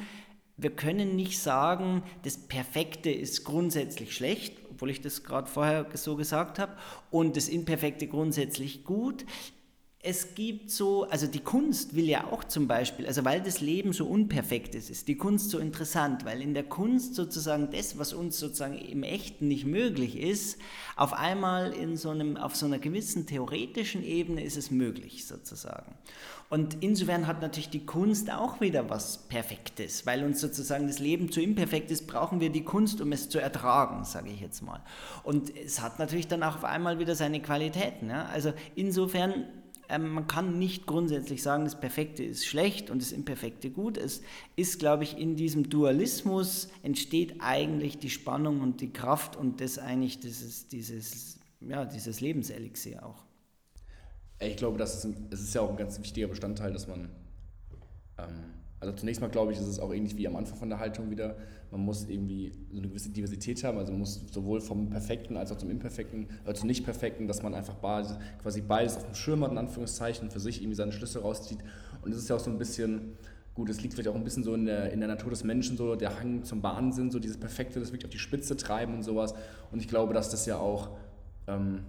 Wir 0.57 0.70
können 0.70 1.16
nicht 1.16 1.41
sagen, 1.41 2.03
das 2.22 2.37
Perfekte 2.39 3.11
ist 3.11 3.45
grundsätzlich 3.45 4.14
schlecht, 4.14 4.57
obwohl 4.70 4.91
ich 4.91 5.01
das 5.01 5.24
gerade 5.24 5.49
vorher 5.49 5.87
so 5.95 6.16
gesagt 6.16 6.59
habe, 6.59 6.77
und 7.11 7.37
das 7.37 7.49
Imperfekte 7.49 8.07
grundsätzlich 8.07 8.85
gut 8.85 9.24
es 10.07 10.36
gibt 10.36 10.70
so, 10.70 11.02
also 11.09 11.26
die 11.26 11.40
Kunst 11.40 11.96
will 11.96 12.09
ja 12.09 12.28
auch 12.30 12.44
zum 12.44 12.68
Beispiel, 12.68 13.09
also 13.09 13.24
weil 13.24 13.40
das 13.40 13.61
Leben 13.61 13.92
so 13.92 14.07
unperfekt 14.07 14.76
ist, 14.76 14.88
ist 14.88 15.09
die 15.09 15.16
Kunst 15.16 15.50
so 15.50 15.59
interessant, 15.59 16.24
weil 16.24 16.40
in 16.42 16.54
der 16.54 16.62
Kunst 16.62 17.16
sozusagen 17.16 17.72
das, 17.72 17.98
was 17.98 18.12
uns 18.12 18.38
sozusagen 18.38 18.78
im 18.78 19.02
Echten 19.02 19.48
nicht 19.48 19.66
möglich 19.66 20.16
ist, 20.16 20.61
auf 20.94 21.12
einmal 21.12 21.72
in 21.72 21.96
so 21.96 22.11
einem, 22.11 22.36
auf 22.36 22.54
so 22.54 22.66
einer 22.66 22.78
gewissen 22.78 23.26
theoretischen 23.26 24.04
Ebene 24.04 24.44
ist 24.44 24.57
es 24.57 24.70
möglich 24.70 25.26
sozusagen. 25.26 25.96
Und 26.50 26.84
insofern 26.84 27.26
hat 27.26 27.42
natürlich 27.42 27.70
die 27.70 27.84
Kunst 27.84 28.30
auch 28.30 28.61
wieder 28.61 28.88
was 28.88 29.26
Perfektes, 29.26 30.07
weil 30.07 30.22
uns 30.22 30.40
sozusagen 30.40 30.86
das 30.86 31.00
Leben 31.00 31.32
zu 31.32 31.40
imperfekt 31.40 31.90
ist, 31.90 32.07
brauchen 32.07 32.38
wir 32.38 32.50
die 32.50 32.62
Kunst, 32.62 33.00
um 33.00 33.11
es 33.11 33.28
zu 33.28 33.40
ertragen, 33.40 34.04
sage 34.04 34.30
ich 34.30 34.40
jetzt 34.40 34.62
mal. 34.62 34.80
Und 35.24 35.50
es 35.57 35.82
hat 35.82 35.98
natürlich 35.98 36.28
dann 36.28 36.44
auch 36.44 36.54
auf 36.54 36.64
einmal 36.64 37.00
wieder 37.00 37.16
seine 37.16 37.42
Qualitäten. 37.42 38.09
Ja? 38.09 38.26
Also 38.26 38.52
insofern 38.76 39.46
ähm, 39.89 40.11
man 40.11 40.26
kann 40.26 40.59
nicht 40.59 40.87
grundsätzlich 40.87 41.43
sagen, 41.43 41.64
das 41.64 41.78
Perfekte 41.78 42.24
ist 42.24 42.47
schlecht 42.47 42.91
und 42.91 43.03
das 43.03 43.12
Imperfekte 43.12 43.70
gut. 43.70 43.97
Es 43.99 44.22
ist, 44.57 44.78
glaube 44.78 45.05
ich, 45.05 45.18
in 45.18 45.37
diesem 45.37 45.68
Dualismus 45.68 46.68
entsteht 46.82 47.37
eigentlich 47.41 47.99
die 47.99 48.11
Spannung 48.11 48.61
und 48.61 48.80
die 48.80 48.93
Kraft 48.93 49.37
und 49.37 49.61
das 49.61 49.78
eigentlich 49.78 50.20
dieses, 50.20 50.68
dieses, 50.68 51.39
ja, 51.61 51.84
dieses 51.84 52.20
Lebenselixier 52.20 53.05
auch. 53.05 53.24
Ich 54.39 54.57
glaube, 54.57 54.78
das 54.78 55.05
ist, 55.05 55.16
es 55.30 55.41
ist 55.41 55.55
ja 55.55 55.62
auch 55.62 55.70
ein 55.70 55.76
ganz 55.76 55.99
wichtiger 55.99 56.28
Bestandteil, 56.28 56.72
dass 56.72 56.87
man 56.87 57.11
ähm, 58.18 58.55
also 58.81 58.95
zunächst 58.95 59.20
mal 59.20 59.29
glaube 59.29 59.53
ich, 59.53 59.59
ist 59.59 59.66
es 59.66 59.81
auch 59.81 59.93
ähnlich 59.93 60.16
wie 60.16 60.27
am 60.27 60.37
Anfang 60.37 60.59
von 60.59 60.68
der 60.68 60.79
Haltung 60.79 61.11
wieder. 61.11 61.37
Man 61.70 61.81
muss 61.81 62.09
irgendwie 62.09 62.53
so 62.70 62.79
eine 62.79 62.89
gewisse 62.89 63.11
Diversität 63.11 63.64
haben. 63.64 63.79
Also 63.79 63.93
man 63.93 64.01
muss 64.01 64.22
sowohl 64.31 64.61
vom 64.61 64.91
Perfekten 64.91 65.37
als 65.37 65.51
auch 65.51 65.57
zum 65.57 65.70
Imperfekten, 65.70 66.29
äh, 66.45 66.55
zum 66.55 66.68
Nicht-Perfekten, 66.68 67.27
dass 67.27 67.43
man 67.43 67.55
einfach 67.55 67.74
beides, 67.74 68.16
quasi 68.41 68.61
beides 68.61 68.97
auf 68.97 69.05
dem 69.05 69.14
Schirm 69.14 69.43
hat, 69.43 69.53
in 69.53 69.59
Anführungszeichen, 69.59 70.31
für 70.31 70.41
sich 70.41 70.61
irgendwie 70.61 70.77
seine 70.77 70.93
Schlüsse 70.93 71.20
rauszieht. 71.20 71.59
Und 72.03 72.12
es 72.12 72.18
ist 72.18 72.29
ja 72.29 72.37
auch 72.37 72.41
so 72.41 72.51
ein 72.51 72.59
bisschen, 72.59 73.14
gut, 73.55 73.70
es 73.70 73.81
liegt 73.81 73.95
vielleicht 73.95 74.09
auch 74.09 74.14
ein 74.14 74.24
bisschen 74.24 74.45
so 74.45 74.55
in 74.55 74.66
der, 74.66 74.93
in 74.93 75.01
der 75.01 75.09
Natur 75.09 75.31
des 75.31 75.43
Menschen, 75.43 75.77
so 75.77 75.97
der 75.97 76.20
Hang 76.20 76.45
zum 76.45 76.62
Wahnsinn, 76.62 77.11
so 77.11 77.18
dieses 77.18 77.39
Perfekte, 77.39 77.81
das 77.81 77.89
wirklich 77.89 78.05
auf 78.05 78.11
die 78.11 78.18
Spitze 78.18 78.57
treiben 78.57 78.95
und 78.95 79.03
sowas. 79.03 79.35
Und 79.72 79.81
ich 79.81 79.89
glaube, 79.89 80.12
dass 80.12 80.31
das 80.31 80.45
ja 80.45 80.59
auch 80.59 80.91
ähm, 81.47 81.81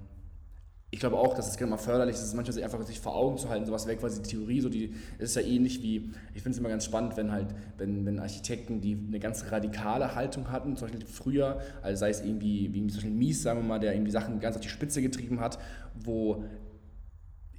ich 0.89 0.99
glaube 0.99 1.17
auch, 1.17 1.33
dass 1.33 1.49
es 1.49 1.59
immer 1.59 1.77
förderlich 1.77 2.15
ist, 2.15 2.33
manchmal 2.33 2.53
sich 2.53 2.63
einfach 2.63 2.81
sich 2.83 2.99
vor 2.99 3.13
Augen 3.13 3.37
zu 3.37 3.49
halten. 3.49 3.65
Sowas 3.65 3.87
wäre 3.87 3.97
quasi 3.97 4.21
die 4.21 4.29
Theorie, 4.29 4.61
so 4.61 4.69
die 4.69 4.93
ist 5.19 5.35
ja 5.35 5.41
ähnlich 5.41 5.81
wie, 5.83 6.11
ich 6.33 6.41
finde 6.41 6.51
es 6.51 6.57
immer 6.59 6.69
ganz 6.69 6.85
spannend, 6.85 7.17
wenn 7.17 7.31
halt, 7.31 7.47
wenn, 7.77 8.05
wenn 8.05 8.19
Architekten, 8.19 8.79
die 8.79 8.97
eine 9.07 9.19
ganz 9.19 9.51
radikale 9.51 10.15
Haltung 10.15 10.49
hatten, 10.49 10.77
zum 10.77 10.87
Beispiel 10.87 11.05
früher, 11.05 11.59
also 11.81 11.99
sei 11.99 12.09
es 12.09 12.21
irgendwie, 12.21 12.73
wie 12.73 12.87
zum 12.87 12.97
Beispiel 12.97 13.11
Mies, 13.11 13.43
sagen 13.43 13.59
wir 13.59 13.67
mal, 13.67 13.79
der 13.79 13.93
irgendwie 13.93 14.11
Sachen 14.11 14.39
ganz 14.39 14.55
auf 14.55 14.61
die 14.61 14.69
Spitze 14.69 15.01
getrieben 15.01 15.41
hat, 15.41 15.59
wo 15.93 16.45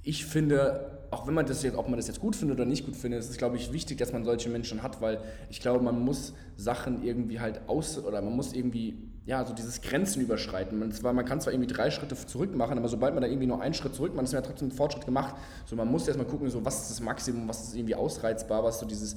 ich 0.01 0.25
finde, 0.25 0.99
auch 1.11 1.27
wenn 1.27 1.35
man 1.35 1.45
das 1.45 1.61
jetzt, 1.61 1.75
ob 1.77 1.87
man 1.87 1.97
das 1.97 2.07
jetzt 2.07 2.19
gut 2.19 2.35
findet 2.35 2.57
oder 2.57 2.65
nicht 2.65 2.85
gut 2.85 2.95
findet, 2.95 3.19
ist 3.19 3.29
es, 3.29 3.37
glaube 3.37 3.57
ich, 3.57 3.71
wichtig, 3.71 3.99
dass 3.99 4.11
man 4.11 4.23
solche 4.23 4.49
Menschen 4.49 4.81
hat, 4.81 5.01
weil 5.01 5.19
ich 5.51 5.59
glaube, 5.59 5.83
man 5.83 5.99
muss 5.99 6.33
Sachen 6.55 7.03
irgendwie 7.03 7.39
halt 7.39 7.61
aus, 7.67 8.03
oder 8.03 8.21
man 8.23 8.35
muss 8.35 8.53
irgendwie 8.53 8.97
ja, 9.29 9.45
so 9.45 9.53
dieses 9.53 9.81
Grenzen 9.81 10.23
überschreiten. 10.23 10.79
Man, 10.79 10.91
zwar, 10.91 11.13
man 11.13 11.23
kann 11.23 11.39
zwar 11.39 11.53
irgendwie 11.53 11.71
drei 11.71 11.91
Schritte 11.91 12.15
zurück 12.15 12.55
machen, 12.55 12.79
aber 12.79 12.89
sobald 12.89 13.13
man 13.13 13.21
da 13.21 13.29
irgendwie 13.29 13.45
nur 13.45 13.61
einen 13.61 13.75
Schritt 13.75 13.93
zurück 13.93 14.15
macht, 14.15 14.25
ist 14.25 14.33
man 14.33 14.41
ja 14.41 14.47
trotzdem 14.47 14.71
Fortschritt 14.71 15.05
gemacht. 15.05 15.35
So, 15.67 15.75
man 15.75 15.87
muss 15.87 16.07
erstmal 16.07 16.25
gucken, 16.25 16.49
so, 16.49 16.65
was 16.65 16.81
ist 16.81 16.89
das 16.89 16.99
Maximum, 16.99 17.47
was 17.47 17.61
ist 17.65 17.75
irgendwie 17.75 17.93
ausreizbar, 17.93 18.63
was 18.63 18.79
so 18.79 18.87
dieses, 18.87 19.15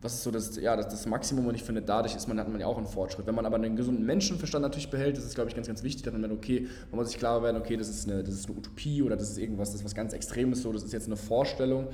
was 0.00 0.14
ist 0.14 0.22
so 0.22 0.30
das, 0.30 0.56
ja, 0.56 0.74
das, 0.74 0.88
das 0.88 1.04
Maximum 1.04 1.46
und 1.48 1.54
ich 1.54 1.64
finde, 1.64 1.82
dadurch 1.82 2.16
ist 2.16 2.28
man, 2.28 2.40
hat 2.40 2.48
man 2.48 2.62
ja 2.62 2.66
auch 2.66 2.78
einen 2.78 2.86
Fortschritt. 2.86 3.26
Wenn 3.26 3.34
man 3.34 3.44
aber 3.44 3.56
einen 3.56 3.76
gesunden 3.76 4.06
Menschenverstand 4.06 4.62
natürlich 4.62 4.88
behält, 4.88 5.18
das 5.18 5.26
ist, 5.26 5.34
glaube 5.34 5.50
ich, 5.50 5.54
ganz, 5.54 5.66
ganz 5.66 5.82
wichtig, 5.82 6.02
dass 6.02 6.14
man 6.14 6.32
okay, 6.32 6.66
man 6.90 6.98
muss 6.98 7.08
sich 7.08 7.18
klar 7.18 7.42
werden, 7.42 7.58
okay, 7.58 7.76
das 7.76 7.90
ist, 7.90 8.08
eine, 8.08 8.24
das 8.24 8.32
ist 8.32 8.48
eine 8.48 8.56
Utopie 8.56 9.02
oder 9.02 9.18
das 9.18 9.28
ist 9.28 9.36
irgendwas, 9.36 9.68
das 9.68 9.80
ist 9.80 9.84
was 9.84 9.94
ganz 9.94 10.14
Extremes, 10.14 10.62
so, 10.62 10.72
das 10.72 10.82
ist 10.82 10.94
jetzt 10.94 11.08
eine 11.08 11.16
Vorstellung 11.16 11.88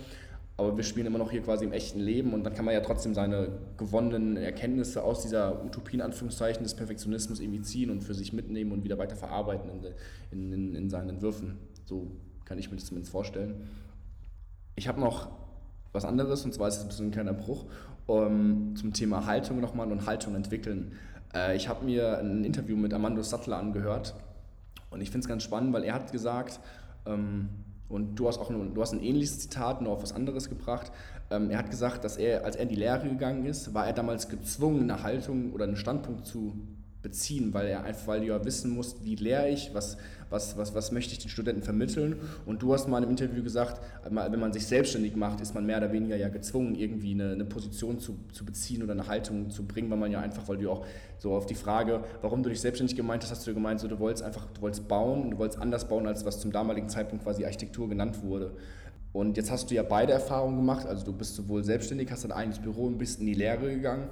aber 0.59 0.77
wir 0.77 0.83
spielen 0.83 1.07
immer 1.07 1.19
noch 1.19 1.31
hier 1.31 1.41
quasi 1.41 1.65
im 1.65 1.73
echten 1.73 2.01
Leben 2.01 2.35
und 2.35 2.43
dann 2.43 2.53
kann 2.53 2.65
man 2.65 2.75
ja 2.75 2.81
trotzdem 2.81 3.15
seine 3.15 3.49
gewonnenen 3.77 4.37
Erkenntnisse 4.37 5.05
aus 5.05 5.23
dieser 5.23 5.65
Utopie 5.65 6.03
Anführungszeichen 6.03 6.65
des 6.65 6.75
Perfektionismus 6.75 7.39
irgendwie 7.39 7.63
ziehen 7.63 7.91
und 7.91 8.03
für 8.03 8.13
sich 8.13 8.33
mitnehmen 8.33 8.73
und 8.73 8.83
wieder 8.83 8.99
weiter 8.99 9.15
verarbeiten 9.15 9.71
in, 10.33 10.53
in, 10.53 10.75
in 10.75 10.91
seinen 10.91 11.11
Entwürfen. 11.11 11.59
So 11.85 12.11
kann 12.45 12.59
ich 12.59 12.71
mir 12.71 12.77
das 12.77 12.87
zumindest 12.87 13.13
vorstellen. 13.13 13.69
Ich 14.75 14.89
habe 14.89 14.99
noch 14.99 15.31
was 15.93 16.05
anderes 16.05 16.45
und 16.45 16.53
zwar 16.53 16.67
ist 16.67 16.79
es 16.79 16.83
ein 16.83 16.89
bisschen 16.89 17.07
ein 17.07 17.13
kleiner 17.13 17.35
Bruch 17.35 17.67
um, 18.07 18.75
zum 18.75 18.93
Thema 18.93 19.27
Haltung 19.27 19.61
nochmal 19.61 19.93
und 19.93 20.07
Haltung 20.07 20.35
entwickeln. 20.35 20.93
Äh, 21.33 21.57
ich 21.57 21.69
habe 21.69 21.85
mir 21.85 22.19
ein 22.19 22.45
Interview 22.45 22.77
mit 22.77 22.93
Armando 22.93 23.23
Sattler 23.23 23.59
angehört 23.59 24.17
und 24.91 25.03
ich 25.03 25.11
finde 25.11 25.25
es 25.25 25.29
ganz 25.29 25.45
spannend, 25.45 25.73
weil 25.73 25.85
er 25.85 25.95
hat 25.95 26.11
gesagt, 26.11 26.59
ähm, 27.07 27.49
und 27.89 28.17
du 28.17 28.29
hast 28.29 28.39
auch 28.39 28.51
ein, 28.51 28.75
du 28.75 28.83
hast 28.83 28.93
ein 28.93 29.03
ähnliches 29.03 29.41
Zitat, 29.41 29.81
nur 29.81 29.93
auf 29.93 30.03
was 30.03 30.13
anderes 30.13 30.49
gebracht. 30.49 30.93
Ähm, 31.31 31.51
er 31.51 31.59
hat 31.59 31.71
gesagt, 31.71 32.05
dass 32.05 32.17
er, 32.17 32.45
als 32.45 32.57
er 32.57 32.63
in 32.63 32.69
die 32.69 32.77
Lehre 32.77 33.09
gegangen 33.09 33.47
ist, 33.47 33.75
war 33.75 33.87
er 33.87 33.93
damals 33.93 34.29
gezwungen, 34.29 34.91
eine 34.91 35.03
Haltung 35.03 35.53
oder 35.53 35.65
einen 35.65 35.77
Standpunkt 35.77 36.27
zu 36.27 36.55
beziehen, 37.03 37.55
weil 37.55 37.69
er 37.69 37.85
einfach, 37.85 38.09
weil 38.09 38.21
du 38.21 38.27
ja 38.27 38.45
wissen 38.45 38.71
musst, 38.73 39.05
wie 39.05 39.15
lehre 39.15 39.49
ich, 39.49 39.73
was, 39.73 39.97
was, 40.31 40.57
was, 40.57 40.75
was 40.75 40.93
möchte 40.93 41.13
ich 41.13 41.19
den 41.19 41.31
Studenten 41.31 41.63
vermitteln. 41.63 42.17
Und 42.47 42.63
du 42.63 42.73
hast 42.73 42.89
mal 42.89 43.03
im 43.03 43.11
Interview 43.11 43.43
gesagt, 43.43 43.81
wenn 44.05 44.41
man 44.41 44.53
sich 44.53 44.67
selbstständig 44.67 45.17
macht, 45.17 45.41
ist 45.41 45.55
man 45.55 45.67
mehr 45.67 45.79
oder 45.79 45.93
weniger 45.93 46.17
ja 46.17 46.29
gezwungen, 46.29 46.75
irgendwie 46.75 47.13
eine, 47.13 47.33
eine 47.33 47.45
Position 47.45 47.99
zu, 47.99 48.17
zu 48.33 48.45
beziehen 48.45 48.83
oder 48.83 48.93
eine 48.93 49.07
Haltung 49.07 49.51
zu 49.51 49.67
bringen, 49.67 49.91
weil 49.91 49.99
man 49.99 50.11
ja 50.11 50.21
einfach, 50.21 50.49
weil 50.49 50.59
du 50.59 50.71
auch 50.71 50.85
so 51.19 51.35
auf 51.35 51.47
die 51.47 51.55
Frage, 51.55 52.05
warum 52.23 52.43
du 52.43 52.51
dich 52.51 52.61
selbstständig 52.61 52.97
gemeint 52.97 53.23
hast, 53.23 53.31
hast 53.31 53.47
du 53.47 53.55
gemeint, 53.55 53.81
so, 53.81 53.89
du 53.89 53.99
wolltest 53.99 54.25
einfach, 54.25 54.47
du 54.53 54.61
wolltest 54.61 54.87
bauen, 54.89 55.31
du 55.31 55.39
wolltest 55.39 55.61
anders 55.61 55.89
bauen, 55.89 56.07
als 56.07 56.25
was 56.25 56.41
zum 56.41 56.53
damaligen 56.53 56.89
Zeitpunkt 56.89 57.25
quasi 57.25 57.45
Architektur 57.45 57.89
genannt 57.89 58.23
wurde. 58.23 58.53
Und 59.13 59.37
jetzt 59.37 59.51
hast 59.51 59.71
du 59.71 59.75
ja 59.75 59.83
beide 59.83 60.13
Erfahrungen 60.13 60.57
gemacht, 60.57 60.87
also 60.87 61.05
du 61.05 61.13
bist 61.13 61.35
sowohl 61.35 61.65
selbstständig, 61.65 62.11
hast 62.11 62.25
dein 62.25 62.33
eigenes 62.33 62.59
Büro 62.59 62.85
und 62.85 62.99
bist 62.99 63.21
in 63.21 63.27
die 63.27 63.35
Lehre 63.35 63.71
gegangen 63.71 64.09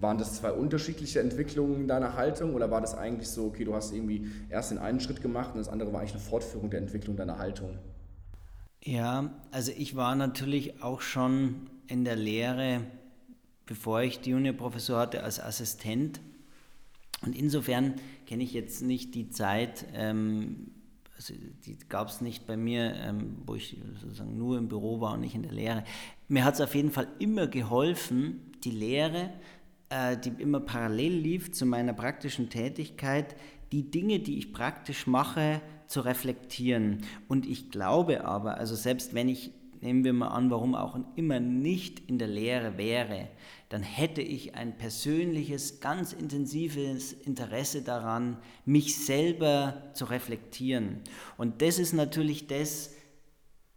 waren 0.00 0.18
das 0.18 0.34
zwei 0.34 0.52
unterschiedliche 0.52 1.20
Entwicklungen 1.20 1.88
deiner 1.88 2.14
Haltung 2.14 2.54
oder 2.54 2.70
war 2.70 2.80
das 2.80 2.94
eigentlich 2.94 3.28
so, 3.28 3.46
okay, 3.46 3.64
du 3.64 3.74
hast 3.74 3.92
irgendwie 3.92 4.30
erst 4.48 4.70
den 4.70 4.78
einen 4.78 5.00
Schritt 5.00 5.22
gemacht 5.22 5.50
und 5.52 5.58
das 5.58 5.68
andere 5.68 5.92
war 5.92 6.00
eigentlich 6.00 6.14
eine 6.14 6.22
Fortführung 6.22 6.70
der 6.70 6.80
Entwicklung 6.80 7.16
deiner 7.16 7.38
Haltung? 7.38 7.78
Ja, 8.82 9.30
also 9.50 9.72
ich 9.76 9.96
war 9.96 10.14
natürlich 10.14 10.82
auch 10.82 11.00
schon 11.00 11.68
in 11.88 12.04
der 12.04 12.16
Lehre, 12.16 12.82
bevor 13.64 14.02
ich 14.02 14.20
die 14.20 14.30
Juniorprofessur 14.30 14.98
hatte, 14.98 15.22
als 15.24 15.40
Assistent. 15.40 16.20
Und 17.22 17.34
insofern 17.34 17.94
kenne 18.26 18.44
ich 18.44 18.52
jetzt 18.52 18.82
nicht 18.82 19.14
die 19.14 19.30
Zeit, 19.30 19.86
ähm, 19.94 20.70
also 21.16 21.34
die 21.64 21.78
gab 21.88 22.08
es 22.08 22.20
nicht 22.20 22.46
bei 22.46 22.56
mir, 22.56 22.94
ähm, 22.94 23.38
wo 23.46 23.54
ich 23.54 23.78
sozusagen 24.00 24.36
nur 24.36 24.58
im 24.58 24.68
Büro 24.68 25.00
war 25.00 25.14
und 25.14 25.20
nicht 25.20 25.34
in 25.34 25.42
der 25.42 25.52
Lehre. 25.52 25.84
Mir 26.28 26.44
hat 26.44 26.54
es 26.54 26.60
auf 26.60 26.74
jeden 26.74 26.90
Fall 26.90 27.08
immer 27.18 27.46
geholfen, 27.46 28.52
die 28.64 28.70
Lehre 28.70 29.30
äh, 29.88 30.16
die 30.16 30.30
immer 30.42 30.60
parallel 30.60 31.12
lief 31.12 31.52
zu 31.52 31.66
meiner 31.66 31.92
praktischen 31.92 32.50
Tätigkeit, 32.50 33.36
die 33.72 33.90
Dinge, 33.90 34.20
die 34.20 34.38
ich 34.38 34.52
praktisch 34.52 35.06
mache, 35.06 35.60
zu 35.86 36.00
reflektieren. 36.00 37.02
Und 37.28 37.46
ich 37.46 37.70
glaube 37.70 38.24
aber, 38.24 38.58
also 38.58 38.74
selbst 38.74 39.14
wenn 39.14 39.28
ich, 39.28 39.52
nehmen 39.80 40.04
wir 40.04 40.12
mal 40.12 40.28
an, 40.28 40.50
warum 40.50 40.74
auch 40.74 40.98
immer 41.14 41.38
nicht 41.38 42.00
in 42.08 42.18
der 42.18 42.28
Lehre 42.28 42.78
wäre, 42.78 43.28
dann 43.68 43.82
hätte 43.82 44.22
ich 44.22 44.54
ein 44.54 44.76
persönliches, 44.76 45.80
ganz 45.80 46.12
intensives 46.12 47.12
Interesse 47.12 47.82
daran, 47.82 48.38
mich 48.64 49.04
selber 49.04 49.90
zu 49.92 50.06
reflektieren. 50.06 51.00
Und 51.36 51.62
das 51.62 51.78
ist 51.78 51.92
natürlich 51.92 52.46
das, 52.46 52.94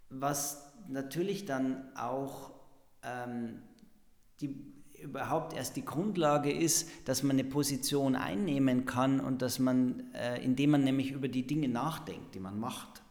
was 0.10 0.74
natürlich 0.88 1.46
dann 1.46 1.96
auch 1.96 2.52
ähm, 3.04 3.62
die 4.42 4.79
überhaupt 5.02 5.54
erst 5.54 5.76
die 5.76 5.86
Grundlage 5.86 6.52
ist, 6.52 6.90
dass 7.06 7.24
man 7.24 7.40
eine 7.40 7.44
Position 7.44 8.16
einnehmen 8.16 8.86
kann 8.86 9.20
und 9.20 9.42
dass 9.42 9.60
man, 9.60 10.12
äh, 10.14 10.44
indem 10.44 10.72
man 10.72 10.84
nämlich 10.84 11.12
über 11.12 11.28
die 11.28 11.46
Dinge 11.46 11.68
nachdenkt, 11.68 12.36
die 12.36 12.40
man 12.40 12.60
macht. 12.60 13.02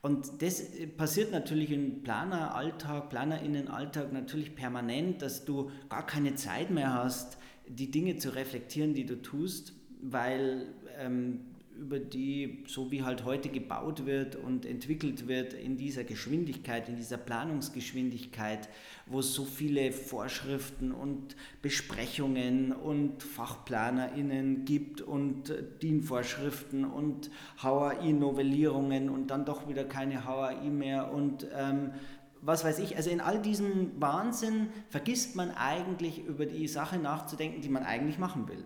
Und 0.00 0.42
das 0.42 0.60
äh, 0.60 0.86
passiert 0.86 1.32
natürlich 1.32 1.70
im 1.70 2.02
Planeralltag, 2.02 3.10
Planerinnenalltag 3.10 4.12
natürlich 4.12 4.54
permanent, 4.54 5.22
dass 5.22 5.44
du 5.44 5.70
gar 5.88 6.06
keine 6.06 6.34
Zeit 6.34 6.70
mehr 6.70 6.94
hast, 6.94 7.38
die 7.66 7.90
Dinge 7.90 8.16
zu 8.16 8.34
reflektieren, 8.34 8.94
die 8.94 9.04
du 9.04 9.20
tust, 9.20 9.74
weil 10.00 10.68
ähm, 10.98 11.40
über 11.78 11.98
die, 11.98 12.64
so 12.66 12.90
wie 12.90 13.02
halt 13.02 13.24
heute 13.24 13.48
gebaut 13.48 14.04
wird 14.04 14.36
und 14.36 14.66
entwickelt 14.66 15.28
wird, 15.28 15.54
in 15.54 15.76
dieser 15.76 16.04
Geschwindigkeit, 16.04 16.88
in 16.88 16.96
dieser 16.96 17.18
Planungsgeschwindigkeit, 17.18 18.68
wo 19.10 19.20
es 19.20 19.34
so 19.34 19.44
viele 19.44 19.92
Vorschriften 19.92 20.92
und 20.92 21.36
Besprechungen 21.62 22.72
und 22.72 23.22
FachplanerInnen 23.22 24.64
gibt 24.64 25.00
und 25.00 25.52
DIN-Vorschriften 25.82 26.84
und 26.84 27.30
HAI-Novellierungen 27.62 29.08
und 29.08 29.28
dann 29.28 29.44
doch 29.44 29.68
wieder 29.68 29.84
keine 29.84 30.24
HAI 30.24 30.68
mehr 30.70 31.12
und 31.12 31.46
ähm, 31.56 31.92
was 32.40 32.64
weiß 32.64 32.78
ich, 32.78 32.96
also 32.96 33.10
in 33.10 33.20
all 33.20 33.40
diesem 33.40 34.00
Wahnsinn 34.00 34.68
vergisst 34.88 35.34
man 35.34 35.50
eigentlich 35.50 36.24
über 36.24 36.46
die 36.46 36.68
Sache 36.68 36.98
nachzudenken, 36.98 37.62
die 37.62 37.68
man 37.68 37.82
eigentlich 37.82 38.18
machen 38.18 38.48
will. 38.48 38.64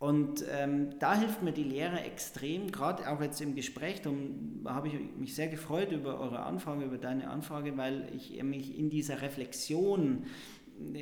Und 0.00 0.42
ähm, 0.50 0.98
da 0.98 1.14
hilft 1.14 1.42
mir 1.42 1.52
die 1.52 1.62
Lehre 1.62 2.00
extrem, 2.00 2.72
gerade 2.72 3.06
auch 3.10 3.20
jetzt 3.20 3.38
im 3.42 3.54
Gespräch. 3.54 4.00
Darum 4.00 4.62
habe 4.64 4.88
ich 4.88 4.94
mich 5.18 5.34
sehr 5.34 5.48
gefreut 5.48 5.92
über 5.92 6.18
eure 6.18 6.40
Anfrage, 6.40 6.86
über 6.86 6.96
deine 6.96 7.28
Anfrage, 7.28 7.76
weil 7.76 8.08
ich 8.16 8.42
mich 8.42 8.78
in 8.78 8.88
dieser 8.88 9.20
Reflexion 9.20 10.24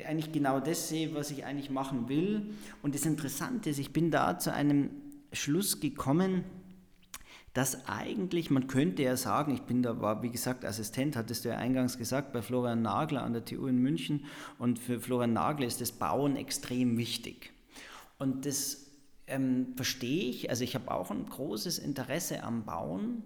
eigentlich 0.05 0.33
genau 0.33 0.59
das 0.59 0.89
sehe, 0.89 1.15
was 1.15 1.31
ich 1.31 1.45
eigentlich 1.45 1.69
machen 1.69 2.09
will. 2.09 2.47
Und 2.83 2.93
das 2.93 3.05
Interessante 3.05 3.69
ist, 3.69 3.79
ich 3.79 3.93
bin 3.93 4.11
da 4.11 4.37
zu 4.37 4.51
einem 4.51 4.89
Schluss 5.31 5.79
gekommen, 5.79 6.43
dass 7.53 7.87
eigentlich, 7.87 8.51
man 8.51 8.67
könnte 8.67 9.01
ja 9.03 9.15
sagen, 9.15 9.53
ich 9.53 9.61
bin 9.61 9.81
da, 9.81 10.01
war 10.01 10.23
wie 10.23 10.29
gesagt 10.29 10.65
Assistent, 10.65 11.15
hattest 11.15 11.45
du 11.45 11.49
ja 11.49 11.55
eingangs 11.55 11.97
gesagt, 11.97 12.33
bei 12.33 12.41
Florian 12.41 12.81
Nagler 12.81 13.23
an 13.23 13.31
der 13.31 13.45
TU 13.45 13.65
in 13.67 13.77
München. 13.77 14.25
Und 14.57 14.77
für 14.77 14.99
Florian 14.99 15.31
Nagler 15.31 15.67
ist 15.67 15.79
das 15.79 15.93
Bauen 15.93 16.35
extrem 16.35 16.97
wichtig. 16.97 17.53
Und 18.17 18.45
das 18.45 18.88
ähm, 19.29 19.73
verstehe 19.75 20.29
ich, 20.29 20.49
also 20.49 20.63
ich 20.63 20.75
habe 20.75 20.91
auch 20.91 21.11
ein 21.11 21.25
großes 21.25 21.79
Interesse 21.79 22.43
am 22.43 22.65
Bauen, 22.65 23.23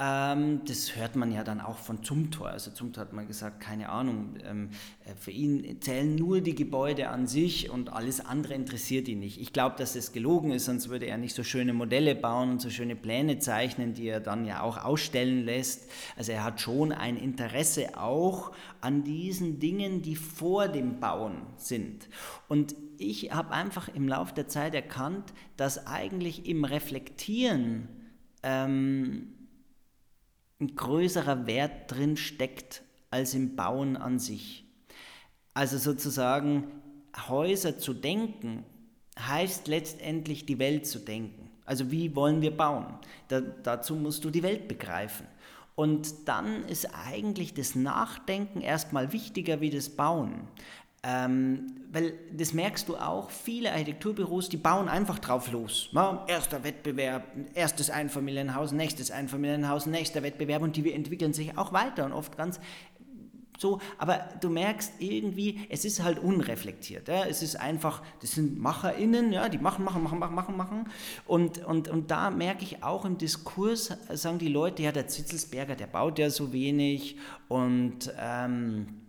Ähm, 0.00 0.62
das 0.66 0.96
hört 0.96 1.14
man 1.14 1.30
ja 1.30 1.44
dann 1.44 1.60
auch 1.60 1.78
von 1.78 2.02
Zumthor. 2.02 2.48
Also 2.48 2.72
Zumthor 2.72 3.02
hat 3.02 3.12
mal 3.12 3.26
gesagt, 3.26 3.60
keine 3.60 3.90
Ahnung, 3.90 4.34
ähm, 4.44 4.70
äh, 5.04 5.14
für 5.14 5.30
ihn 5.30 5.80
zählen 5.80 6.16
nur 6.16 6.40
die 6.40 6.56
Gebäude 6.56 7.10
an 7.10 7.28
sich 7.28 7.70
und 7.70 7.92
alles 7.92 8.18
andere 8.18 8.54
interessiert 8.54 9.06
ihn 9.06 9.20
nicht. 9.20 9.40
Ich 9.40 9.52
glaube, 9.52 9.76
dass 9.78 9.94
es 9.94 10.10
gelogen 10.10 10.50
ist, 10.50 10.64
sonst 10.64 10.88
würde 10.88 11.06
er 11.06 11.16
nicht 11.16 11.36
so 11.36 11.44
schöne 11.44 11.72
Modelle 11.72 12.16
bauen 12.16 12.50
und 12.50 12.60
so 12.60 12.70
schöne 12.70 12.96
Pläne 12.96 13.38
zeichnen, 13.38 13.94
die 13.94 14.08
er 14.08 14.18
dann 14.18 14.44
ja 14.44 14.62
auch 14.62 14.78
ausstellen 14.84 15.44
lässt. 15.44 15.88
Also 16.16 16.32
er 16.32 16.42
hat 16.42 16.60
schon 16.60 16.90
ein 16.90 17.16
Interesse 17.16 17.96
auch 17.96 18.50
an 18.80 19.04
diesen 19.04 19.60
Dingen, 19.60 20.02
die 20.02 20.16
vor 20.16 20.66
dem 20.66 20.98
Bauen 20.98 21.36
sind. 21.56 22.08
Und 22.48 22.74
ich 22.98 23.32
habe 23.32 23.52
einfach 23.52 23.88
im 23.88 24.08
Laufe 24.08 24.34
der 24.34 24.48
Zeit 24.48 24.74
erkannt, 24.74 25.32
dass 25.56 25.86
eigentlich 25.86 26.46
im 26.46 26.64
Reflektieren 26.64 27.88
ähm, 28.42 29.32
ein 30.60 30.74
größerer 30.74 31.46
Wert 31.46 31.90
drin 31.90 32.16
steckt 32.16 32.82
als 33.10 33.34
im 33.34 33.56
Bauen 33.56 33.96
an 33.96 34.18
sich. 34.18 34.64
Also 35.52 35.78
sozusagen 35.78 36.66
Häuser 37.28 37.78
zu 37.78 37.94
denken, 37.94 38.64
heißt 39.18 39.68
letztendlich 39.68 40.46
die 40.46 40.58
Welt 40.58 40.86
zu 40.86 40.98
denken. 40.98 41.50
Also 41.64 41.90
wie 41.90 42.14
wollen 42.16 42.42
wir 42.42 42.56
bauen? 42.56 42.86
Da, 43.28 43.40
dazu 43.40 43.94
musst 43.94 44.24
du 44.24 44.30
die 44.30 44.42
Welt 44.42 44.68
begreifen. 44.68 45.26
Und 45.76 46.28
dann 46.28 46.64
ist 46.68 46.86
eigentlich 46.94 47.54
das 47.54 47.74
Nachdenken 47.74 48.60
erstmal 48.60 49.12
wichtiger 49.12 49.60
wie 49.60 49.70
das 49.70 49.88
Bauen. 49.90 50.48
Ähm, 51.06 51.66
weil 51.92 52.14
das 52.32 52.54
merkst 52.54 52.88
du 52.88 52.96
auch, 52.96 53.30
viele 53.30 53.70
Architekturbüros, 53.70 54.48
die 54.48 54.56
bauen 54.56 54.88
einfach 54.88 55.18
drauf 55.18 55.52
los. 55.52 55.90
Ja, 55.92 56.24
erster 56.26 56.64
Wettbewerb, 56.64 57.24
erstes 57.54 57.90
Einfamilienhaus, 57.90 58.72
nächstes 58.72 59.10
Einfamilienhaus, 59.10 59.86
nächster 59.86 60.22
Wettbewerb 60.22 60.62
und 60.62 60.76
die 60.76 60.92
entwickeln 60.92 61.32
sich 61.32 61.56
auch 61.56 61.72
weiter 61.72 62.06
und 62.06 62.12
oft 62.12 62.36
ganz 62.36 62.58
so, 63.56 63.80
aber 63.98 64.28
du 64.40 64.50
merkst 64.50 64.94
irgendwie, 64.98 65.60
es 65.68 65.84
ist 65.84 66.02
halt 66.02 66.18
unreflektiert. 66.18 67.06
Ja? 67.06 67.24
Es 67.24 67.40
ist 67.42 67.54
einfach, 67.54 68.02
das 68.20 68.32
sind 68.32 68.58
MacherInnen, 68.58 69.32
ja, 69.32 69.48
die 69.48 69.58
machen, 69.58 69.84
machen, 69.84 70.02
machen, 70.02 70.18
machen, 70.18 70.34
machen, 70.34 70.56
machen. 70.56 70.84
Und, 71.26 71.64
und, 71.64 71.88
und 71.88 72.10
da 72.10 72.30
merke 72.30 72.64
ich 72.64 72.82
auch 72.82 73.04
im 73.04 73.16
Diskurs, 73.16 73.96
sagen 74.10 74.38
die 74.38 74.48
Leute, 74.48 74.82
ja, 74.82 74.90
der 74.90 75.06
Zitzelsberger, 75.06 75.76
der 75.76 75.86
baut 75.86 76.18
ja 76.18 76.30
so 76.30 76.52
wenig 76.52 77.16
und 77.48 78.12
ähm, 78.18 79.03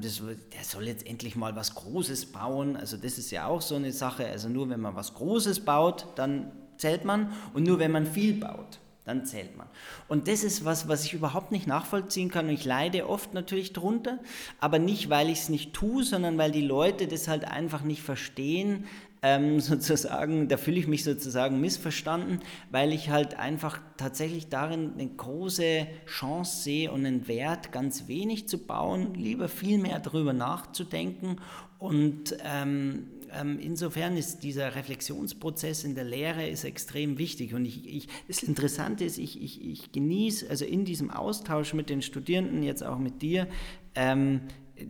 das, 0.00 0.22
der 0.52 0.64
soll 0.64 0.86
jetzt 0.86 1.06
endlich 1.06 1.36
mal 1.36 1.56
was 1.56 1.74
Großes 1.74 2.26
bauen. 2.26 2.76
Also 2.76 2.96
das 2.96 3.18
ist 3.18 3.30
ja 3.30 3.46
auch 3.46 3.62
so 3.62 3.74
eine 3.74 3.92
Sache. 3.92 4.26
Also 4.26 4.48
nur 4.48 4.68
wenn 4.68 4.80
man 4.80 4.94
was 4.94 5.14
Großes 5.14 5.64
baut, 5.64 6.06
dann 6.16 6.52
zählt 6.78 7.04
man. 7.04 7.32
Und 7.54 7.64
nur 7.64 7.78
wenn 7.78 7.92
man 7.92 8.06
viel 8.06 8.34
baut, 8.34 8.78
dann 9.04 9.24
zählt 9.24 9.56
man. 9.56 9.68
Und 10.08 10.28
das 10.28 10.42
ist 10.42 10.64
was, 10.64 10.88
was 10.88 11.04
ich 11.04 11.14
überhaupt 11.14 11.52
nicht 11.52 11.66
nachvollziehen 11.66 12.30
kann. 12.30 12.46
Und 12.46 12.54
ich 12.54 12.64
leide 12.64 13.08
oft 13.08 13.34
natürlich 13.34 13.72
drunter, 13.72 14.18
aber 14.60 14.78
nicht, 14.78 15.08
weil 15.08 15.30
ich 15.30 15.40
es 15.40 15.48
nicht 15.48 15.72
tue, 15.72 16.02
sondern 16.04 16.38
weil 16.38 16.50
die 16.50 16.66
Leute 16.66 17.06
das 17.06 17.28
halt 17.28 17.44
einfach 17.44 17.82
nicht 17.82 18.02
verstehen, 18.02 18.84
ähm, 19.22 19.60
sozusagen, 19.60 20.48
da 20.48 20.56
fühle 20.56 20.78
ich 20.78 20.86
mich 20.86 21.04
sozusagen 21.04 21.60
missverstanden, 21.60 22.40
weil 22.70 22.92
ich 22.92 23.10
halt 23.10 23.38
einfach 23.38 23.80
tatsächlich 23.96 24.48
darin 24.48 24.92
eine 24.94 25.08
große 25.08 25.86
Chance 26.06 26.62
sehe 26.62 26.92
und 26.92 27.06
einen 27.06 27.28
Wert, 27.28 27.72
ganz 27.72 28.08
wenig 28.08 28.48
zu 28.48 28.58
bauen, 28.58 29.14
lieber 29.14 29.48
viel 29.48 29.78
mehr 29.78 29.98
darüber 29.98 30.32
nachzudenken 30.32 31.36
und 31.78 32.36
ähm, 32.44 33.08
ähm, 33.32 33.58
insofern 33.60 34.16
ist 34.16 34.42
dieser 34.42 34.74
Reflexionsprozess 34.74 35.84
in 35.84 35.94
der 35.94 36.04
Lehre 36.04 36.48
ist 36.48 36.64
extrem 36.64 37.18
wichtig. 37.18 37.54
Und 37.54 37.64
ich, 37.64 37.86
ich, 37.86 38.08
das 38.28 38.42
Interessante 38.42 39.04
ist, 39.04 39.18
ich, 39.18 39.42
ich, 39.42 39.64
ich 39.64 39.92
genieße, 39.92 40.48
also 40.48 40.64
in 40.64 40.84
diesem 40.84 41.10
Austausch 41.10 41.74
mit 41.74 41.90
den 41.90 42.02
Studierenden, 42.02 42.62
jetzt 42.62 42.82
auch 42.82 42.98
mit 42.98 43.22
dir, 43.22 43.46
ähm, 43.94 44.42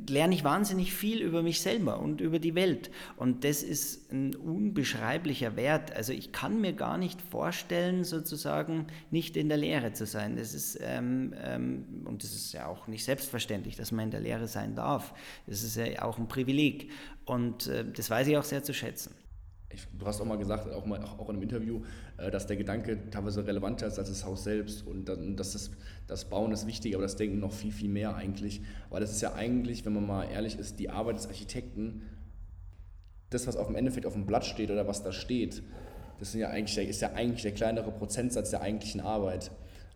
lerne 0.09 0.35
ich 0.35 0.45
wahnsinnig 0.45 0.93
viel 0.93 1.21
über 1.23 1.43
mich 1.43 1.61
selber 1.61 2.01
und 2.01 2.21
über 2.21 2.39
die 2.39 2.55
Welt. 2.55 2.91
Und 3.17 3.45
das 3.45 3.63
ist 3.63 4.13
ein 4.13 4.35
unbeschreiblicher 4.35 5.57
Wert. 5.57 5.95
Also 5.95 6.13
ich 6.13 6.33
kann 6.33 6.61
mir 6.61 6.73
gar 6.73 6.99
nicht 6.99 7.21
vorstellen, 7.23 8.05
sozusagen 8.05 8.87
nicht 9.11 9.37
in 9.37 9.49
der 9.49 9.59
Lehre 9.59 9.93
zu 9.93 10.07
sein. 10.07 10.37
Das 10.37 10.55
ist, 10.55 10.79
ähm, 10.83 11.35
ähm, 11.43 12.05
und 12.05 12.23
das 12.25 12.35
ist 12.35 12.53
ja 12.53 12.67
auch 12.67 12.87
nicht 12.89 13.05
selbstverständlich, 13.05 13.77
dass 13.77 13.93
man 13.93 14.07
in 14.07 14.11
der 14.11 14.21
Lehre 14.21 14.49
sein 14.49 14.75
darf. 14.75 15.15
Das 15.47 15.63
ist 15.63 15.77
ja 15.77 16.03
auch 16.03 16.19
ein 16.19 16.29
Privileg. 16.29 16.91
Und 17.25 17.67
äh, 17.69 17.85
das 17.85 18.11
weiß 18.11 18.27
ich 18.27 18.37
auch 18.37 18.45
sehr 18.45 18.63
zu 18.63 18.75
schätzen 18.75 19.15
ich, 19.71 19.87
du 19.99 20.07
hast 20.07 20.21
auch 20.21 20.25
mal 20.25 20.39
gesagt, 20.39 20.71
auch, 20.73 20.87
mal, 20.87 21.03
auch, 21.03 21.29
in 21.29 21.37
einem 21.37 21.43
Interview, 21.43 21.83
äh, 22.19 22.31
dass 22.31 22.47
der 22.47 22.57
Gedanke 22.57 23.11
teilweise 23.11 23.47
relevanter 23.47 23.87
ist 23.87 23.99
als 23.99 24.09
das 24.09 24.25
Haus 24.25 24.45
selbst 24.45 24.87
und 24.87 25.07
dass 25.07 25.53
das, 25.53 25.71
das 26.07 26.25
Bauen 26.27 26.53
ist 26.53 26.67
wichtig, 26.67 26.95
aber 26.95 27.03
das 27.03 27.17
Denken 27.17 27.41
noch 27.41 27.53
viel, 27.53 27.73
viel 27.73 27.89
mehr 27.89 28.15
eigentlich. 28.15 28.63
Weil 28.91 29.01
das 29.01 29.11
ist 29.11 29.23
ja 29.23 29.35
eigentlich, 29.35 29.85
wenn 29.85 29.95
man 29.95 30.07
mal 30.07 30.25
ehrlich 30.25 30.59
ist, 30.59 30.79
die 30.79 30.91
Arbeit 30.91 31.17
des 31.17 31.27
Architekten, 31.27 32.03
das, 33.31 33.47
was 33.47 33.57
auf 33.57 33.67
dem 33.67 33.77
Endeffekt 33.77 34.07
auf 34.07 34.13
dem 34.13 34.27
Blatt 34.27 34.47
steht 34.47 34.71
oder 34.71 34.87
was 34.87 35.03
da 35.03 35.13
steht, 35.13 35.63
das 36.19 36.33
sind 36.33 36.41
ja 36.41 36.49
eigentlich, 36.51 36.89
ist 36.89 37.03
ja 37.03 37.13
eigentlich 37.13 37.43
der 37.43 37.53
kleinere 37.53 37.91
Prozentsatz 37.91 38.51
der 38.51 38.63
eigentlichen 38.63 39.01
Arbeit. 39.01 39.51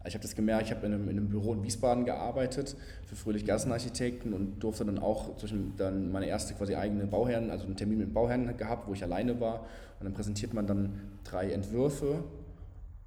Ich 0.06 0.14
habe 0.14 0.22
das 0.22 0.34
gemerkt, 0.34 0.66
ich 0.66 0.70
habe 0.70 0.86
in, 0.86 0.92
in 0.92 1.08
einem, 1.10 1.28
Büro 1.28 1.52
in 1.52 1.62
Wiesbaden 1.62 2.06
gearbeitet 2.06 2.74
für 3.04 3.16
Fröhlich-Gassenarchitekten 3.16 4.32
und 4.32 4.60
durfte 4.60 4.84
dann 4.84 4.98
auch 4.98 5.36
zwischen 5.36 5.74
dann 5.76 6.10
meine 6.10 6.26
erste 6.26 6.54
quasi 6.54 6.74
eigene 6.74 7.06
Bauherren, 7.06 7.50
also 7.50 7.66
einen 7.66 7.76
Termin 7.76 7.98
mit 7.98 8.14
Bauherren 8.14 8.56
gehabt, 8.56 8.88
wo 8.88 8.94
ich 8.94 9.02
alleine 9.02 9.40
war. 9.40 9.66
Und 9.98 10.04
dann 10.04 10.14
präsentiert 10.14 10.54
man 10.54 10.66
dann 10.66 11.00
drei 11.24 11.50
Entwürfe 11.50 12.24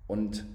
und 0.08 0.46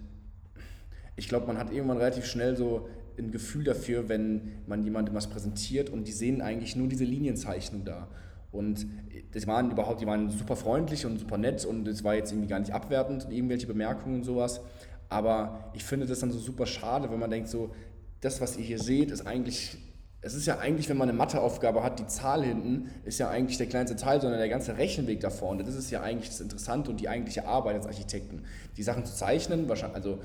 ich 1.17 1.29
glaube, 1.29 1.49
man 1.49 1.59
hat 1.59 1.73
irgendwann 1.73 1.99
relativ 1.99 2.27
schnell 2.27 2.57
so 2.57 2.89
ein 3.19 3.33
Gefühl 3.33 3.65
dafür, 3.65 4.09
wenn 4.09 4.53
man 4.67 4.85
jemandem 4.85 5.17
was 5.17 5.27
präsentiert 5.27 5.91
und 5.91 6.07
die 6.07 6.13
sehen 6.13 6.41
eigentlich 6.41 6.77
nur 6.77 6.87
diese 6.87 7.05
Linienzeichnung 7.05 7.85
da. 7.85 8.07
Und 8.53 8.87
das 9.33 9.47
waren 9.49 9.73
überhaupt, 9.73 10.01
die 10.01 10.07
waren 10.07 10.31
super 10.31 10.55
freundlich 10.55 11.05
und 11.05 11.19
super 11.19 11.37
nett 11.37 11.65
und 11.65 11.89
es 11.89 12.05
war 12.05 12.15
jetzt 12.15 12.31
irgendwie 12.31 12.49
gar 12.49 12.61
nicht 12.61 12.73
abwertend, 12.73 13.27
irgendwelche 13.31 13.67
Bemerkungen 13.67 14.17
und 14.17 14.25
sowas. 14.25 14.61
Aber 15.09 15.71
ich 15.75 15.85
finde 15.85 16.07
das 16.07 16.21
dann 16.21 16.31
so 16.31 16.39
super 16.39 16.67
schade, 16.67 17.11
wenn 17.11 17.19
man 17.19 17.31
denkt, 17.31 17.49
so, 17.49 17.75
das, 18.21 18.41
was 18.41 18.57
ihr 18.57 18.65
hier 18.65 18.79
seht, 18.79 19.11
ist 19.11 19.27
eigentlich, 19.27 19.79
es 20.21 20.35
ist 20.35 20.47
ja 20.47 20.59
eigentlich, 20.59 20.89
wenn 20.89 20.97
man 20.97 21.09
eine 21.09 21.17
Matheaufgabe 21.17 21.83
hat, 21.83 21.99
die 21.99 22.07
Zahl 22.07 22.45
hinten 22.45 22.91
ist 23.05 23.19
ja 23.19 23.31
eigentlich 23.31 23.59
der 23.59 23.69
kleinste 23.69 23.97
Teil, 23.97 24.21
sondern 24.21 24.39
der 24.39 24.49
ganze 24.49 24.77
Rechenweg 24.77 25.21
da 25.21 25.31
vorne. 25.31 25.63
Das 25.63 25.75
ist 25.75 25.91
ja 25.91 26.03
eigentlich 26.03 26.29
das 26.29 26.41
Interessante 26.41 26.91
und 26.91 27.01
die 27.01 27.09
eigentliche 27.09 27.47
Arbeit 27.47 27.77
als 27.77 27.87
Architekten. 27.87 28.43
Die 28.77 28.83
Sachen 28.83 29.05
zu 29.05 29.15
zeichnen, 29.15 29.69
wahrscheinlich, 29.69 29.97
also 29.97 30.19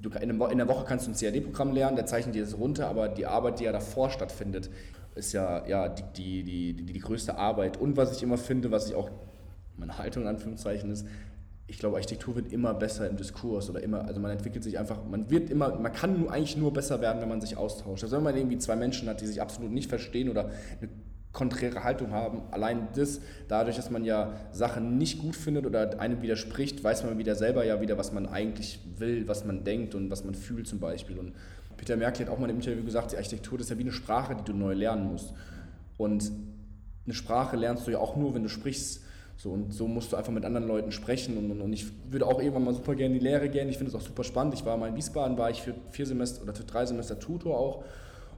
du, 0.00 0.10
in 0.10 0.58
der 0.58 0.68
Woche 0.68 0.84
kannst 0.84 1.06
du 1.06 1.10
ein 1.10 1.16
CAD-Programm 1.16 1.72
lernen, 1.72 1.96
der 1.96 2.06
zeichnet 2.06 2.34
dir 2.34 2.44
das 2.44 2.56
runter, 2.56 2.88
aber 2.88 3.08
die 3.08 3.26
Arbeit, 3.26 3.60
die 3.60 3.64
ja 3.64 3.72
davor 3.72 4.10
stattfindet, 4.10 4.70
ist 5.14 5.32
ja, 5.32 5.66
ja 5.66 5.88
die, 5.88 6.02
die, 6.16 6.42
die, 6.44 6.72
die, 6.74 6.92
die 6.92 7.00
größte 7.00 7.36
Arbeit. 7.36 7.78
Und 7.78 7.96
was 7.96 8.16
ich 8.16 8.22
immer 8.22 8.38
finde, 8.38 8.70
was 8.70 8.88
ich 8.88 8.94
auch 8.94 9.10
meine 9.76 9.98
Haltung 9.98 10.22
in 10.24 10.28
Anführungszeichen 10.28 10.90
ist, 10.90 11.06
ich 11.70 11.78
glaube, 11.78 11.94
Architektur 11.96 12.34
wird 12.34 12.52
immer 12.52 12.74
besser 12.74 13.08
im 13.08 13.16
Diskurs 13.16 13.70
oder 13.70 13.80
immer, 13.80 14.04
also 14.04 14.20
man 14.20 14.32
entwickelt 14.32 14.64
sich 14.64 14.76
einfach, 14.76 14.98
man 15.08 15.30
wird 15.30 15.50
immer, 15.50 15.78
man 15.78 15.92
kann 15.92 16.28
eigentlich 16.28 16.56
nur 16.56 16.72
besser 16.72 17.00
werden, 17.00 17.22
wenn 17.22 17.28
man 17.28 17.40
sich 17.40 17.56
austauscht. 17.56 18.02
Also 18.02 18.16
wenn 18.16 18.24
man 18.24 18.36
irgendwie 18.36 18.58
zwei 18.58 18.74
Menschen 18.74 19.08
hat, 19.08 19.20
die 19.20 19.26
sich 19.26 19.40
absolut 19.40 19.70
nicht 19.70 19.88
verstehen 19.88 20.28
oder 20.28 20.50
eine 20.80 20.90
konträre 21.32 21.84
Haltung 21.84 22.10
haben, 22.10 22.42
allein 22.50 22.88
das, 22.96 23.20
dadurch, 23.46 23.76
dass 23.76 23.88
man 23.88 24.04
ja 24.04 24.32
Sachen 24.50 24.98
nicht 24.98 25.20
gut 25.20 25.36
findet 25.36 25.64
oder 25.64 26.00
einem 26.00 26.22
widerspricht, 26.22 26.82
weiß 26.82 27.04
man 27.04 27.18
wieder 27.18 27.36
selber 27.36 27.64
ja 27.64 27.80
wieder, 27.80 27.96
was 27.96 28.12
man 28.12 28.26
eigentlich 28.26 28.80
will, 28.98 29.28
was 29.28 29.44
man 29.44 29.62
denkt 29.62 29.94
und 29.94 30.10
was 30.10 30.24
man 30.24 30.34
fühlt 30.34 30.66
zum 30.66 30.80
Beispiel. 30.80 31.20
Und 31.20 31.34
Peter 31.76 31.96
Merkel 31.96 32.26
hat 32.26 32.32
auch 32.32 32.40
mal 32.40 32.50
im 32.50 32.56
Interview 32.56 32.82
gesagt, 32.82 33.12
die 33.12 33.16
Architektur 33.16 33.58
das 33.58 33.68
ist 33.68 33.70
ja 33.70 33.78
wie 33.78 33.82
eine 33.82 33.92
Sprache, 33.92 34.34
die 34.34 34.42
du 34.42 34.54
neu 34.54 34.74
lernen 34.74 35.06
musst. 35.06 35.32
Und 35.98 36.32
eine 37.06 37.14
Sprache 37.14 37.56
lernst 37.56 37.86
du 37.86 37.92
ja 37.92 37.98
auch 37.98 38.16
nur, 38.16 38.34
wenn 38.34 38.42
du 38.42 38.48
sprichst 38.48 39.02
so, 39.40 39.52
und 39.52 39.72
so 39.72 39.88
musst 39.88 40.12
du 40.12 40.16
einfach 40.16 40.32
mit 40.32 40.44
anderen 40.44 40.68
Leuten 40.68 40.92
sprechen. 40.92 41.38
Und, 41.38 41.62
und, 41.62 41.72
ich 41.72 41.86
würde 42.10 42.26
auch 42.26 42.40
irgendwann 42.40 42.64
mal 42.64 42.74
super 42.74 42.94
gerne 42.94 43.14
in 43.14 43.20
die 43.20 43.26
Lehre 43.26 43.48
gehen. 43.48 43.70
Ich 43.70 43.78
finde 43.78 43.88
es 43.88 43.94
auch 43.94 44.06
super 44.06 44.22
spannend. 44.22 44.52
Ich 44.52 44.66
war 44.66 44.76
mal 44.76 44.90
in 44.90 44.96
Wiesbaden, 44.96 45.38
war 45.38 45.48
ich 45.48 45.62
für 45.62 45.74
vier 45.88 46.04
Semester 46.04 46.42
oder 46.42 46.52
für 46.52 46.64
drei 46.64 46.84
Semester 46.84 47.18
Tutor 47.18 47.58
auch. 47.58 47.82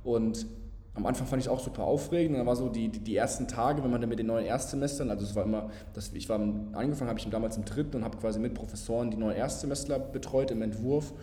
Und 0.05 0.47
am 0.95 1.05
Anfang 1.05 1.27
fand 1.27 1.43
ich 1.43 1.47
es 1.47 1.53
auch 1.53 1.59
super 1.59 1.83
aufregend. 1.83 2.35
Und 2.35 2.39
dann 2.39 2.47
war 2.47 2.55
so 2.55 2.69
die, 2.69 2.89
die, 2.89 3.01
die, 3.01 3.17
ersten 3.17 3.49
Tage, 3.49 3.83
wenn 3.83 3.91
man 3.91 4.01
dann 4.01 4.11
mit 4.11 4.21
den 4.21 4.29
neuen 4.29 4.47
Erstsemestern, 4.47 5.11
also 5.11 5.25
es 5.25 5.35
war 5.35 5.43
immer, 5.43 5.71
das, 5.93 6.13
ich 6.13 6.29
war 6.29 6.39
angefangen 6.39 7.11
habe 7.11 7.19
ich 7.19 7.29
damals 7.29 7.57
im 7.57 7.65
dritten 7.65 7.97
und 7.97 8.05
habe 8.05 8.19
quasi 8.19 8.39
mit 8.39 8.55
Professoren 8.55 9.11
die 9.11 9.17
neuen 9.17 9.37
Erstsemestler 9.37 9.99
betreut 9.99 10.53
im 10.53 10.63
Entwurf, 10.63 11.15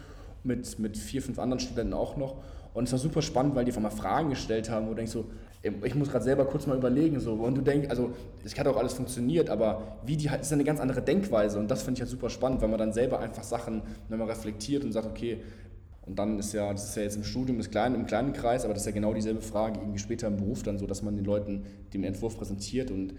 mit, 0.43 0.77
mit 0.77 0.97
vier, 0.97 1.21
fünf 1.21 1.39
anderen 1.39 1.61
Studenten 1.61 1.93
auch 1.93 2.17
noch. 2.17 2.35
Und 2.79 2.85
es 2.85 2.93
war 2.93 2.99
super 2.99 3.21
spannend, 3.21 3.55
weil 3.55 3.65
die 3.65 3.71
einfach 3.71 3.81
mal 3.81 3.89
Fragen 3.89 4.29
gestellt 4.29 4.69
haben, 4.69 4.85
wo 4.85 4.91
du 4.91 4.95
denkst 4.95 5.11
so, 5.11 5.25
ich 5.83 5.95
muss 5.95 6.09
gerade 6.09 6.23
selber 6.23 6.45
kurz 6.45 6.65
mal 6.65 6.77
überlegen, 6.77 7.19
so, 7.19 7.33
und 7.33 7.57
du 7.57 7.61
denkst, 7.61 7.89
also 7.89 8.13
es 8.45 8.57
hat 8.57 8.67
auch 8.67 8.77
alles 8.77 8.93
funktioniert, 8.93 9.49
aber 9.49 9.97
wie 10.05 10.15
die 10.15 10.29
ist 10.29 10.53
eine 10.53 10.63
ganz 10.63 10.79
andere 10.79 11.01
Denkweise 11.01 11.59
und 11.59 11.69
das 11.69 11.83
finde 11.83 11.97
ich 11.97 11.99
halt 12.03 12.09
super 12.09 12.29
spannend, 12.29 12.61
weil 12.61 12.69
man 12.69 12.79
dann 12.79 12.93
selber 12.93 13.19
einfach 13.19 13.43
Sachen, 13.43 13.81
wenn 14.07 14.17
man 14.17 14.29
reflektiert 14.29 14.85
und 14.85 14.93
sagt, 14.93 15.07
okay, 15.07 15.41
und 16.05 16.17
dann 16.17 16.39
ist 16.39 16.53
ja, 16.53 16.71
das 16.71 16.85
ist 16.85 16.95
ja 16.95 17.03
jetzt 17.03 17.17
im 17.17 17.25
Studium 17.25 17.57
das 17.57 17.69
kleine, 17.69 17.97
im 17.97 18.05
kleinen 18.05 18.31
Kreis, 18.31 18.63
aber 18.63 18.73
das 18.73 18.83
ist 18.83 18.87
ja 18.87 18.93
genau 18.93 19.13
dieselbe 19.13 19.41
Frage, 19.41 19.81
irgendwie 19.81 19.99
später 19.99 20.27
im 20.27 20.37
Beruf 20.37 20.63
dann 20.63 20.79
so, 20.79 20.87
dass 20.87 21.01
man 21.01 21.17
den 21.17 21.25
Leuten 21.25 21.65
den 21.93 22.05
Entwurf 22.05 22.37
präsentiert 22.37 22.91
und 22.91 23.11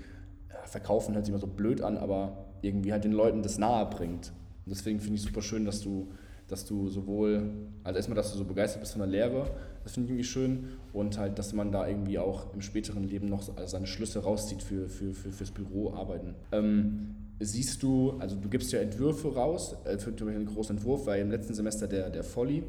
ja, 0.48 0.56
verkaufen 0.64 1.12
hört 1.12 1.26
sich 1.26 1.34
immer 1.34 1.38
so 1.38 1.46
blöd 1.46 1.82
an, 1.82 1.98
aber 1.98 2.46
irgendwie 2.62 2.92
halt 2.92 3.04
den 3.04 3.12
Leuten 3.12 3.42
das 3.42 3.58
nahe 3.58 3.84
bringt. 3.84 4.32
Und 4.64 4.70
deswegen 4.74 5.00
finde 5.00 5.16
ich 5.16 5.22
super 5.22 5.42
schön, 5.42 5.66
dass 5.66 5.82
du 5.82 6.08
dass 6.50 6.64
du 6.64 6.88
sowohl, 6.88 7.50
also 7.84 7.96
erstmal, 7.96 8.16
dass 8.16 8.32
du 8.32 8.38
so 8.38 8.44
begeistert 8.44 8.80
bist 8.80 8.92
von 8.92 9.00
der 9.00 9.08
Lehre, 9.08 9.50
das 9.84 9.92
finde 9.92 10.06
ich 10.06 10.10
irgendwie 10.10 10.28
schön, 10.28 10.64
und 10.92 11.18
halt, 11.18 11.38
dass 11.38 11.52
man 11.52 11.72
da 11.72 11.86
irgendwie 11.86 12.18
auch 12.18 12.52
im 12.54 12.60
späteren 12.60 13.04
Leben 13.04 13.28
noch 13.28 13.42
seine 13.42 13.86
Schlüsse 13.86 14.20
rauszieht 14.20 14.62
für, 14.62 14.88
für, 14.88 15.14
für, 15.14 15.32
fürs 15.32 15.50
Büroarbeiten. 15.50 16.34
Ähm, 16.52 17.14
siehst 17.40 17.82
du, 17.82 18.12
also 18.18 18.36
du 18.36 18.48
gibst 18.48 18.72
ja 18.72 18.80
Entwürfe 18.80 19.34
raus, 19.34 19.76
äh, 19.84 19.98
für, 19.98 20.12
für 20.12 20.28
einen 20.28 20.46
großen 20.46 20.76
Entwurf, 20.76 21.06
weil 21.06 21.22
im 21.22 21.30
letzten 21.30 21.54
Semester 21.54 21.86
der, 21.86 22.10
der 22.10 22.24
Folly. 22.24 22.62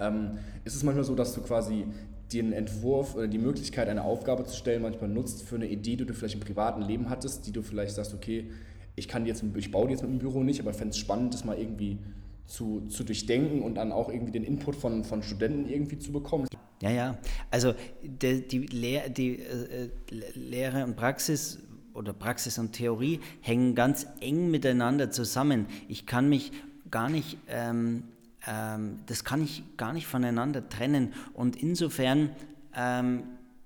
Ähm, 0.00 0.38
ist 0.64 0.74
es 0.74 0.82
manchmal 0.82 1.04
so, 1.04 1.14
dass 1.14 1.34
du 1.34 1.40
quasi 1.40 1.86
den 2.32 2.52
Entwurf 2.52 3.14
oder 3.14 3.28
die 3.28 3.38
Möglichkeit, 3.38 3.88
eine 3.88 4.02
Aufgabe 4.02 4.44
zu 4.44 4.56
stellen, 4.56 4.82
manchmal 4.82 5.10
nutzt 5.10 5.42
für 5.42 5.54
eine 5.54 5.68
Idee, 5.68 5.96
die 5.96 6.04
du 6.04 6.14
vielleicht 6.14 6.34
im 6.34 6.40
privaten 6.40 6.82
Leben 6.82 7.10
hattest, 7.10 7.46
die 7.46 7.52
du 7.52 7.62
vielleicht 7.62 7.94
sagst, 7.94 8.12
okay, 8.14 8.50
ich 8.96 9.08
kann 9.08 9.26
jetzt, 9.26 9.44
ich 9.56 9.70
baue 9.70 9.86
die 9.86 9.92
jetzt 9.92 10.02
mit 10.02 10.10
dem 10.10 10.18
Büro 10.18 10.42
nicht, 10.42 10.60
aber 10.60 10.72
fände 10.72 10.90
es 10.90 10.98
spannend, 10.98 11.34
das 11.34 11.44
mal 11.44 11.58
irgendwie 11.58 11.98
zu, 12.46 12.82
zu 12.88 13.04
durchdenken 13.04 13.62
und 13.62 13.76
dann 13.76 13.92
auch 13.92 14.08
irgendwie 14.08 14.32
den 14.32 14.44
Input 14.44 14.76
von, 14.76 15.04
von 15.04 15.22
Studenten 15.22 15.68
irgendwie 15.68 15.98
zu 15.98 16.12
bekommen. 16.12 16.46
Ja, 16.82 16.90
ja. 16.90 17.18
Also 17.50 17.74
die, 18.02 18.46
die, 18.46 18.66
Lehr, 18.66 19.08
die 19.08 19.40
äh, 19.40 19.90
Lehre 20.34 20.84
und 20.84 20.96
Praxis 20.96 21.58
oder 21.94 22.12
Praxis 22.12 22.58
und 22.58 22.72
Theorie 22.72 23.20
hängen 23.40 23.74
ganz 23.74 24.06
eng 24.20 24.50
miteinander 24.50 25.10
zusammen. 25.10 25.66
Ich 25.88 26.06
kann 26.06 26.28
mich 26.28 26.52
gar 26.90 27.08
nicht, 27.08 27.38
ähm, 27.48 28.04
ähm, 28.46 29.00
das 29.06 29.24
kann 29.24 29.42
ich 29.42 29.62
gar 29.76 29.92
nicht 29.92 30.06
voneinander 30.06 30.68
trennen. 30.68 31.14
Und 31.32 31.56
insofern 31.56 32.30
ähm, 32.76 33.22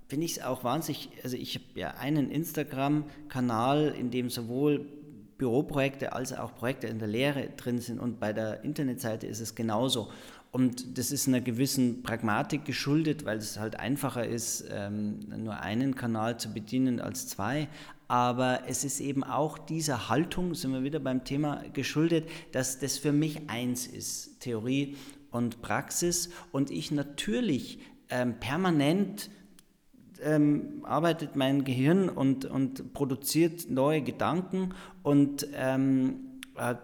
finde 0.07 0.27
ich 0.27 0.39
es 0.39 0.43
auch 0.43 0.63
wahnsinnig, 0.63 1.11
also 1.25 1.37
ich 1.37 1.55
habe 1.57 1.65
ja 1.75 1.95
einen 1.95 2.31
Instagram-Kanal, 2.31 3.95
in 3.99 4.11
dem 4.11 4.31
sowohl 4.31 4.87
Büroprojekte 5.39 6.13
als 6.13 6.33
auch 6.33 6.55
Projekte 6.55 6.89
in 6.89 6.99
der 6.99 7.09
Lehre 7.09 7.49
drin 7.57 7.79
sind 7.79 8.01
und 8.01 8.21
bei 8.21 8.33
der 8.33 8.65
Internetseite 8.65 9.27
ist 9.27 9.41
es 9.41 9.55
genauso. 9.55 10.11
Und 10.51 10.99
das 10.99 11.11
ist 11.11 11.29
einer 11.29 11.41
gewissen 11.41 12.03
Pragmatik 12.03 12.65
geschuldet, 12.65 13.25
weil 13.25 13.39
es 13.39 13.59
halt 13.59 13.79
einfacher 13.79 14.27
ist, 14.27 14.65
ähm, 14.71 15.21
nur 15.37 15.61
einen 15.61 15.95
Kanal 15.95 16.39
zu 16.39 16.53
bedienen 16.53 17.01
als 17.01 17.29
zwei. 17.29 17.69
Aber 18.09 18.63
es 18.67 18.85
ist 18.85 19.01
eben 19.01 19.23
auch 19.23 19.59
dieser 19.59 20.09
Haltung, 20.09 20.55
sind 20.55 20.73
wir 20.73 20.83
wieder 20.83 21.01
beim 21.01 21.25
Thema 21.25 21.63
geschuldet, 21.75 22.29
dass 22.53 22.79
das 22.79 22.97
für 22.97 23.13
mich 23.13 23.51
eins 23.51 23.87
ist, 23.87 24.41
Theorie 24.41 24.97
und 25.31 25.61
Praxis. 25.61 26.31
Und 26.51 26.71
ich 26.71 26.91
natürlich 26.91 27.79
ähm, 28.09 28.41
permanent 28.41 29.31
ähm, 30.23 30.85
arbeitet 30.85 31.37
mein 31.37 31.65
Gehirn 31.65 32.09
und, 32.09 32.45
und 32.45 32.93
produziert 32.93 33.71
neue 33.71 34.03
Gedanken 34.03 34.75
und 35.03 35.47
ähm, 35.55 36.39
äh, 36.57 36.75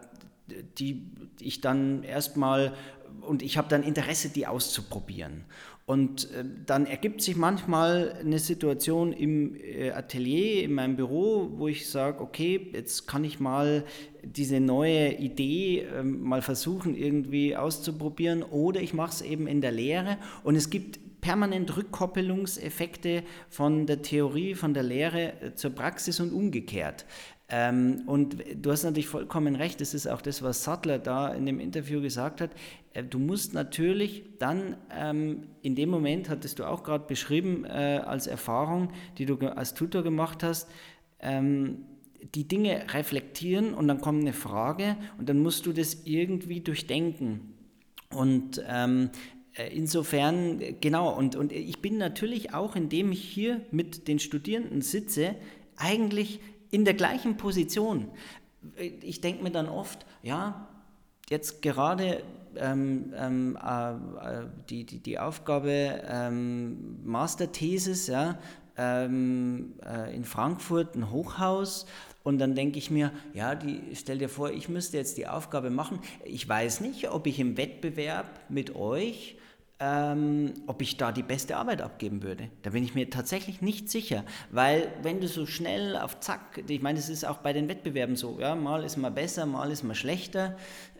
die 0.78 1.02
ich 1.40 1.60
dann 1.60 2.02
erstmal 2.02 2.74
und 3.20 3.42
ich 3.42 3.56
habe 3.56 3.68
dann 3.68 3.82
Interesse, 3.82 4.28
die 4.28 4.46
auszuprobieren. 4.46 5.44
Und 5.86 6.30
äh, 6.30 6.44
dann 6.64 6.86
ergibt 6.86 7.20
sich 7.20 7.36
manchmal 7.36 8.16
eine 8.18 8.38
Situation 8.38 9.12
im 9.12 9.54
äh, 9.54 9.90
Atelier, 9.90 10.62
in 10.62 10.72
meinem 10.72 10.96
Büro, 10.96 11.50
wo 11.56 11.68
ich 11.68 11.90
sage, 11.90 12.22
okay, 12.22 12.70
jetzt 12.72 13.06
kann 13.06 13.22
ich 13.22 13.38
mal 13.38 13.84
diese 14.22 14.60
neue 14.60 15.12
Idee 15.12 15.80
äh, 15.80 16.02
mal 16.02 16.40
versuchen 16.40 16.94
irgendwie 16.96 17.54
auszuprobieren 17.54 18.42
oder 18.42 18.80
ich 18.80 18.94
mache 18.94 19.10
es 19.10 19.20
eben 19.20 19.46
in 19.46 19.60
der 19.60 19.72
Lehre 19.72 20.16
und 20.42 20.56
es 20.56 20.70
gibt 20.70 21.00
permanent 21.24 21.74
Rückkoppelungseffekte 21.74 23.22
von 23.48 23.86
der 23.86 24.02
Theorie, 24.02 24.54
von 24.54 24.74
der 24.74 24.82
Lehre 24.82 25.32
äh, 25.40 25.54
zur 25.54 25.70
Praxis 25.70 26.20
und 26.20 26.34
umgekehrt. 26.34 27.06
Ähm, 27.48 28.02
und 28.06 28.36
du 28.54 28.70
hast 28.70 28.84
natürlich 28.84 29.08
vollkommen 29.08 29.56
recht, 29.56 29.80
das 29.80 29.94
ist 29.94 30.06
auch 30.06 30.20
das, 30.20 30.42
was 30.42 30.64
Sattler 30.64 30.98
da 30.98 31.32
in 31.32 31.46
dem 31.46 31.60
Interview 31.60 32.02
gesagt 32.02 32.42
hat. 32.42 32.50
Äh, 32.92 33.04
du 33.04 33.18
musst 33.18 33.54
natürlich 33.54 34.22
dann, 34.38 34.76
ähm, 34.94 35.46
in 35.62 35.74
dem 35.74 35.88
Moment, 35.88 36.28
hattest 36.28 36.58
du 36.58 36.64
auch 36.64 36.82
gerade 36.82 37.06
beschrieben, 37.06 37.64
äh, 37.64 38.02
als 38.04 38.26
Erfahrung, 38.26 38.90
die 39.16 39.24
du 39.24 39.38
als 39.38 39.72
Tutor 39.72 40.02
gemacht 40.02 40.42
hast, 40.42 40.68
ähm, 41.20 41.86
die 42.34 42.46
Dinge 42.46 42.84
reflektieren 42.92 43.72
und 43.72 43.88
dann 43.88 44.02
kommt 44.02 44.20
eine 44.20 44.34
Frage 44.34 44.96
und 45.16 45.30
dann 45.30 45.38
musst 45.38 45.64
du 45.64 45.72
das 45.72 46.02
irgendwie 46.04 46.60
durchdenken. 46.60 47.54
Und 48.14 48.62
ähm, 48.68 49.10
äh, 49.10 49.33
insofern, 49.62 50.60
genau, 50.80 51.16
und, 51.16 51.36
und 51.36 51.52
ich 51.52 51.80
bin 51.80 51.98
natürlich 51.98 52.54
auch, 52.54 52.76
indem 52.76 53.12
ich 53.12 53.22
hier 53.22 53.60
mit 53.70 54.08
den 54.08 54.18
Studierenden 54.18 54.82
sitze, 54.82 55.36
eigentlich 55.76 56.40
in 56.70 56.84
der 56.84 56.94
gleichen 56.94 57.36
Position. 57.36 58.10
Ich 58.76 59.20
denke 59.20 59.42
mir 59.42 59.50
dann 59.50 59.68
oft, 59.68 60.06
ja, 60.22 60.68
jetzt 61.28 61.62
gerade 61.62 62.22
ähm, 62.56 63.12
ähm, 63.16 63.58
äh, 63.62 63.92
äh 63.92 63.96
die, 64.70 64.84
die, 64.84 65.00
die 65.00 65.18
Aufgabe 65.18 66.02
ähm, 66.08 67.04
Masterthesis, 67.04 68.06
ja, 68.06 68.38
ähm, 68.76 69.74
äh, 69.84 70.14
in 70.14 70.24
Frankfurt 70.24 70.96
ein 70.96 71.10
Hochhaus 71.10 71.86
und 72.24 72.38
dann 72.38 72.56
denke 72.56 72.78
ich 72.78 72.90
mir, 72.90 73.12
ja, 73.32 73.54
die, 73.54 73.80
stell 73.94 74.18
dir 74.18 74.28
vor, 74.28 74.50
ich 74.50 74.68
müsste 74.68 74.96
jetzt 74.96 75.16
die 75.18 75.28
Aufgabe 75.28 75.70
machen. 75.70 76.00
Ich 76.24 76.48
weiß 76.48 76.80
nicht, 76.80 77.10
ob 77.10 77.28
ich 77.28 77.38
im 77.38 77.56
Wettbewerb 77.56 78.40
mit 78.48 78.74
euch 78.74 79.36
ähm, 79.80 80.54
ob 80.66 80.80
ich 80.82 80.96
da 80.96 81.10
die 81.10 81.22
beste 81.22 81.56
Arbeit 81.56 81.82
abgeben 81.82 82.22
würde. 82.22 82.48
Da 82.62 82.70
bin 82.70 82.84
ich 82.84 82.94
mir 82.94 83.10
tatsächlich 83.10 83.60
nicht 83.60 83.90
sicher, 83.90 84.24
weil 84.50 84.92
wenn 85.02 85.20
du 85.20 85.28
so 85.28 85.46
schnell 85.46 85.96
auf 85.96 86.20
Zack, 86.20 86.62
ich 86.68 86.80
meine, 86.80 86.98
es 86.98 87.08
ist 87.08 87.24
auch 87.24 87.38
bei 87.38 87.52
den 87.52 87.68
Wettbewerben 87.68 88.16
so, 88.16 88.38
ja, 88.40 88.54
mal 88.54 88.84
ist 88.84 88.96
man 88.96 89.14
besser, 89.14 89.46
mal 89.46 89.70
ist 89.70 89.82
man 89.82 89.96
schlechter 89.96 90.56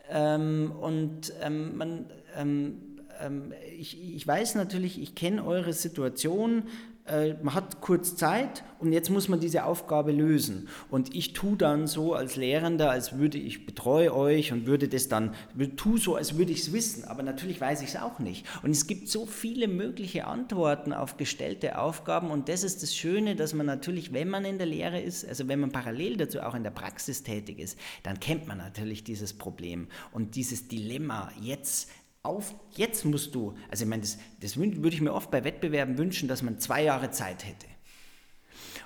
ähm, 0.09 0.73
und 0.79 1.33
ähm, 1.41 1.77
man, 1.77 2.05
ähm, 2.35 2.97
ähm, 3.21 3.53
ich, 3.77 4.15
ich 4.15 4.27
weiß 4.27 4.55
natürlich, 4.55 5.01
ich 5.01 5.15
kenne 5.15 5.45
eure 5.45 5.73
Situation, 5.73 6.63
man 7.07 7.53
hat 7.53 7.81
kurz 7.81 8.15
Zeit 8.15 8.63
und 8.79 8.91
jetzt 8.91 9.11
muss 9.11 9.27
man 9.27 9.39
diese 9.39 9.65
Aufgabe 9.65 10.11
lösen. 10.11 10.69
Und 10.89 11.13
ich 11.13 11.33
tue 11.33 11.55
dann 11.55 11.85
so 11.85 12.13
als 12.13 12.35
Lehrender, 12.35 12.89
als 12.89 13.17
würde 13.17 13.37
ich 13.37 13.67
betreue 13.67 14.13
euch 14.13 14.51
und 14.51 14.65
würde 14.65 14.87
das 14.87 15.07
dann, 15.07 15.35
tue 15.77 15.99
so, 15.99 16.15
als 16.15 16.37
würde 16.37 16.51
ich 16.51 16.61
es 16.61 16.73
wissen, 16.73 17.05
aber 17.05 17.21
natürlich 17.21 17.61
weiß 17.61 17.83
ich 17.83 17.89
es 17.89 17.95
auch 17.95 18.17
nicht. 18.17 18.45
Und 18.63 18.71
es 18.71 18.87
gibt 18.87 19.07
so 19.07 19.27
viele 19.27 19.67
mögliche 19.67 20.25
Antworten 20.25 20.93
auf 20.93 21.17
gestellte 21.17 21.77
Aufgaben 21.77 22.31
und 22.31 22.49
das 22.49 22.63
ist 22.63 22.81
das 22.81 22.95
Schöne, 22.95 23.35
dass 23.35 23.53
man 23.53 23.67
natürlich, 23.67 24.11
wenn 24.11 24.29
man 24.29 24.43
in 24.43 24.57
der 24.57 24.67
Lehre 24.67 24.99
ist, 24.99 25.27
also 25.27 25.47
wenn 25.47 25.59
man 25.59 25.71
parallel 25.71 26.17
dazu 26.17 26.41
auch 26.41 26.55
in 26.55 26.63
der 26.63 26.71
Praxis 26.71 27.21
tätig 27.21 27.59
ist, 27.59 27.77
dann 28.01 28.19
kennt 28.19 28.47
man 28.47 28.57
natürlich 28.57 29.03
dieses 29.03 29.33
Problem 29.33 29.87
und 30.11 30.35
dieses 30.35 30.67
Dilemma, 30.67 31.31
jetzt 31.39 31.89
auf, 32.25 32.55
jetzt 32.71 33.05
musst 33.05 33.35
du, 33.35 33.55
also 33.69 33.83
ich 33.83 33.89
meine, 33.89 34.01
das, 34.01 34.17
das 34.41 34.57
würde 34.57 34.89
ich 34.89 35.01
mir 35.01 35.13
oft 35.13 35.31
bei 35.31 35.43
Wettbewerben 35.43 35.97
wünschen, 35.97 36.27
dass 36.27 36.41
man 36.41 36.59
zwei 36.59 36.83
Jahre 36.83 37.11
Zeit 37.11 37.45
hätte. 37.45 37.67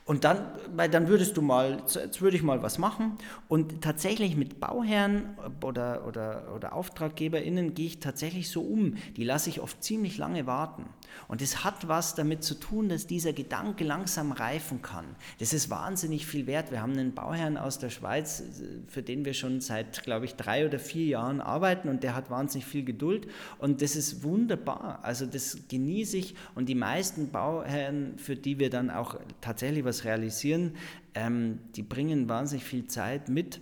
Und 0.09 0.23
dann, 0.23 0.39
weil 0.75 0.89
dann 0.89 1.07
würdest 1.07 1.37
du 1.37 1.43
mal, 1.43 1.83
jetzt 1.85 2.19
würde 2.19 2.35
ich 2.35 2.41
mal 2.41 2.63
was 2.63 2.79
machen. 2.79 3.19
Und 3.47 3.83
tatsächlich 3.83 4.35
mit 4.35 4.59
Bauherren 4.59 5.37
oder, 5.63 6.07
oder, 6.07 6.51
oder 6.55 6.73
AuftraggeberInnen 6.73 7.75
gehe 7.75 7.85
ich 7.85 7.99
tatsächlich 7.99 8.49
so 8.49 8.61
um. 8.61 8.95
Die 9.17 9.23
lasse 9.23 9.51
ich 9.51 9.61
oft 9.61 9.83
ziemlich 9.83 10.17
lange 10.17 10.47
warten. 10.47 10.85
Und 11.27 11.43
es 11.43 11.63
hat 11.63 11.87
was 11.87 12.15
damit 12.15 12.43
zu 12.43 12.55
tun, 12.55 12.89
dass 12.89 13.05
dieser 13.05 13.33
Gedanke 13.33 13.83
langsam 13.83 14.31
reifen 14.31 14.81
kann. 14.81 15.05
Das 15.37 15.53
ist 15.53 15.69
wahnsinnig 15.69 16.25
viel 16.25 16.47
wert. 16.47 16.71
Wir 16.71 16.81
haben 16.81 16.93
einen 16.93 17.13
Bauherrn 17.13 17.57
aus 17.57 17.77
der 17.77 17.91
Schweiz, 17.91 18.41
für 18.87 19.03
den 19.03 19.25
wir 19.25 19.35
schon 19.35 19.61
seit, 19.61 20.01
glaube 20.01 20.25
ich, 20.25 20.33
drei 20.33 20.65
oder 20.65 20.79
vier 20.79 21.05
Jahren 21.05 21.39
arbeiten 21.39 21.87
und 21.87 22.01
der 22.01 22.15
hat 22.15 22.31
wahnsinnig 22.31 22.65
viel 22.65 22.83
Geduld. 22.83 23.27
Und 23.59 23.83
das 23.83 23.95
ist 23.95 24.23
wunderbar. 24.23 25.01
Also 25.03 25.27
das 25.27 25.59
genieße 25.69 26.17
ich. 26.17 26.33
Und 26.55 26.67
die 26.67 26.73
meisten 26.73 27.29
Bauherren, 27.29 28.17
für 28.17 28.35
die 28.35 28.57
wir 28.57 28.71
dann 28.71 28.89
auch 28.89 29.15
tatsächlich 29.39 29.85
was 29.85 29.98
realisieren, 30.05 30.75
ähm, 31.13 31.59
die 31.75 31.83
bringen 31.83 32.29
wahnsinnig 32.29 32.65
viel 32.65 32.87
Zeit 32.87 33.29
mit. 33.29 33.61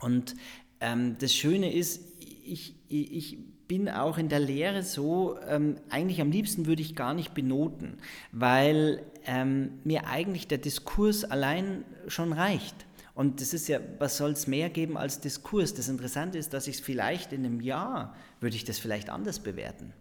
Und 0.00 0.34
ähm, 0.80 1.16
das 1.18 1.34
Schöne 1.34 1.72
ist, 1.72 2.02
ich, 2.44 2.74
ich 2.88 3.38
bin 3.68 3.88
auch 3.88 4.18
in 4.18 4.28
der 4.28 4.40
Lehre 4.40 4.82
so, 4.82 5.38
ähm, 5.48 5.76
eigentlich 5.88 6.20
am 6.20 6.30
liebsten 6.30 6.66
würde 6.66 6.82
ich 6.82 6.94
gar 6.94 7.14
nicht 7.14 7.32
benoten, 7.32 7.98
weil 8.32 9.02
ähm, 9.24 9.78
mir 9.84 10.06
eigentlich 10.08 10.46
der 10.48 10.58
Diskurs 10.58 11.24
allein 11.24 11.84
schon 12.06 12.32
reicht. 12.32 12.74
Und 13.14 13.40
das 13.40 13.54
ist 13.54 13.68
ja, 13.68 13.78
was 13.98 14.16
soll 14.16 14.32
es 14.32 14.46
mehr 14.46 14.70
geben 14.70 14.96
als 14.96 15.20
Diskurs? 15.20 15.74
Das 15.74 15.88
Interessante 15.88 16.38
ist, 16.38 16.52
dass 16.54 16.66
ich 16.66 16.76
es 16.76 16.80
vielleicht 16.80 17.32
in 17.32 17.44
einem 17.44 17.60
Jahr, 17.60 18.16
würde 18.40 18.56
ich 18.56 18.64
das 18.64 18.78
vielleicht 18.78 19.10
anders 19.10 19.40
bewerten. 19.40 19.92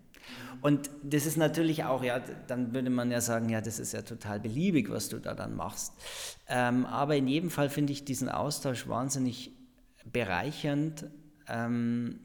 Und 0.62 0.90
das 1.04 1.26
ist 1.26 1.38
natürlich 1.38 1.84
auch, 1.86 2.04
ja, 2.04 2.22
dann 2.48 2.74
würde 2.74 2.90
man 2.90 3.10
ja 3.10 3.20
sagen, 3.20 3.50
ja, 3.50 3.62
das 3.62 3.80
ist 3.80 3.94
ja 3.94 4.04
total 4.04 4.40
beliebig, 4.40 4.90
was 4.92 5.10
du 5.10 5.18
da 5.18 5.34
dann 5.34 5.56
machst. 5.56 5.94
Ähm, 6.48 6.86
aber 6.86 7.16
in 7.16 7.28
jedem 7.28 7.50
Fall 7.50 7.70
finde 7.70 7.94
ich 7.94 8.06
diesen 8.06 8.30
Austausch 8.30 8.88
wahnsinnig 8.88 9.52
bereichernd, 10.06 11.06
ähm, 11.48 12.20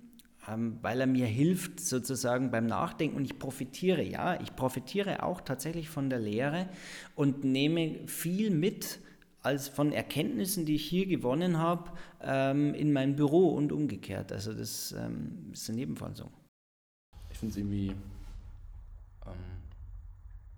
ähm, 0.48 0.78
weil 0.82 1.00
er 1.00 1.06
mir 1.06 1.26
hilft 1.26 1.80
sozusagen 1.80 2.50
beim 2.50 2.66
Nachdenken 2.66 3.16
und 3.16 3.24
ich 3.24 3.38
profitiere, 3.38 4.02
ja, 4.02 4.40
ich 4.40 4.54
profitiere 4.54 5.22
auch 5.22 5.40
tatsächlich 5.40 5.88
von 5.88 6.10
der 6.10 6.20
Lehre 6.20 6.68
und 7.14 7.44
nehme 7.44 8.06
viel 8.06 8.50
mit 8.50 9.00
als 9.42 9.68
von 9.68 9.92
Erkenntnissen, 9.92 10.66
die 10.66 10.74
ich 10.74 10.84
hier 10.84 11.06
gewonnen 11.06 11.58
habe, 11.58 11.92
ähm, 12.20 12.74
in 12.74 12.92
mein 12.92 13.14
Büro 13.16 13.50
und 13.50 13.72
umgekehrt. 13.72 14.32
Also 14.32 14.52
das 14.52 14.92
ähm, 14.92 15.50
ist 15.52 15.68
in 15.68 15.78
jedem 15.78 15.96
Fall 15.96 16.14
so. 16.16 16.30
Ich 17.36 17.40
finde 17.40 17.52
es 17.52 17.58
irgendwie 17.58 17.88
ähm, 19.26 19.34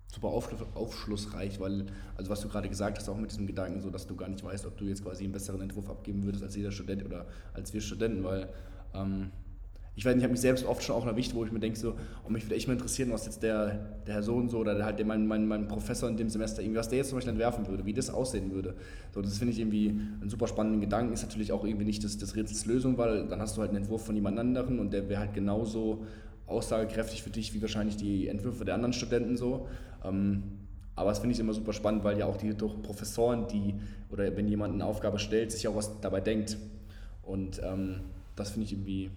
super 0.07 0.29
aufschlussreich, 0.29 1.59
weil, 1.59 1.87
also 2.15 2.31
was 2.31 2.39
du 2.39 2.47
gerade 2.47 2.69
gesagt 2.69 2.97
hast, 2.97 3.09
auch 3.09 3.17
mit 3.17 3.31
diesem 3.31 3.47
Gedanken, 3.47 3.81
so 3.81 3.89
dass 3.89 4.07
du 4.07 4.15
gar 4.15 4.29
nicht 4.29 4.41
weißt, 4.45 4.65
ob 4.65 4.77
du 4.77 4.85
jetzt 4.85 5.03
quasi 5.03 5.25
einen 5.25 5.33
besseren 5.33 5.59
Entwurf 5.59 5.89
abgeben 5.89 6.23
würdest 6.23 6.41
als 6.41 6.55
jeder 6.55 6.71
Student 6.71 7.03
oder 7.03 7.25
als 7.53 7.73
wir 7.73 7.81
Studenten, 7.81 8.23
weil 8.23 8.47
ähm, 8.93 9.29
ich 9.97 10.05
weiß 10.05 10.15
nicht, 10.15 10.21
ich 10.21 10.23
habe 10.23 10.31
mich 10.31 10.39
selbst 10.39 10.63
oft 10.63 10.81
schon 10.81 10.95
auch 10.95 11.05
erwischt, 11.05 11.33
wo 11.33 11.43
ich 11.43 11.51
mir 11.51 11.59
denke, 11.59 11.77
so, 11.77 11.95
oh, 12.25 12.29
mich 12.29 12.45
würde 12.45 12.55
echt 12.55 12.69
mal 12.69 12.73
interessieren, 12.75 13.11
was 13.11 13.25
jetzt 13.25 13.43
der, 13.43 13.97
der 14.07 14.13
Herr 14.13 14.23
so 14.23 14.35
und 14.35 14.47
so 14.47 14.59
oder 14.59 14.73
der, 14.73 14.85
halt 14.85 14.99
der, 14.99 15.05
mein, 15.05 15.27
mein, 15.27 15.45
mein 15.45 15.67
Professor 15.67 16.07
in 16.07 16.15
dem 16.15 16.29
Semester, 16.29 16.61
irgendwie, 16.61 16.79
was 16.79 16.87
der 16.87 16.99
jetzt 16.99 17.09
zum 17.09 17.17
Beispiel 17.17 17.33
entwerfen 17.33 17.67
würde, 17.67 17.85
wie 17.85 17.91
das 17.91 18.09
aussehen 18.09 18.51
würde. 18.53 18.75
So, 19.13 19.21
das 19.21 19.37
finde 19.37 19.51
ich 19.51 19.59
irgendwie 19.59 19.89
einen 19.89 20.29
super 20.29 20.47
spannenden 20.47 20.79
Gedanken. 20.79 21.11
Ist 21.11 21.23
natürlich 21.23 21.51
auch 21.51 21.65
irgendwie 21.65 21.83
nicht 21.83 22.05
das, 22.05 22.17
das 22.17 22.37
Rätsels 22.37 22.65
Lösung, 22.65 22.97
weil 22.97 23.27
dann 23.27 23.41
hast 23.41 23.57
du 23.57 23.61
halt 23.61 23.71
einen 23.71 23.79
Entwurf 23.79 24.05
von 24.05 24.15
jemand 24.15 24.39
anderem 24.39 24.79
und 24.79 24.93
der 24.93 25.09
wäre 25.09 25.19
halt 25.19 25.33
genauso 25.33 26.05
aussagekräftig 26.49 27.23
für 27.23 27.29
dich 27.29 27.53
wie 27.53 27.61
wahrscheinlich 27.61 27.97
die 27.97 28.27
Entwürfe 28.27 28.65
der 28.65 28.75
anderen 28.75 28.93
Studenten 28.93 29.37
so. 29.37 29.67
Ähm, 30.03 30.43
aber 30.95 31.09
das 31.09 31.19
finde 31.19 31.33
ich 31.33 31.39
immer 31.39 31.53
super 31.53 31.71
spannend, 31.71 32.03
weil 32.03 32.17
ja 32.19 32.25
auch 32.25 32.37
die 32.37 32.53
durch 32.53 32.81
Professoren, 32.81 33.47
die, 33.47 33.75
oder 34.09 34.35
wenn 34.35 34.47
jemand 34.47 34.73
eine 34.73 34.85
Aufgabe 34.85 35.17
stellt, 35.17 35.51
sich 35.51 35.67
auch 35.67 35.75
was 35.75 36.01
dabei 36.01 36.19
denkt. 36.19 36.57
Und 37.23 37.61
ähm, 37.63 38.01
das 38.35 38.51
finde 38.51 38.65
ich 38.65 38.73
irgendwie 38.73 39.11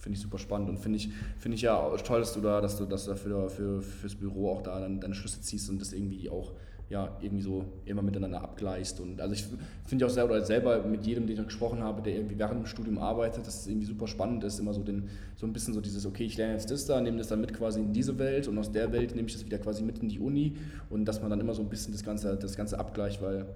finde 0.00 0.16
ich 0.16 0.22
super 0.22 0.38
spannend 0.38 0.70
und 0.70 0.78
finde 0.78 0.96
ich, 0.96 1.10
find 1.38 1.54
ich 1.54 1.62
ja 1.62 1.94
toll, 1.98 2.20
dass 2.20 2.32
du 2.32 2.40
da, 2.40 2.60
dass 2.60 2.78
du, 2.78 2.86
dass 2.86 3.04
du 3.04 3.10
dafür 3.10 3.50
für, 3.50 3.82
fürs 3.82 4.14
Büro 4.14 4.50
auch 4.50 4.62
da 4.62 4.80
dann 4.80 5.00
deine 5.00 5.14
Schlüsse 5.14 5.42
ziehst 5.42 5.68
und 5.68 5.78
das 5.78 5.92
irgendwie 5.92 6.30
auch 6.30 6.52
ja, 6.90 7.16
irgendwie 7.20 7.42
so 7.42 7.64
immer 7.84 8.02
miteinander 8.02 8.42
abgleichst. 8.42 9.00
Und 9.00 9.20
also 9.20 9.32
ich 9.32 9.44
finde 9.86 10.06
auch 10.06 10.10
selber, 10.10 10.44
selber 10.44 10.82
mit 10.82 11.06
jedem, 11.06 11.28
den 11.28 11.38
ich 11.38 11.44
gesprochen 11.44 11.84
habe, 11.84 12.02
der 12.02 12.16
irgendwie 12.16 12.36
während 12.36 12.58
dem 12.58 12.66
Studium 12.66 12.98
arbeitet, 12.98 13.46
dass 13.46 13.60
es 13.60 13.66
irgendwie 13.68 13.86
super 13.86 14.08
spannend 14.08 14.42
ist, 14.42 14.58
immer 14.58 14.74
so, 14.74 14.82
den, 14.82 15.08
so 15.36 15.46
ein 15.46 15.52
bisschen 15.52 15.72
so 15.72 15.80
dieses, 15.80 16.04
okay, 16.04 16.24
ich 16.24 16.36
lerne 16.36 16.54
jetzt 16.54 16.68
das 16.68 16.86
da, 16.86 17.00
nehme 17.00 17.18
das 17.18 17.28
dann 17.28 17.40
mit 17.40 17.54
quasi 17.54 17.78
in 17.78 17.92
diese 17.92 18.18
Welt 18.18 18.48
und 18.48 18.58
aus 18.58 18.72
der 18.72 18.90
Welt 18.92 19.14
nehme 19.14 19.28
ich 19.28 19.34
das 19.34 19.46
wieder 19.46 19.58
quasi 19.58 19.84
mit 19.84 20.00
in 20.00 20.08
die 20.08 20.18
Uni 20.18 20.56
und 20.90 21.04
dass 21.04 21.20
man 21.20 21.30
dann 21.30 21.38
immer 21.38 21.54
so 21.54 21.62
ein 21.62 21.68
bisschen 21.68 21.92
das 21.92 22.02
Ganze, 22.02 22.36
das 22.36 22.56
Ganze 22.56 22.80
abgleicht, 22.80 23.22
weil 23.22 23.46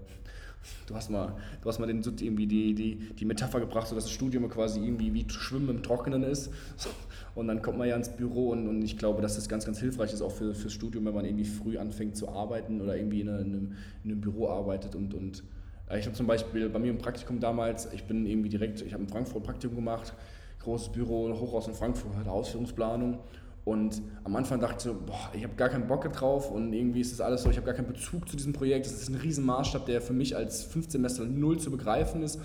Du 0.86 0.94
hast 0.94 1.10
mal, 1.10 1.34
du 1.62 1.68
hast 1.68 1.78
mal 1.78 1.86
den, 1.86 2.02
irgendwie 2.02 2.46
die, 2.46 2.74
die, 2.74 2.96
die 3.18 3.24
Metapher 3.24 3.60
gebracht, 3.60 3.88
so 3.88 3.94
dass 3.94 4.04
das 4.04 4.12
Studium 4.12 4.48
quasi 4.48 4.80
irgendwie 4.80 5.12
wie 5.14 5.26
Schwimmen 5.28 5.68
im 5.68 5.82
Trockenen 5.82 6.22
ist. 6.22 6.50
Und 7.34 7.48
dann 7.48 7.62
kommt 7.62 7.78
man 7.78 7.88
ja 7.88 7.96
ins 7.96 8.10
Büro 8.10 8.50
und, 8.50 8.68
und 8.68 8.82
ich 8.82 8.96
glaube, 8.96 9.20
dass 9.20 9.34
das 9.34 9.48
ganz, 9.48 9.66
ganz 9.66 9.80
hilfreich 9.80 10.12
ist 10.12 10.22
auch 10.22 10.30
für, 10.30 10.54
fürs 10.54 10.72
Studium, 10.72 11.04
wenn 11.04 11.14
man 11.14 11.24
irgendwie 11.24 11.44
früh 11.44 11.76
anfängt 11.78 12.16
zu 12.16 12.28
arbeiten 12.28 12.80
oder 12.80 12.96
irgendwie 12.96 13.22
in 13.22 13.28
einem, 13.28 13.72
in 14.04 14.10
einem 14.12 14.20
Büro 14.20 14.48
arbeitet. 14.48 14.94
Und, 14.94 15.14
und 15.14 15.42
äh, 15.90 15.98
ich 15.98 16.06
habe 16.06 16.14
zum 16.14 16.28
Beispiel 16.28 16.68
bei 16.68 16.78
mir 16.78 16.90
im 16.90 16.98
Praktikum 16.98 17.40
damals, 17.40 17.92
ich 17.92 18.04
bin 18.04 18.24
irgendwie 18.24 18.50
direkt, 18.50 18.82
ich 18.82 18.92
habe 18.92 19.02
in 19.02 19.08
Frankfurt 19.08 19.42
Praktikum 19.42 19.74
gemacht, 19.74 20.14
großes 20.60 20.90
Büro, 20.92 21.28
Hochhaus 21.38 21.66
in 21.66 21.74
Frankfurt, 21.74 22.28
Ausführungsplanung. 22.28 23.18
Und 23.64 24.02
am 24.24 24.36
Anfang 24.36 24.60
dachte 24.60 24.76
ich 24.76 24.82
so, 24.82 24.94
boah, 24.94 25.30
ich 25.32 25.42
habe 25.42 25.54
gar 25.54 25.70
keinen 25.70 25.86
Bock 25.86 26.10
drauf 26.12 26.50
und 26.50 26.72
irgendwie 26.74 27.00
ist 27.00 27.12
das 27.12 27.20
alles 27.22 27.42
so, 27.42 27.50
ich 27.50 27.56
habe 27.56 27.64
gar 27.64 27.74
keinen 27.74 27.86
Bezug 27.86 28.28
zu 28.28 28.36
diesem 28.36 28.52
Projekt. 28.52 28.84
Das 28.84 28.92
ist 28.92 29.08
ein 29.08 29.14
riesen 29.14 29.44
Maßstab, 29.46 29.86
der 29.86 30.02
für 30.02 30.12
mich 30.12 30.36
als 30.36 30.64
Fünfsemester 30.64 31.24
null 31.24 31.58
zu 31.58 31.70
begreifen 31.70 32.22
ist. 32.22 32.40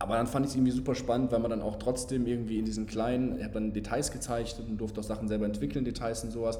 Aber 0.00 0.16
dann 0.16 0.26
fand 0.26 0.46
ich 0.46 0.50
es 0.50 0.56
irgendwie 0.56 0.72
super 0.72 0.94
spannend, 0.94 1.32
weil 1.32 1.40
man 1.40 1.50
dann 1.50 1.62
auch 1.62 1.76
trotzdem 1.76 2.26
irgendwie 2.26 2.58
in 2.58 2.64
diesen 2.64 2.86
kleinen, 2.86 3.38
ich 3.38 3.44
habe 3.44 3.54
dann 3.54 3.72
Details 3.72 4.10
gezeichnet 4.10 4.68
und 4.68 4.78
durfte 4.78 5.00
auch 5.00 5.04
Sachen 5.04 5.28
selber 5.28 5.46
entwickeln, 5.46 5.84
Details 5.84 6.24
und 6.24 6.30
sowas 6.30 6.58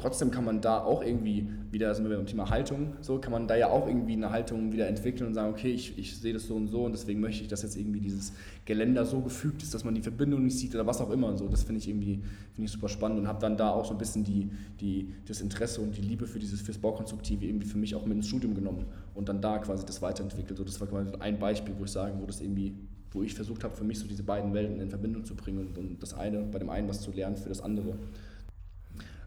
trotzdem 0.00 0.30
kann 0.30 0.44
man 0.44 0.60
da 0.60 0.82
auch 0.82 1.02
irgendwie 1.02 1.46
wieder, 1.70 1.94
sind 1.94 2.08
wir 2.08 2.16
beim 2.16 2.26
Thema 2.26 2.48
Haltung, 2.48 2.94
so 3.00 3.18
kann 3.18 3.32
man 3.32 3.46
da 3.46 3.56
ja 3.56 3.68
auch 3.68 3.86
irgendwie 3.86 4.14
eine 4.14 4.30
Haltung 4.30 4.72
wieder 4.72 4.88
entwickeln 4.88 5.26
und 5.26 5.34
sagen, 5.34 5.52
okay, 5.52 5.70
ich, 5.70 5.98
ich 5.98 6.16
sehe 6.16 6.32
das 6.32 6.46
so 6.46 6.56
und 6.56 6.68
so 6.68 6.84
und 6.84 6.92
deswegen 6.92 7.20
möchte 7.20 7.42
ich, 7.42 7.48
dass 7.48 7.62
jetzt 7.62 7.76
irgendwie 7.76 8.00
dieses 8.00 8.32
Geländer 8.64 9.04
so 9.04 9.20
gefügt 9.20 9.62
ist, 9.62 9.74
dass 9.74 9.84
man 9.84 9.94
die 9.94 10.00
Verbindung 10.00 10.42
nicht 10.42 10.58
sieht 10.58 10.74
oder 10.74 10.86
was 10.86 11.00
auch 11.00 11.10
immer. 11.10 11.36
So, 11.36 11.48
das 11.48 11.62
finde 11.62 11.80
ich 11.80 11.88
irgendwie 11.88 12.22
finde 12.54 12.64
ich 12.64 12.70
super 12.70 12.88
spannend 12.88 13.20
und 13.20 13.28
habe 13.28 13.40
dann 13.40 13.56
da 13.56 13.70
auch 13.70 13.84
so 13.84 13.92
ein 13.92 13.98
bisschen 13.98 14.24
die, 14.24 14.50
die, 14.80 15.12
das 15.26 15.40
Interesse 15.40 15.80
und 15.80 15.96
die 15.96 16.02
Liebe 16.02 16.26
für 16.26 16.38
dieses 16.38 16.60
fürs 16.62 16.78
Baukonstruktive 16.78 17.44
irgendwie 17.44 17.66
für 17.66 17.78
mich 17.78 17.94
auch 17.94 18.06
mit 18.06 18.16
ins 18.16 18.28
Studium 18.28 18.54
genommen 18.54 18.86
und 19.14 19.28
dann 19.28 19.40
da 19.40 19.58
quasi 19.58 19.84
das 19.84 20.00
weiterentwickelt. 20.00 20.56
So, 20.56 20.64
das 20.64 20.80
war 20.80 20.88
quasi 20.88 21.10
ein 21.18 21.38
Beispiel, 21.38 21.74
wo 21.78 21.84
ich 21.84 21.90
sage, 21.90 22.14
wo 22.18 22.26
das 22.26 22.40
irgendwie 22.40 22.74
wo 23.12 23.22
ich 23.22 23.34
versucht 23.34 23.64
habe, 23.64 23.74
für 23.74 23.84
mich 23.84 23.98
so 23.98 24.06
diese 24.06 24.22
beiden 24.22 24.54
Welten 24.54 24.80
in 24.80 24.88
Verbindung 24.88 25.24
zu 25.24 25.34
bringen 25.34 25.58
und, 25.58 25.78
und 25.78 26.02
das 26.02 26.14
eine, 26.14 26.42
bei 26.42 26.58
dem 26.58 26.70
einen 26.70 26.88
was 26.88 27.00
zu 27.00 27.10
lernen, 27.10 27.36
für 27.36 27.48
das 27.48 27.60
andere. 27.60 27.94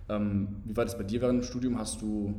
Ähm, 0.09 0.61
wie 0.65 0.75
war 0.75 0.85
das 0.85 0.97
bei 0.97 1.03
dir 1.03 1.21
während 1.21 1.43
dem 1.43 1.47
Studium? 1.47 1.77
Hast 1.77 2.01
du, 2.01 2.33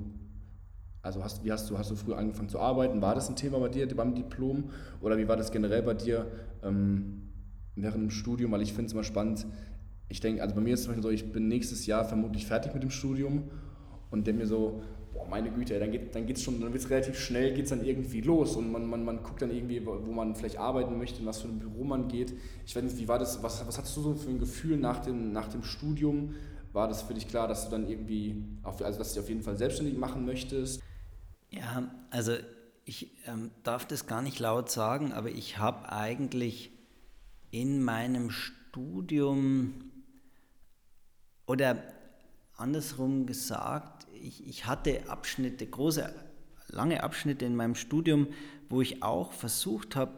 also 1.03 1.23
hast, 1.23 1.45
wie 1.45 1.53
hast 1.53 1.71
du, 1.71 1.79
hast 1.79 1.91
du 1.91 1.97
früh 1.97 2.15
angefangen 2.15 2.49
zu 2.49 2.59
arbeiten? 2.59 3.01
War 3.03 3.15
das 3.15 3.29
ein 3.29 3.37
Thema 3.37 3.59
bei 3.59 3.69
dir 3.69 3.87
beim 3.95 4.15
Diplom? 4.15 4.71
Oder 5.01 5.19
wie 5.19 5.29
war 5.29 5.37
das 5.37 5.51
generell 5.53 5.83
bei 5.83 5.95
dir 5.95 6.27
ähm, 6.63 7.31
während 7.77 8.03
dem 8.05 8.11
Studium? 8.11 8.53
Weil 8.53 8.63
ich 8.63 8.73
finde 8.73 8.87
es 8.87 8.93
immer 8.93 9.05
spannend. 9.05 9.47
Ich 10.09 10.21
denke, 10.21 10.43
also 10.43 10.55
bei 10.55 10.61
mir 10.61 10.75
ist 10.75 10.81
es 10.81 10.87
zum 10.87 10.95
Beispiel 10.95 11.03
so, 11.03 11.11
ich 11.11 11.33
bin 11.33 11.49
nächstes 11.49 11.87
Jahr 11.87 12.05
vermutlich 12.05 12.47
fertig 12.47 12.75
mit 12.75 12.83
dem 12.83 12.91
Studium 12.91 13.45
und 14.11 14.27
denke 14.27 14.43
mir 14.43 14.47
so, 14.47 14.83
boah, 15.15 15.27
meine 15.29 15.51
Güte, 15.51 15.79
dann 15.79 15.91
geht 15.91 16.15
dann 16.15 16.27
geht's 16.27 16.43
schon, 16.43 16.61
dann 16.61 16.73
wird 16.73 16.83
es 16.83 16.91
relativ 16.91 17.19
schnell, 17.19 17.55
geht 17.55 17.65
es 17.65 17.71
dann 17.71 17.85
irgendwie 17.85 18.21
los 18.21 18.57
und 18.57 18.71
man, 18.71 18.87
man, 18.87 19.05
man 19.05 19.23
guckt 19.23 19.41
dann 19.43 19.51
irgendwie, 19.51 19.85
wo 19.87 20.13
man 20.13 20.35
vielleicht 20.35 20.59
arbeiten 20.59 20.99
möchte, 20.99 21.21
in 21.21 21.27
was 21.27 21.41
für 21.41 21.49
ein 21.49 21.59
Büro 21.59 21.85
man 21.85 22.09
geht. 22.09 22.35
Ich 22.67 22.77
weiß 22.77 22.83
nicht, 22.83 22.99
wie 22.99 23.09
war 23.09 23.19
das, 23.19 23.43
was, 23.43 23.67
was 23.67 23.79
hattest 23.79 23.97
du 23.97 24.03
so 24.03 24.15
für 24.15 24.29
ein 24.29 24.39
Gefühl 24.39 24.77
nach 24.77 25.01
dem, 25.01 25.33
nach 25.33 25.49
dem 25.49 25.63
Studium? 25.63 26.35
War 26.75 26.89
das 26.89 27.03
für 27.03 27.15
dich 27.15 27.29
klar, 27.29 27.49
dass 27.49 27.65
du 27.65 27.71
dann 27.71 27.89
irgendwie, 27.89 28.45
auf, 28.63 28.83
also 28.83 28.99
dass 28.99 29.11
du 29.11 29.15
dich 29.15 29.23
auf 29.23 29.29
jeden 29.29 29.43
Fall 29.43 29.57
selbstständig 29.57 29.97
machen 29.97 30.27
möchtest? 30.27 30.83
Ja, 31.51 31.89
also 32.11 32.35
ich 32.85 33.17
ähm, 33.27 33.51
darf 33.63 33.87
das 33.87 34.07
gar 34.07 34.21
nicht 34.21 34.41
laut 34.41 34.71
sagen, 34.71 35.13
aber 35.13 35.31
ich 35.31 35.59
habe 35.59 35.91
eigentlich 35.91 36.73
in 37.51 37.83
meinem 37.83 38.31
Studium 38.31 39.93
oder 41.47 41.83
andersrum 42.57 43.27
gesagt, 43.27 44.07
ich, 44.21 44.47
ich 44.47 44.67
hatte 44.67 45.09
Abschnitte, 45.09 45.67
große, 45.67 46.13
lange 46.69 47.05
Abschnitte 47.05 47.45
in 47.45 47.55
meinem 47.55 47.77
Studium, 47.77 48.27
wo 48.69 48.81
ich 48.81 49.03
auch 49.03 49.33
versucht 49.33 49.95
habe, 49.95 50.13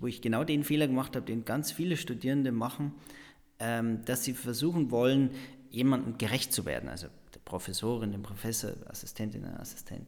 wo 0.00 0.06
ich 0.06 0.22
genau 0.22 0.44
den 0.44 0.62
Fehler 0.62 0.86
gemacht 0.86 1.16
habe, 1.16 1.26
den 1.26 1.44
ganz 1.44 1.72
viele 1.72 1.96
Studierende 1.96 2.52
machen, 2.52 2.94
ähm, 3.58 4.04
dass 4.04 4.22
sie 4.22 4.34
versuchen 4.34 4.92
wollen, 4.92 5.30
jemandem 5.72 6.18
gerecht 6.18 6.52
zu 6.52 6.64
werden, 6.64 6.88
also 6.88 7.08
der 7.34 7.40
Professorin, 7.40 8.12
dem 8.12 8.22
Professor, 8.22 8.72
Assistentin, 8.86 9.44
Assistent 9.44 10.06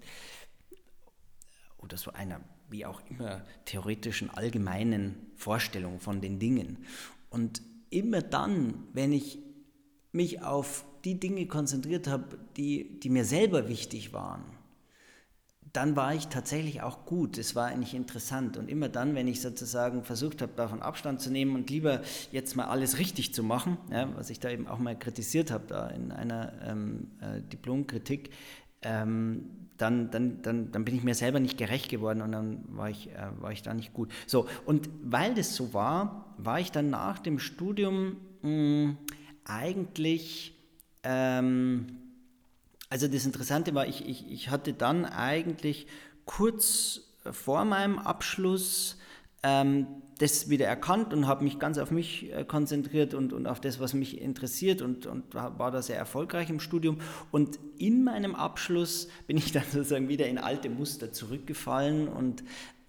oder 1.78 1.96
so 1.96 2.12
einer, 2.12 2.40
wie 2.70 2.86
auch 2.86 3.02
immer, 3.10 3.44
theoretischen, 3.64 4.30
allgemeinen 4.30 5.30
Vorstellung 5.34 6.00
von 6.00 6.20
den 6.20 6.38
Dingen. 6.38 6.84
Und 7.30 7.62
immer 7.90 8.22
dann, 8.22 8.88
wenn 8.92 9.12
ich 9.12 9.38
mich 10.12 10.42
auf 10.42 10.84
die 11.04 11.18
Dinge 11.18 11.46
konzentriert 11.46 12.06
habe, 12.06 12.38
die, 12.56 13.00
die 13.00 13.10
mir 13.10 13.24
selber 13.24 13.68
wichtig 13.68 14.12
waren, 14.12 14.44
dann 15.74 15.96
war 15.96 16.14
ich 16.14 16.28
tatsächlich 16.28 16.82
auch 16.82 17.04
gut. 17.04 17.36
Es 17.36 17.56
war 17.56 17.66
eigentlich 17.66 17.94
interessant. 17.94 18.56
Und 18.56 18.70
immer 18.70 18.88
dann, 18.88 19.16
wenn 19.16 19.26
ich 19.26 19.40
sozusagen 19.40 20.04
versucht 20.04 20.40
habe, 20.40 20.52
davon 20.54 20.80
Abstand 20.80 21.20
zu 21.20 21.30
nehmen 21.30 21.56
und 21.56 21.68
lieber 21.68 22.00
jetzt 22.30 22.54
mal 22.54 22.66
alles 22.66 22.98
richtig 22.98 23.34
zu 23.34 23.42
machen, 23.42 23.76
ja, 23.90 24.08
was 24.16 24.30
ich 24.30 24.38
da 24.38 24.50
eben 24.50 24.68
auch 24.68 24.78
mal 24.78 24.96
kritisiert 24.96 25.50
habe, 25.50 25.64
da 25.66 25.88
in 25.88 26.12
einer 26.12 26.52
ähm, 26.64 27.08
äh, 27.20 27.40
Diplomkritik, 27.40 28.30
ähm, 28.82 29.50
dann, 29.76 30.12
dann, 30.12 30.42
dann, 30.42 30.70
dann 30.70 30.84
bin 30.84 30.94
ich 30.94 31.02
mir 31.02 31.16
selber 31.16 31.40
nicht 31.40 31.58
gerecht 31.58 31.88
geworden 31.88 32.22
und 32.22 32.30
dann 32.30 32.64
war 32.68 32.88
ich, 32.88 33.10
äh, 33.10 33.30
war 33.40 33.50
ich 33.50 33.62
da 33.62 33.74
nicht 33.74 33.92
gut. 33.92 34.12
So, 34.28 34.46
und 34.66 34.88
weil 35.02 35.34
das 35.34 35.56
so 35.56 35.74
war, 35.74 36.36
war 36.38 36.60
ich 36.60 36.70
dann 36.70 36.88
nach 36.88 37.18
dem 37.18 37.40
Studium 37.40 38.18
mh, 38.42 38.48
hm, 38.48 38.98
eigentlich. 39.44 40.52
Ähm, 41.02 42.03
also 42.94 43.08
das 43.08 43.26
Interessante 43.26 43.74
war, 43.74 43.88
ich, 43.88 44.08
ich, 44.08 44.30
ich 44.30 44.50
hatte 44.50 44.72
dann 44.72 45.04
eigentlich 45.04 45.88
kurz 46.26 47.00
vor 47.28 47.64
meinem 47.64 47.98
Abschluss 47.98 48.98
ähm, 49.42 49.88
das 50.18 50.48
wieder 50.48 50.66
erkannt 50.68 51.12
und 51.12 51.26
habe 51.26 51.42
mich 51.42 51.58
ganz 51.58 51.78
auf 51.78 51.90
mich 51.90 52.32
äh, 52.32 52.44
konzentriert 52.44 53.14
und, 53.14 53.32
und 53.32 53.48
auf 53.48 53.60
das, 53.60 53.80
was 53.80 53.94
mich 53.94 54.20
interessiert 54.20 54.80
und, 54.80 55.06
und 55.06 55.34
war 55.34 55.72
da 55.72 55.82
sehr 55.82 55.96
erfolgreich 55.98 56.50
im 56.50 56.60
Studium. 56.60 57.00
Und 57.32 57.58
in 57.78 58.04
meinem 58.04 58.36
Abschluss 58.36 59.08
bin 59.26 59.38
ich 59.38 59.50
dann 59.52 59.64
sozusagen 59.64 60.08
wieder 60.08 60.28
in 60.28 60.38
alte 60.38 60.70
Muster 60.70 61.12
zurückgefallen 61.12 62.06
und 62.06 62.44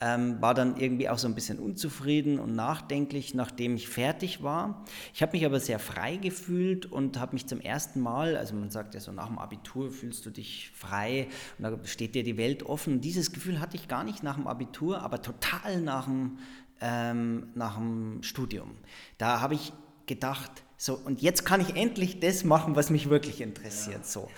ähm, 0.06 0.40
war 0.40 0.54
dann 0.54 0.78
irgendwie 0.78 1.10
auch 1.10 1.18
so 1.18 1.28
ein 1.28 1.34
bisschen 1.34 1.58
unzufrieden 1.58 2.38
und 2.38 2.56
nachdenklich, 2.56 3.34
nachdem 3.34 3.76
ich 3.76 3.90
fertig 3.90 4.44
war. 4.44 4.86
Ich 5.16 5.24
habe 5.24 5.32
mich 5.32 5.46
aber 5.46 5.60
sehr 5.60 5.80
frei 5.80 6.18
gefühlt 6.18 6.86
und 6.86 7.20
habe 7.20 7.34
mich 7.34 7.48
zum 7.48 7.60
ersten 7.60 8.02
Mal, 8.02 8.38
also 8.38 8.54
man 8.54 8.70
sagt 8.70 8.94
ja 8.94 9.00
so 9.00 9.12
nach 9.12 9.28
dem 9.28 9.40
Abitur 9.40 9.90
fühlst 9.90 10.24
du 10.28 10.30
dich 10.30 10.72
frei 10.76 11.28
und 11.58 11.64
da 11.64 11.76
steht 11.86 12.14
dir 12.14 12.24
die 12.24 12.38
Welt 12.38 12.62
offen. 12.62 13.02
Dieses 13.02 13.32
Gefühl 13.32 13.60
hatte 13.60 13.78
ich 13.78 13.88
gar 13.88 14.04
nicht 14.04 14.22
nach 14.22 14.36
dem 14.36 14.46
Abitur, 14.46 15.02
aber 15.02 15.24
total 15.24 15.82
nach 15.82 16.06
dem, 16.06 16.38
ähm, 16.82 17.48
nach 17.56 17.78
dem 17.78 18.22
Studium. 18.22 18.76
Da 19.18 19.42
habe 19.42 19.56
ich 19.56 19.74
gedacht, 20.06 20.52
so 20.78 20.94
und 20.94 21.24
jetzt 21.24 21.46
kann 21.46 21.62
ich 21.62 21.76
endlich 21.76 22.20
das 22.20 22.44
machen, 22.44 22.76
was 22.76 22.92
mich 22.92 23.10
wirklich 23.10 23.42
interessiert. 23.42 24.02
Ja. 24.02 24.04
So. 24.04 24.30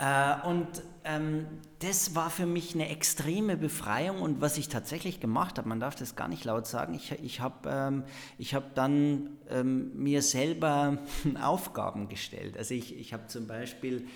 Äh, 0.00 0.46
und 0.46 0.66
ähm, 1.04 1.46
das 1.80 2.14
war 2.14 2.30
für 2.30 2.46
mich 2.46 2.74
eine 2.74 2.88
extreme 2.88 3.58
Befreiung 3.58 4.22
und 4.22 4.40
was 4.40 4.56
ich 4.56 4.68
tatsächlich 4.68 5.20
gemacht 5.20 5.58
habe, 5.58 5.68
man 5.68 5.78
darf 5.78 5.94
das 5.94 6.16
gar 6.16 6.26
nicht 6.26 6.44
laut 6.46 6.66
sagen, 6.66 6.94
ich, 6.94 7.12
ich 7.22 7.40
habe 7.40 7.68
ähm, 7.70 8.04
hab 8.40 8.74
dann 8.74 9.36
ähm, 9.50 9.94
mir 9.94 10.22
selber 10.22 10.98
Aufgaben 11.42 12.08
gestellt. 12.08 12.56
Also 12.56 12.72
ich, 12.72 12.98
ich 12.98 13.12
habe 13.12 13.26
zum 13.26 13.46
Beispiel, 13.46 14.06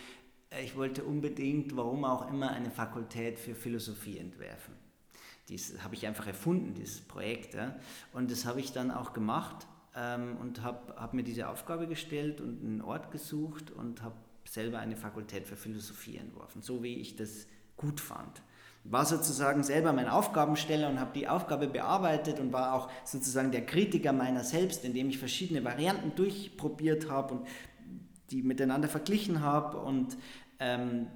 äh, 0.49 0.64
ich 0.64 0.74
wollte 0.74 1.05
unbedingt, 1.05 1.76
warum 1.76 2.07
auch 2.07 2.30
immer, 2.30 2.51
eine 2.53 2.70
Fakultät 2.70 3.39
für 3.39 3.55
Philosophie 3.55 4.16
entwerfen. 4.16 4.74
Das 5.51 5.74
habe 5.82 5.95
ich 5.95 6.07
einfach 6.07 6.26
erfunden, 6.26 6.72
dieses 6.72 7.03
Projekt. 7.03 7.53
Ja? 7.53 7.76
Und 8.14 8.30
das 8.30 8.47
habe 8.47 8.61
ich 8.61 8.72
dann 8.72 8.91
auch 8.91 9.12
gemacht 9.12 9.66
ähm, 9.95 10.39
und 10.41 10.62
habe 10.62 10.95
hab 10.97 11.12
mir 11.12 11.24
diese 11.24 11.51
Aufgabe 11.51 11.87
gestellt 11.87 12.41
und 12.41 12.64
einen 12.64 12.80
Ort 12.80 13.11
gesucht 13.11 13.70
und 13.70 14.03
habe 14.03 14.14
selber 14.51 14.78
eine 14.78 14.97
Fakultät 14.97 15.47
für 15.47 15.57
Philosophie 15.57 16.16
entworfen, 16.16 16.62
so 16.62 16.82
wie 16.82 16.97
ich 16.97 17.16
das 17.16 17.47
gut 17.76 18.01
fand. 18.01 18.42
War 18.84 19.07
sozusagen 19.07 19.62
selber 19.62 19.92
mein 19.92 20.09
Aufgabensteller 20.09 20.90
und 20.90 21.01
habe 21.01 21.12
die 21.14 21.26
Aufgabe 21.26 21.68
bearbeitet 21.68 22.38
und 22.38 22.53
war 22.53 22.74
auch 22.74 22.90
sozusagen 23.05 23.51
der 23.51 23.64
Kritiker 23.64 24.12
meiner 24.12 24.45
selbst, 24.45 24.84
indem 24.84 25.09
ich 25.09 25.18
verschiedene 25.18 25.64
Varianten 25.64 26.14
durchprobiert 26.14 27.11
habe 27.11 27.34
und 27.34 27.47
die 28.30 28.42
miteinander 28.42 28.88
verglichen 28.88 29.40
habe 29.40 29.78
und 29.78 30.16
ähm, 30.59 31.07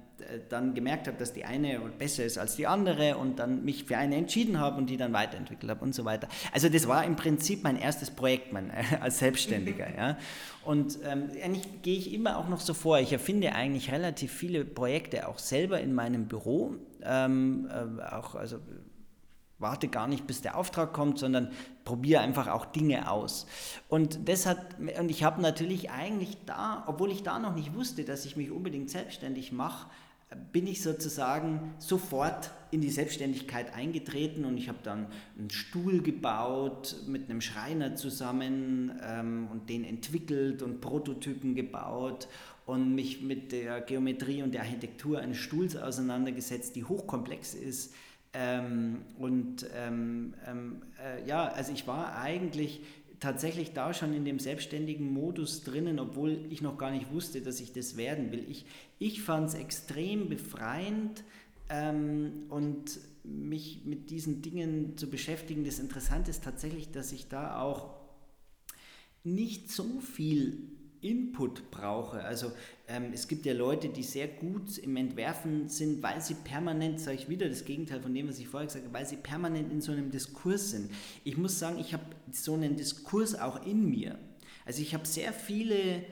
dann 0.49 0.73
gemerkt 0.73 1.07
habe, 1.07 1.17
dass 1.17 1.33
die 1.33 1.45
eine 1.45 1.79
besser 1.97 2.25
ist 2.25 2.37
als 2.37 2.55
die 2.55 2.67
andere 2.67 3.17
und 3.17 3.39
dann 3.39 3.63
mich 3.63 3.85
für 3.85 3.97
eine 3.97 4.15
entschieden 4.15 4.59
habe 4.59 4.77
und 4.77 4.89
die 4.89 4.97
dann 4.97 5.13
weiterentwickelt 5.13 5.69
habe 5.69 5.83
und 5.83 5.93
so 5.93 6.05
weiter. 6.05 6.27
Also 6.51 6.69
das 6.69 6.87
war 6.87 7.03
im 7.05 7.15
Prinzip 7.15 7.63
mein 7.63 7.77
erstes 7.77 8.11
Projekt 8.11 8.53
mein, 8.53 8.69
äh, 8.69 8.83
als 9.01 9.19
Selbstständiger. 9.19 9.87
ja. 9.97 10.17
Und 10.65 10.99
ähm, 11.03 11.29
eigentlich 11.43 11.81
gehe 11.81 11.97
ich 11.97 12.13
immer 12.13 12.37
auch 12.37 12.47
noch 12.49 12.59
so 12.59 12.73
vor, 12.73 12.99
ich 12.99 13.13
erfinde 13.13 13.53
eigentlich 13.53 13.91
relativ 13.91 14.31
viele 14.31 14.65
Projekte 14.65 15.27
auch 15.27 15.39
selber 15.39 15.79
in 15.79 15.93
meinem 15.93 16.27
Büro, 16.27 16.75
ähm, 17.03 17.69
äh, 17.71 18.03
auch 18.03 18.35
also 18.35 18.59
warte 19.59 19.89
gar 19.89 20.07
nicht, 20.07 20.25
bis 20.25 20.41
der 20.41 20.57
Auftrag 20.57 20.93
kommt, 20.93 21.19
sondern 21.19 21.51
probiere 21.83 22.21
einfach 22.21 22.47
auch 22.47 22.65
Dinge 22.65 23.11
aus. 23.11 23.45
Und 23.89 24.27
das 24.27 24.45
hat, 24.45 24.77
und 24.79 25.11
ich 25.11 25.23
habe 25.23 25.41
natürlich 25.41 25.91
eigentlich 25.91 26.37
da, 26.45 26.83
obwohl 26.87 27.11
ich 27.11 27.23
da 27.23 27.39
noch 27.39 27.53
nicht 27.53 27.75
wusste, 27.75 28.05
dass 28.05 28.25
ich 28.25 28.37
mich 28.37 28.51
unbedingt 28.51 28.89
selbstständig 28.89 29.51
mache, 29.51 29.89
bin 30.51 30.67
ich 30.67 30.83
sozusagen 30.83 31.73
sofort 31.79 32.51
in 32.71 32.81
die 32.81 32.89
Selbstständigkeit 32.89 33.73
eingetreten 33.73 34.45
und 34.45 34.57
ich 34.57 34.69
habe 34.69 34.77
dann 34.83 35.07
einen 35.37 35.49
Stuhl 35.49 36.01
gebaut 36.01 36.95
mit 37.07 37.29
einem 37.29 37.41
Schreiner 37.41 37.95
zusammen 37.95 38.91
ähm, 39.03 39.47
und 39.51 39.69
den 39.69 39.83
entwickelt 39.83 40.61
und 40.61 40.81
Prototypen 40.81 41.55
gebaut 41.55 42.27
und 42.67 42.93
mich 42.93 43.21
mit 43.21 43.51
der 43.51 43.81
Geometrie 43.81 44.43
und 44.43 44.53
der 44.53 44.61
Architektur 44.61 45.19
eines 45.19 45.37
Stuhls 45.37 45.75
auseinandergesetzt, 45.75 46.75
die 46.75 46.83
hochkomplex 46.83 47.55
ist. 47.55 47.95
Ähm, 48.31 49.01
und 49.17 49.65
ähm, 49.75 50.35
ähm 50.47 50.83
äh, 51.03 51.27
ja, 51.27 51.47
also 51.47 51.71
ich 51.73 51.87
war 51.87 52.15
eigentlich 52.15 52.81
tatsächlich 53.19 53.73
da 53.73 53.93
schon 53.93 54.13
in 54.13 54.25
dem 54.25 54.39
selbstständigen 54.39 55.11
Modus 55.11 55.63
drinnen, 55.63 55.99
obwohl 55.99 56.45
ich 56.49 56.61
noch 56.61 56.77
gar 56.77 56.91
nicht 56.91 57.11
wusste, 57.11 57.41
dass 57.41 57.59
ich 57.59 57.73
das 57.73 57.97
werden 57.97 58.31
will. 58.31 58.45
Ich, 58.49 58.65
ich 58.97 59.21
fand 59.21 59.49
es 59.49 59.55
extrem 59.55 60.29
befreiend 60.29 61.23
ähm, 61.69 62.43
und 62.49 62.99
mich 63.23 63.85
mit 63.85 64.09
diesen 64.09 64.41
Dingen 64.41 64.97
zu 64.97 65.09
beschäftigen. 65.09 65.65
Das 65.65 65.79
Interessante 65.79 66.31
ist 66.31 66.43
tatsächlich, 66.43 66.91
dass 66.91 67.11
ich 67.11 67.27
da 67.27 67.61
auch 67.61 67.95
nicht 69.23 69.71
so 69.71 69.99
viel 69.99 70.78
Input 71.01 71.71
brauche. 71.71 72.23
Also 72.23 72.51
ähm, 72.87 73.11
es 73.13 73.27
gibt 73.27 73.45
ja 73.45 73.53
Leute, 73.53 73.89
die 73.89 74.03
sehr 74.03 74.27
gut 74.27 74.77
im 74.77 74.97
Entwerfen 74.97 75.67
sind, 75.69 76.01
weil 76.03 76.21
sie 76.21 76.33
permanent, 76.33 76.99
sage 76.99 77.17
ich 77.17 77.29
wieder 77.29 77.47
das 77.47 77.65
Gegenteil 77.65 78.01
von 78.01 78.13
dem, 78.13 78.27
was 78.27 78.39
ich 78.39 78.47
vorher 78.47 78.67
gesagt 78.67 78.85
habe, 78.85 78.93
weil 78.93 79.05
sie 79.05 79.17
permanent 79.17 79.71
in 79.71 79.81
so 79.81 79.91
einem 79.91 80.11
Diskurs 80.11 80.71
sind. 80.71 80.91
Ich 81.23 81.37
muss 81.37 81.59
sagen, 81.59 81.79
ich 81.79 81.93
habe 81.93 82.03
so 82.31 82.53
einen 82.53 82.75
Diskurs 82.75 83.35
auch 83.35 83.65
in 83.65 83.89
mir. 83.89 84.17
Also 84.65 84.81
ich 84.81 84.93
habe 84.93 85.07
sehr 85.07 85.33
viele 85.33 86.03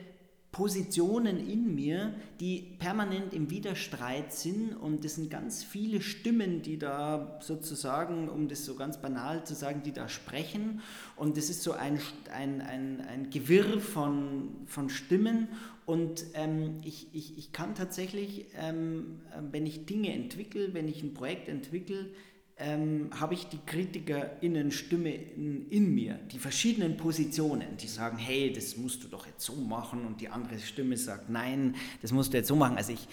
Positionen 0.50 1.46
in 1.46 1.74
mir, 1.74 2.14
die 2.40 2.76
permanent 2.78 3.34
im 3.34 3.50
Widerstreit 3.50 4.32
sind. 4.32 4.74
Und 4.74 5.04
das 5.04 5.16
sind 5.16 5.30
ganz 5.30 5.62
viele 5.62 6.00
Stimmen, 6.00 6.62
die 6.62 6.78
da 6.78 7.38
sozusagen, 7.40 8.28
um 8.28 8.48
das 8.48 8.64
so 8.64 8.74
ganz 8.74 9.00
banal 9.00 9.44
zu 9.44 9.54
sagen, 9.54 9.82
die 9.84 9.92
da 9.92 10.08
sprechen. 10.08 10.80
Und 11.16 11.36
das 11.36 11.50
ist 11.50 11.62
so 11.62 11.72
ein, 11.72 12.00
ein, 12.32 12.62
ein, 12.62 13.00
ein 13.02 13.30
Gewirr 13.30 13.78
von, 13.80 14.48
von 14.66 14.88
Stimmen. 14.88 15.48
Und 15.84 16.24
ähm, 16.34 16.80
ich, 16.84 17.08
ich, 17.14 17.38
ich 17.38 17.52
kann 17.52 17.74
tatsächlich, 17.74 18.46
ähm, 18.58 19.20
wenn 19.50 19.66
ich 19.66 19.86
Dinge 19.86 20.12
entwickle, 20.12 20.74
wenn 20.74 20.88
ich 20.88 21.02
ein 21.02 21.14
Projekt 21.14 21.48
entwickle, 21.48 22.10
ähm, 22.58 23.10
habe 23.18 23.34
ich 23.34 23.46
die 23.46 23.58
KritikerInnen-Stimme 23.64 25.14
in, 25.14 25.68
in, 25.70 25.94
mir, 25.94 26.18
die 26.32 26.38
verschiedenen 26.38 26.96
Positionen, 26.96 27.76
die 27.80 27.86
sagen, 27.86 28.18
hey, 28.18 28.52
das 28.52 28.76
musst 28.76 29.04
du 29.04 29.08
doch 29.08 29.26
jetzt 29.26 29.44
so 29.44 29.54
machen 29.54 30.04
und 30.04 30.20
die 30.20 30.28
andere 30.28 30.58
Stimme 30.58 30.96
sagt, 30.96 31.30
nein, 31.30 31.76
das 32.02 32.10
musst 32.10 32.32
du 32.32 32.38
jetzt 32.38 32.48
so 32.48 32.56
machen. 32.56 32.76
Also 32.76 32.92
ich 32.92 33.06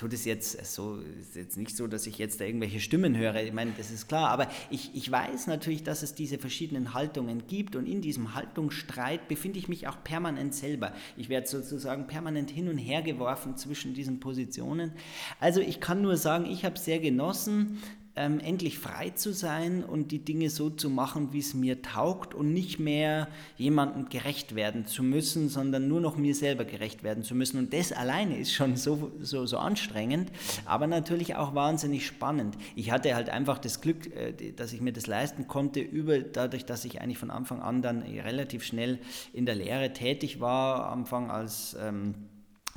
tue 0.00 0.08
das 0.08 0.24
jetzt 0.24 0.64
so, 0.64 0.98
ist 1.20 1.36
jetzt 1.36 1.58
nicht 1.58 1.76
so, 1.76 1.86
dass 1.86 2.06
ich 2.06 2.16
jetzt 2.16 2.40
da 2.40 2.46
irgendwelche 2.46 2.80
Stimmen 2.80 3.16
höre, 3.16 3.42
ich 3.42 3.52
meine, 3.52 3.72
das 3.76 3.90
ist 3.90 4.08
klar, 4.08 4.30
aber 4.30 4.48
ich, 4.70 4.94
ich 4.94 5.10
weiß 5.10 5.46
natürlich, 5.46 5.82
dass 5.82 6.02
es 6.02 6.14
diese 6.14 6.38
verschiedenen 6.38 6.94
Haltungen 6.94 7.46
gibt 7.46 7.76
und 7.76 7.86
in 7.86 8.00
diesem 8.00 8.34
Haltungsstreit 8.34 9.28
befinde 9.28 9.58
ich 9.58 9.68
mich 9.68 9.88
auch 9.88 10.02
permanent 10.02 10.54
selber. 10.54 10.94
Ich 11.18 11.28
werde 11.28 11.48
sozusagen 11.48 12.06
permanent 12.06 12.50
hin 12.50 12.68
und 12.68 12.78
her 12.78 13.02
geworfen 13.02 13.58
zwischen 13.58 13.92
diesen 13.92 14.20
Positionen. 14.20 14.92
Also 15.38 15.60
ich 15.60 15.80
kann 15.80 16.00
nur 16.00 16.16
sagen, 16.16 16.46
ich 16.46 16.64
habe 16.64 16.78
sehr 16.78 16.98
genossen, 16.98 17.82
ähm, 18.20 18.38
endlich 18.38 18.78
frei 18.78 19.10
zu 19.10 19.32
sein 19.32 19.82
und 19.82 20.12
die 20.12 20.24
Dinge 20.24 20.48
so 20.48 20.70
zu 20.70 20.88
machen, 20.88 21.32
wie 21.32 21.40
es 21.40 21.54
mir 21.54 21.82
taugt 21.82 22.34
und 22.34 22.52
nicht 22.52 22.78
mehr 22.78 23.28
jemandem 23.56 24.08
gerecht 24.08 24.54
werden 24.54 24.86
zu 24.86 25.02
müssen, 25.02 25.48
sondern 25.48 25.88
nur 25.88 26.00
noch 26.00 26.16
mir 26.16 26.34
selber 26.34 26.64
gerecht 26.64 27.02
werden 27.02 27.24
zu 27.24 27.34
müssen. 27.34 27.58
Und 27.58 27.72
das 27.72 27.92
alleine 27.92 28.38
ist 28.38 28.52
schon 28.52 28.76
so, 28.76 29.10
so, 29.20 29.46
so 29.46 29.58
anstrengend, 29.58 30.30
aber 30.64 30.86
natürlich 30.86 31.34
auch 31.34 31.54
wahnsinnig 31.54 32.06
spannend. 32.06 32.56
Ich 32.76 32.92
hatte 32.92 33.14
halt 33.14 33.30
einfach 33.30 33.58
das 33.58 33.80
Glück, 33.80 34.14
äh, 34.14 34.52
dass 34.52 34.72
ich 34.72 34.80
mir 34.80 34.92
das 34.92 35.06
leisten 35.06 35.48
konnte, 35.48 35.80
über, 35.80 36.20
dadurch, 36.20 36.64
dass 36.64 36.84
ich 36.84 37.00
eigentlich 37.00 37.18
von 37.18 37.30
Anfang 37.30 37.60
an 37.60 37.82
dann 37.82 38.02
relativ 38.02 38.62
schnell 38.64 39.00
in 39.32 39.46
der 39.46 39.56
Lehre 39.56 39.92
tätig 39.92 40.38
war, 40.40 40.86
am 40.86 41.00
Anfang 41.00 41.30
als 41.30 41.74
ähm, 41.80 42.14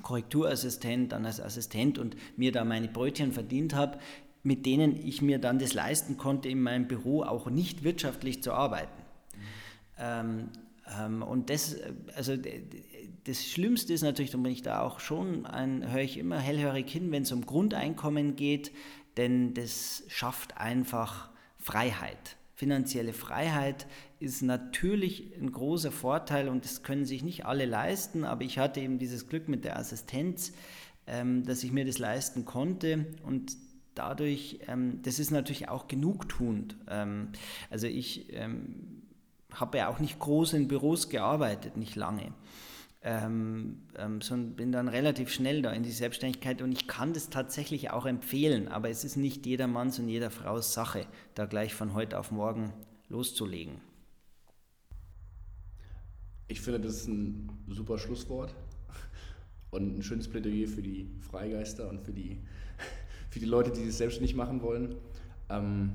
Korrekturassistent, 0.02 1.12
dann 1.12 1.26
als 1.26 1.42
Assistent 1.42 2.00
und 2.00 2.16
mir 2.38 2.52
da 2.52 2.64
meine 2.64 2.88
Brötchen 2.88 3.32
verdient 3.32 3.76
habe, 3.76 4.00
mit 4.44 4.66
denen 4.66 4.96
ich 4.96 5.22
mir 5.22 5.40
dann 5.40 5.58
das 5.58 5.74
leisten 5.74 6.18
konnte, 6.18 6.50
in 6.50 6.62
meinem 6.62 6.88
Büro 6.88 7.24
auch 7.24 7.50
nicht 7.50 7.84
wirtschaftlich 7.84 8.44
zu 8.44 8.54
arbeiten. 8.54 9.02
Mhm. 9.02 9.40
Ähm, 9.98 10.50
ähm, 11.00 11.24
und 11.24 11.50
das, 11.50 11.78
also 12.16 12.36
das 13.24 13.46
Schlimmste 13.46 13.94
ist 13.94 14.02
natürlich, 14.02 14.32
da 14.32 14.38
bin 14.38 14.52
ich 14.52 14.62
da 14.62 14.82
auch 14.82 15.00
schon, 15.00 15.48
höre 15.90 16.02
ich 16.02 16.18
immer 16.18 16.40
hellhörig 16.40 16.90
hin, 16.90 17.12
wenn 17.12 17.24
es 17.24 17.32
um 17.32 17.46
Grundeinkommen 17.46 18.36
geht, 18.36 18.72
denn 19.18 19.54
das 19.54 20.04
schafft 20.08 20.58
einfach 20.58 21.30
Freiheit. 21.58 22.38
Finanzielle 22.56 23.14
Freiheit 23.14 23.88
ist 24.20 24.42
natürlich 24.42 25.34
ein 25.40 25.52
großer 25.52 25.92
Vorteil 25.92 26.50
und 26.50 26.66
das 26.66 26.84
können 26.84 27.06
sich 27.06 27.24
nicht 27.24 27.46
alle 27.46 27.66
leisten, 27.66 28.26
aber 28.26 28.44
ich 28.44 28.60
hatte 28.60 28.80
eben 28.80 29.00
dieses 29.00 29.28
Glück 29.28 29.48
mit 29.48 29.66
der 29.66 29.78
Assistenz, 29.78 30.54
ähm, 31.08 31.44
dass 31.46 31.64
ich 31.64 31.72
mir 31.72 31.86
das 31.86 31.98
leisten 31.98 32.46
konnte 32.46 33.06
und 33.24 33.58
dadurch, 33.96 34.60
ähm, 34.68 35.02
das 35.04 35.20
ist 35.20 35.32
natürlich 35.32 35.70
auch 35.70 35.88
genugtuend. 35.88 36.76
Ähm, 36.88 37.30
also 37.70 37.88
ich 37.88 38.34
ähm, 38.34 39.04
habe 39.52 39.78
ja 39.78 39.90
auch 39.90 40.00
nicht 40.00 40.20
groß 40.20 40.54
in 40.54 40.68
Büros 40.68 41.10
gearbeitet, 41.10 41.78
nicht 41.78 41.96
lange. 41.96 42.34
Ähm, 43.06 43.82
ähm, 43.98 44.22
sondern 44.22 44.56
bin 44.56 44.72
dann 44.72 44.88
relativ 44.88 45.30
schnell 45.30 45.62
da 45.62 45.74
in 45.74 45.84
die 45.84 45.92
Selbstständigkeit 45.92 46.62
und 46.62 46.72
ich 46.72 46.88
kann 46.88 47.12
das 47.12 47.30
tatsächlich 47.30 47.92
auch 47.92 48.06
empfehlen, 48.06 48.70
aber 48.70 48.90
es 48.90 49.04
ist 49.04 49.18
nicht 49.18 49.46
jedermanns 49.46 50.00
und 50.00 50.08
jeder 50.08 50.32
Frau's 50.32 50.74
Sache, 50.74 51.06
da 51.36 51.46
gleich 51.46 51.74
von 51.74 51.94
heute 51.96 52.18
auf 52.18 52.32
morgen 52.32 52.72
loszulegen. 53.10 53.82
Ich 56.48 56.62
finde, 56.62 56.80
das 56.80 56.96
ist 56.96 57.08
ein 57.10 57.50
super 57.68 57.98
Schlusswort 57.98 58.56
und 59.72 59.98
ein 59.98 60.04
schönes 60.04 60.30
Plädoyer 60.30 60.68
für 60.68 60.82
die 60.82 61.10
Freigeister 61.20 61.90
und 61.90 62.00
für 62.00 62.14
die 62.14 62.42
für 63.34 63.40
die 63.40 63.48
Leute, 63.48 63.72
die 63.72 63.88
es 63.88 63.98
selbstständig 63.98 64.36
machen 64.36 64.62
wollen. 64.62 64.96
Ähm, 65.50 65.92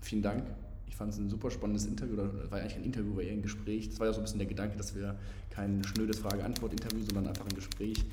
vielen 0.00 0.22
Dank. 0.22 0.42
Ich 0.86 0.96
fand 0.96 1.12
es 1.12 1.18
ein 1.18 1.28
super 1.28 1.50
spannendes 1.50 1.84
Interview, 1.84 2.14
oder 2.14 2.50
war 2.50 2.60
eigentlich 2.60 2.72
kein 2.72 2.84
Interview, 2.84 3.14
war 3.14 3.22
eher 3.22 3.34
ein 3.34 3.42
Gespräch. 3.42 3.90
Das 3.90 4.00
war 4.00 4.06
ja 4.06 4.14
so 4.14 4.20
ein 4.20 4.24
bisschen 4.24 4.38
der 4.38 4.48
Gedanke, 4.48 4.78
dass 4.78 4.94
wir 4.94 5.18
kein 5.50 5.84
schnödes 5.84 6.18
Frage-Antwort-Interview, 6.20 7.04
sondern 7.04 7.26
einfach 7.26 7.44
ein 7.44 7.54
Gespräch 7.54 8.06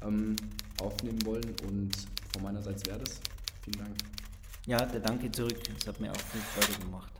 ähm, 0.00 0.36
aufnehmen 0.80 1.26
wollen. 1.26 1.44
Und 1.66 1.90
von 2.32 2.42
meiner 2.44 2.62
Seite 2.62 2.86
wäre 2.88 3.00
das. 3.00 3.20
Vielen 3.62 3.78
Dank. 3.78 3.96
Ja, 4.66 4.86
der 4.86 5.00
Danke 5.00 5.32
zurück. 5.32 5.58
Es 5.76 5.88
hat 5.88 6.00
mir 6.00 6.12
auch 6.12 6.16
viel 6.16 6.40
Freude 6.40 6.78
gemacht. 6.84 7.19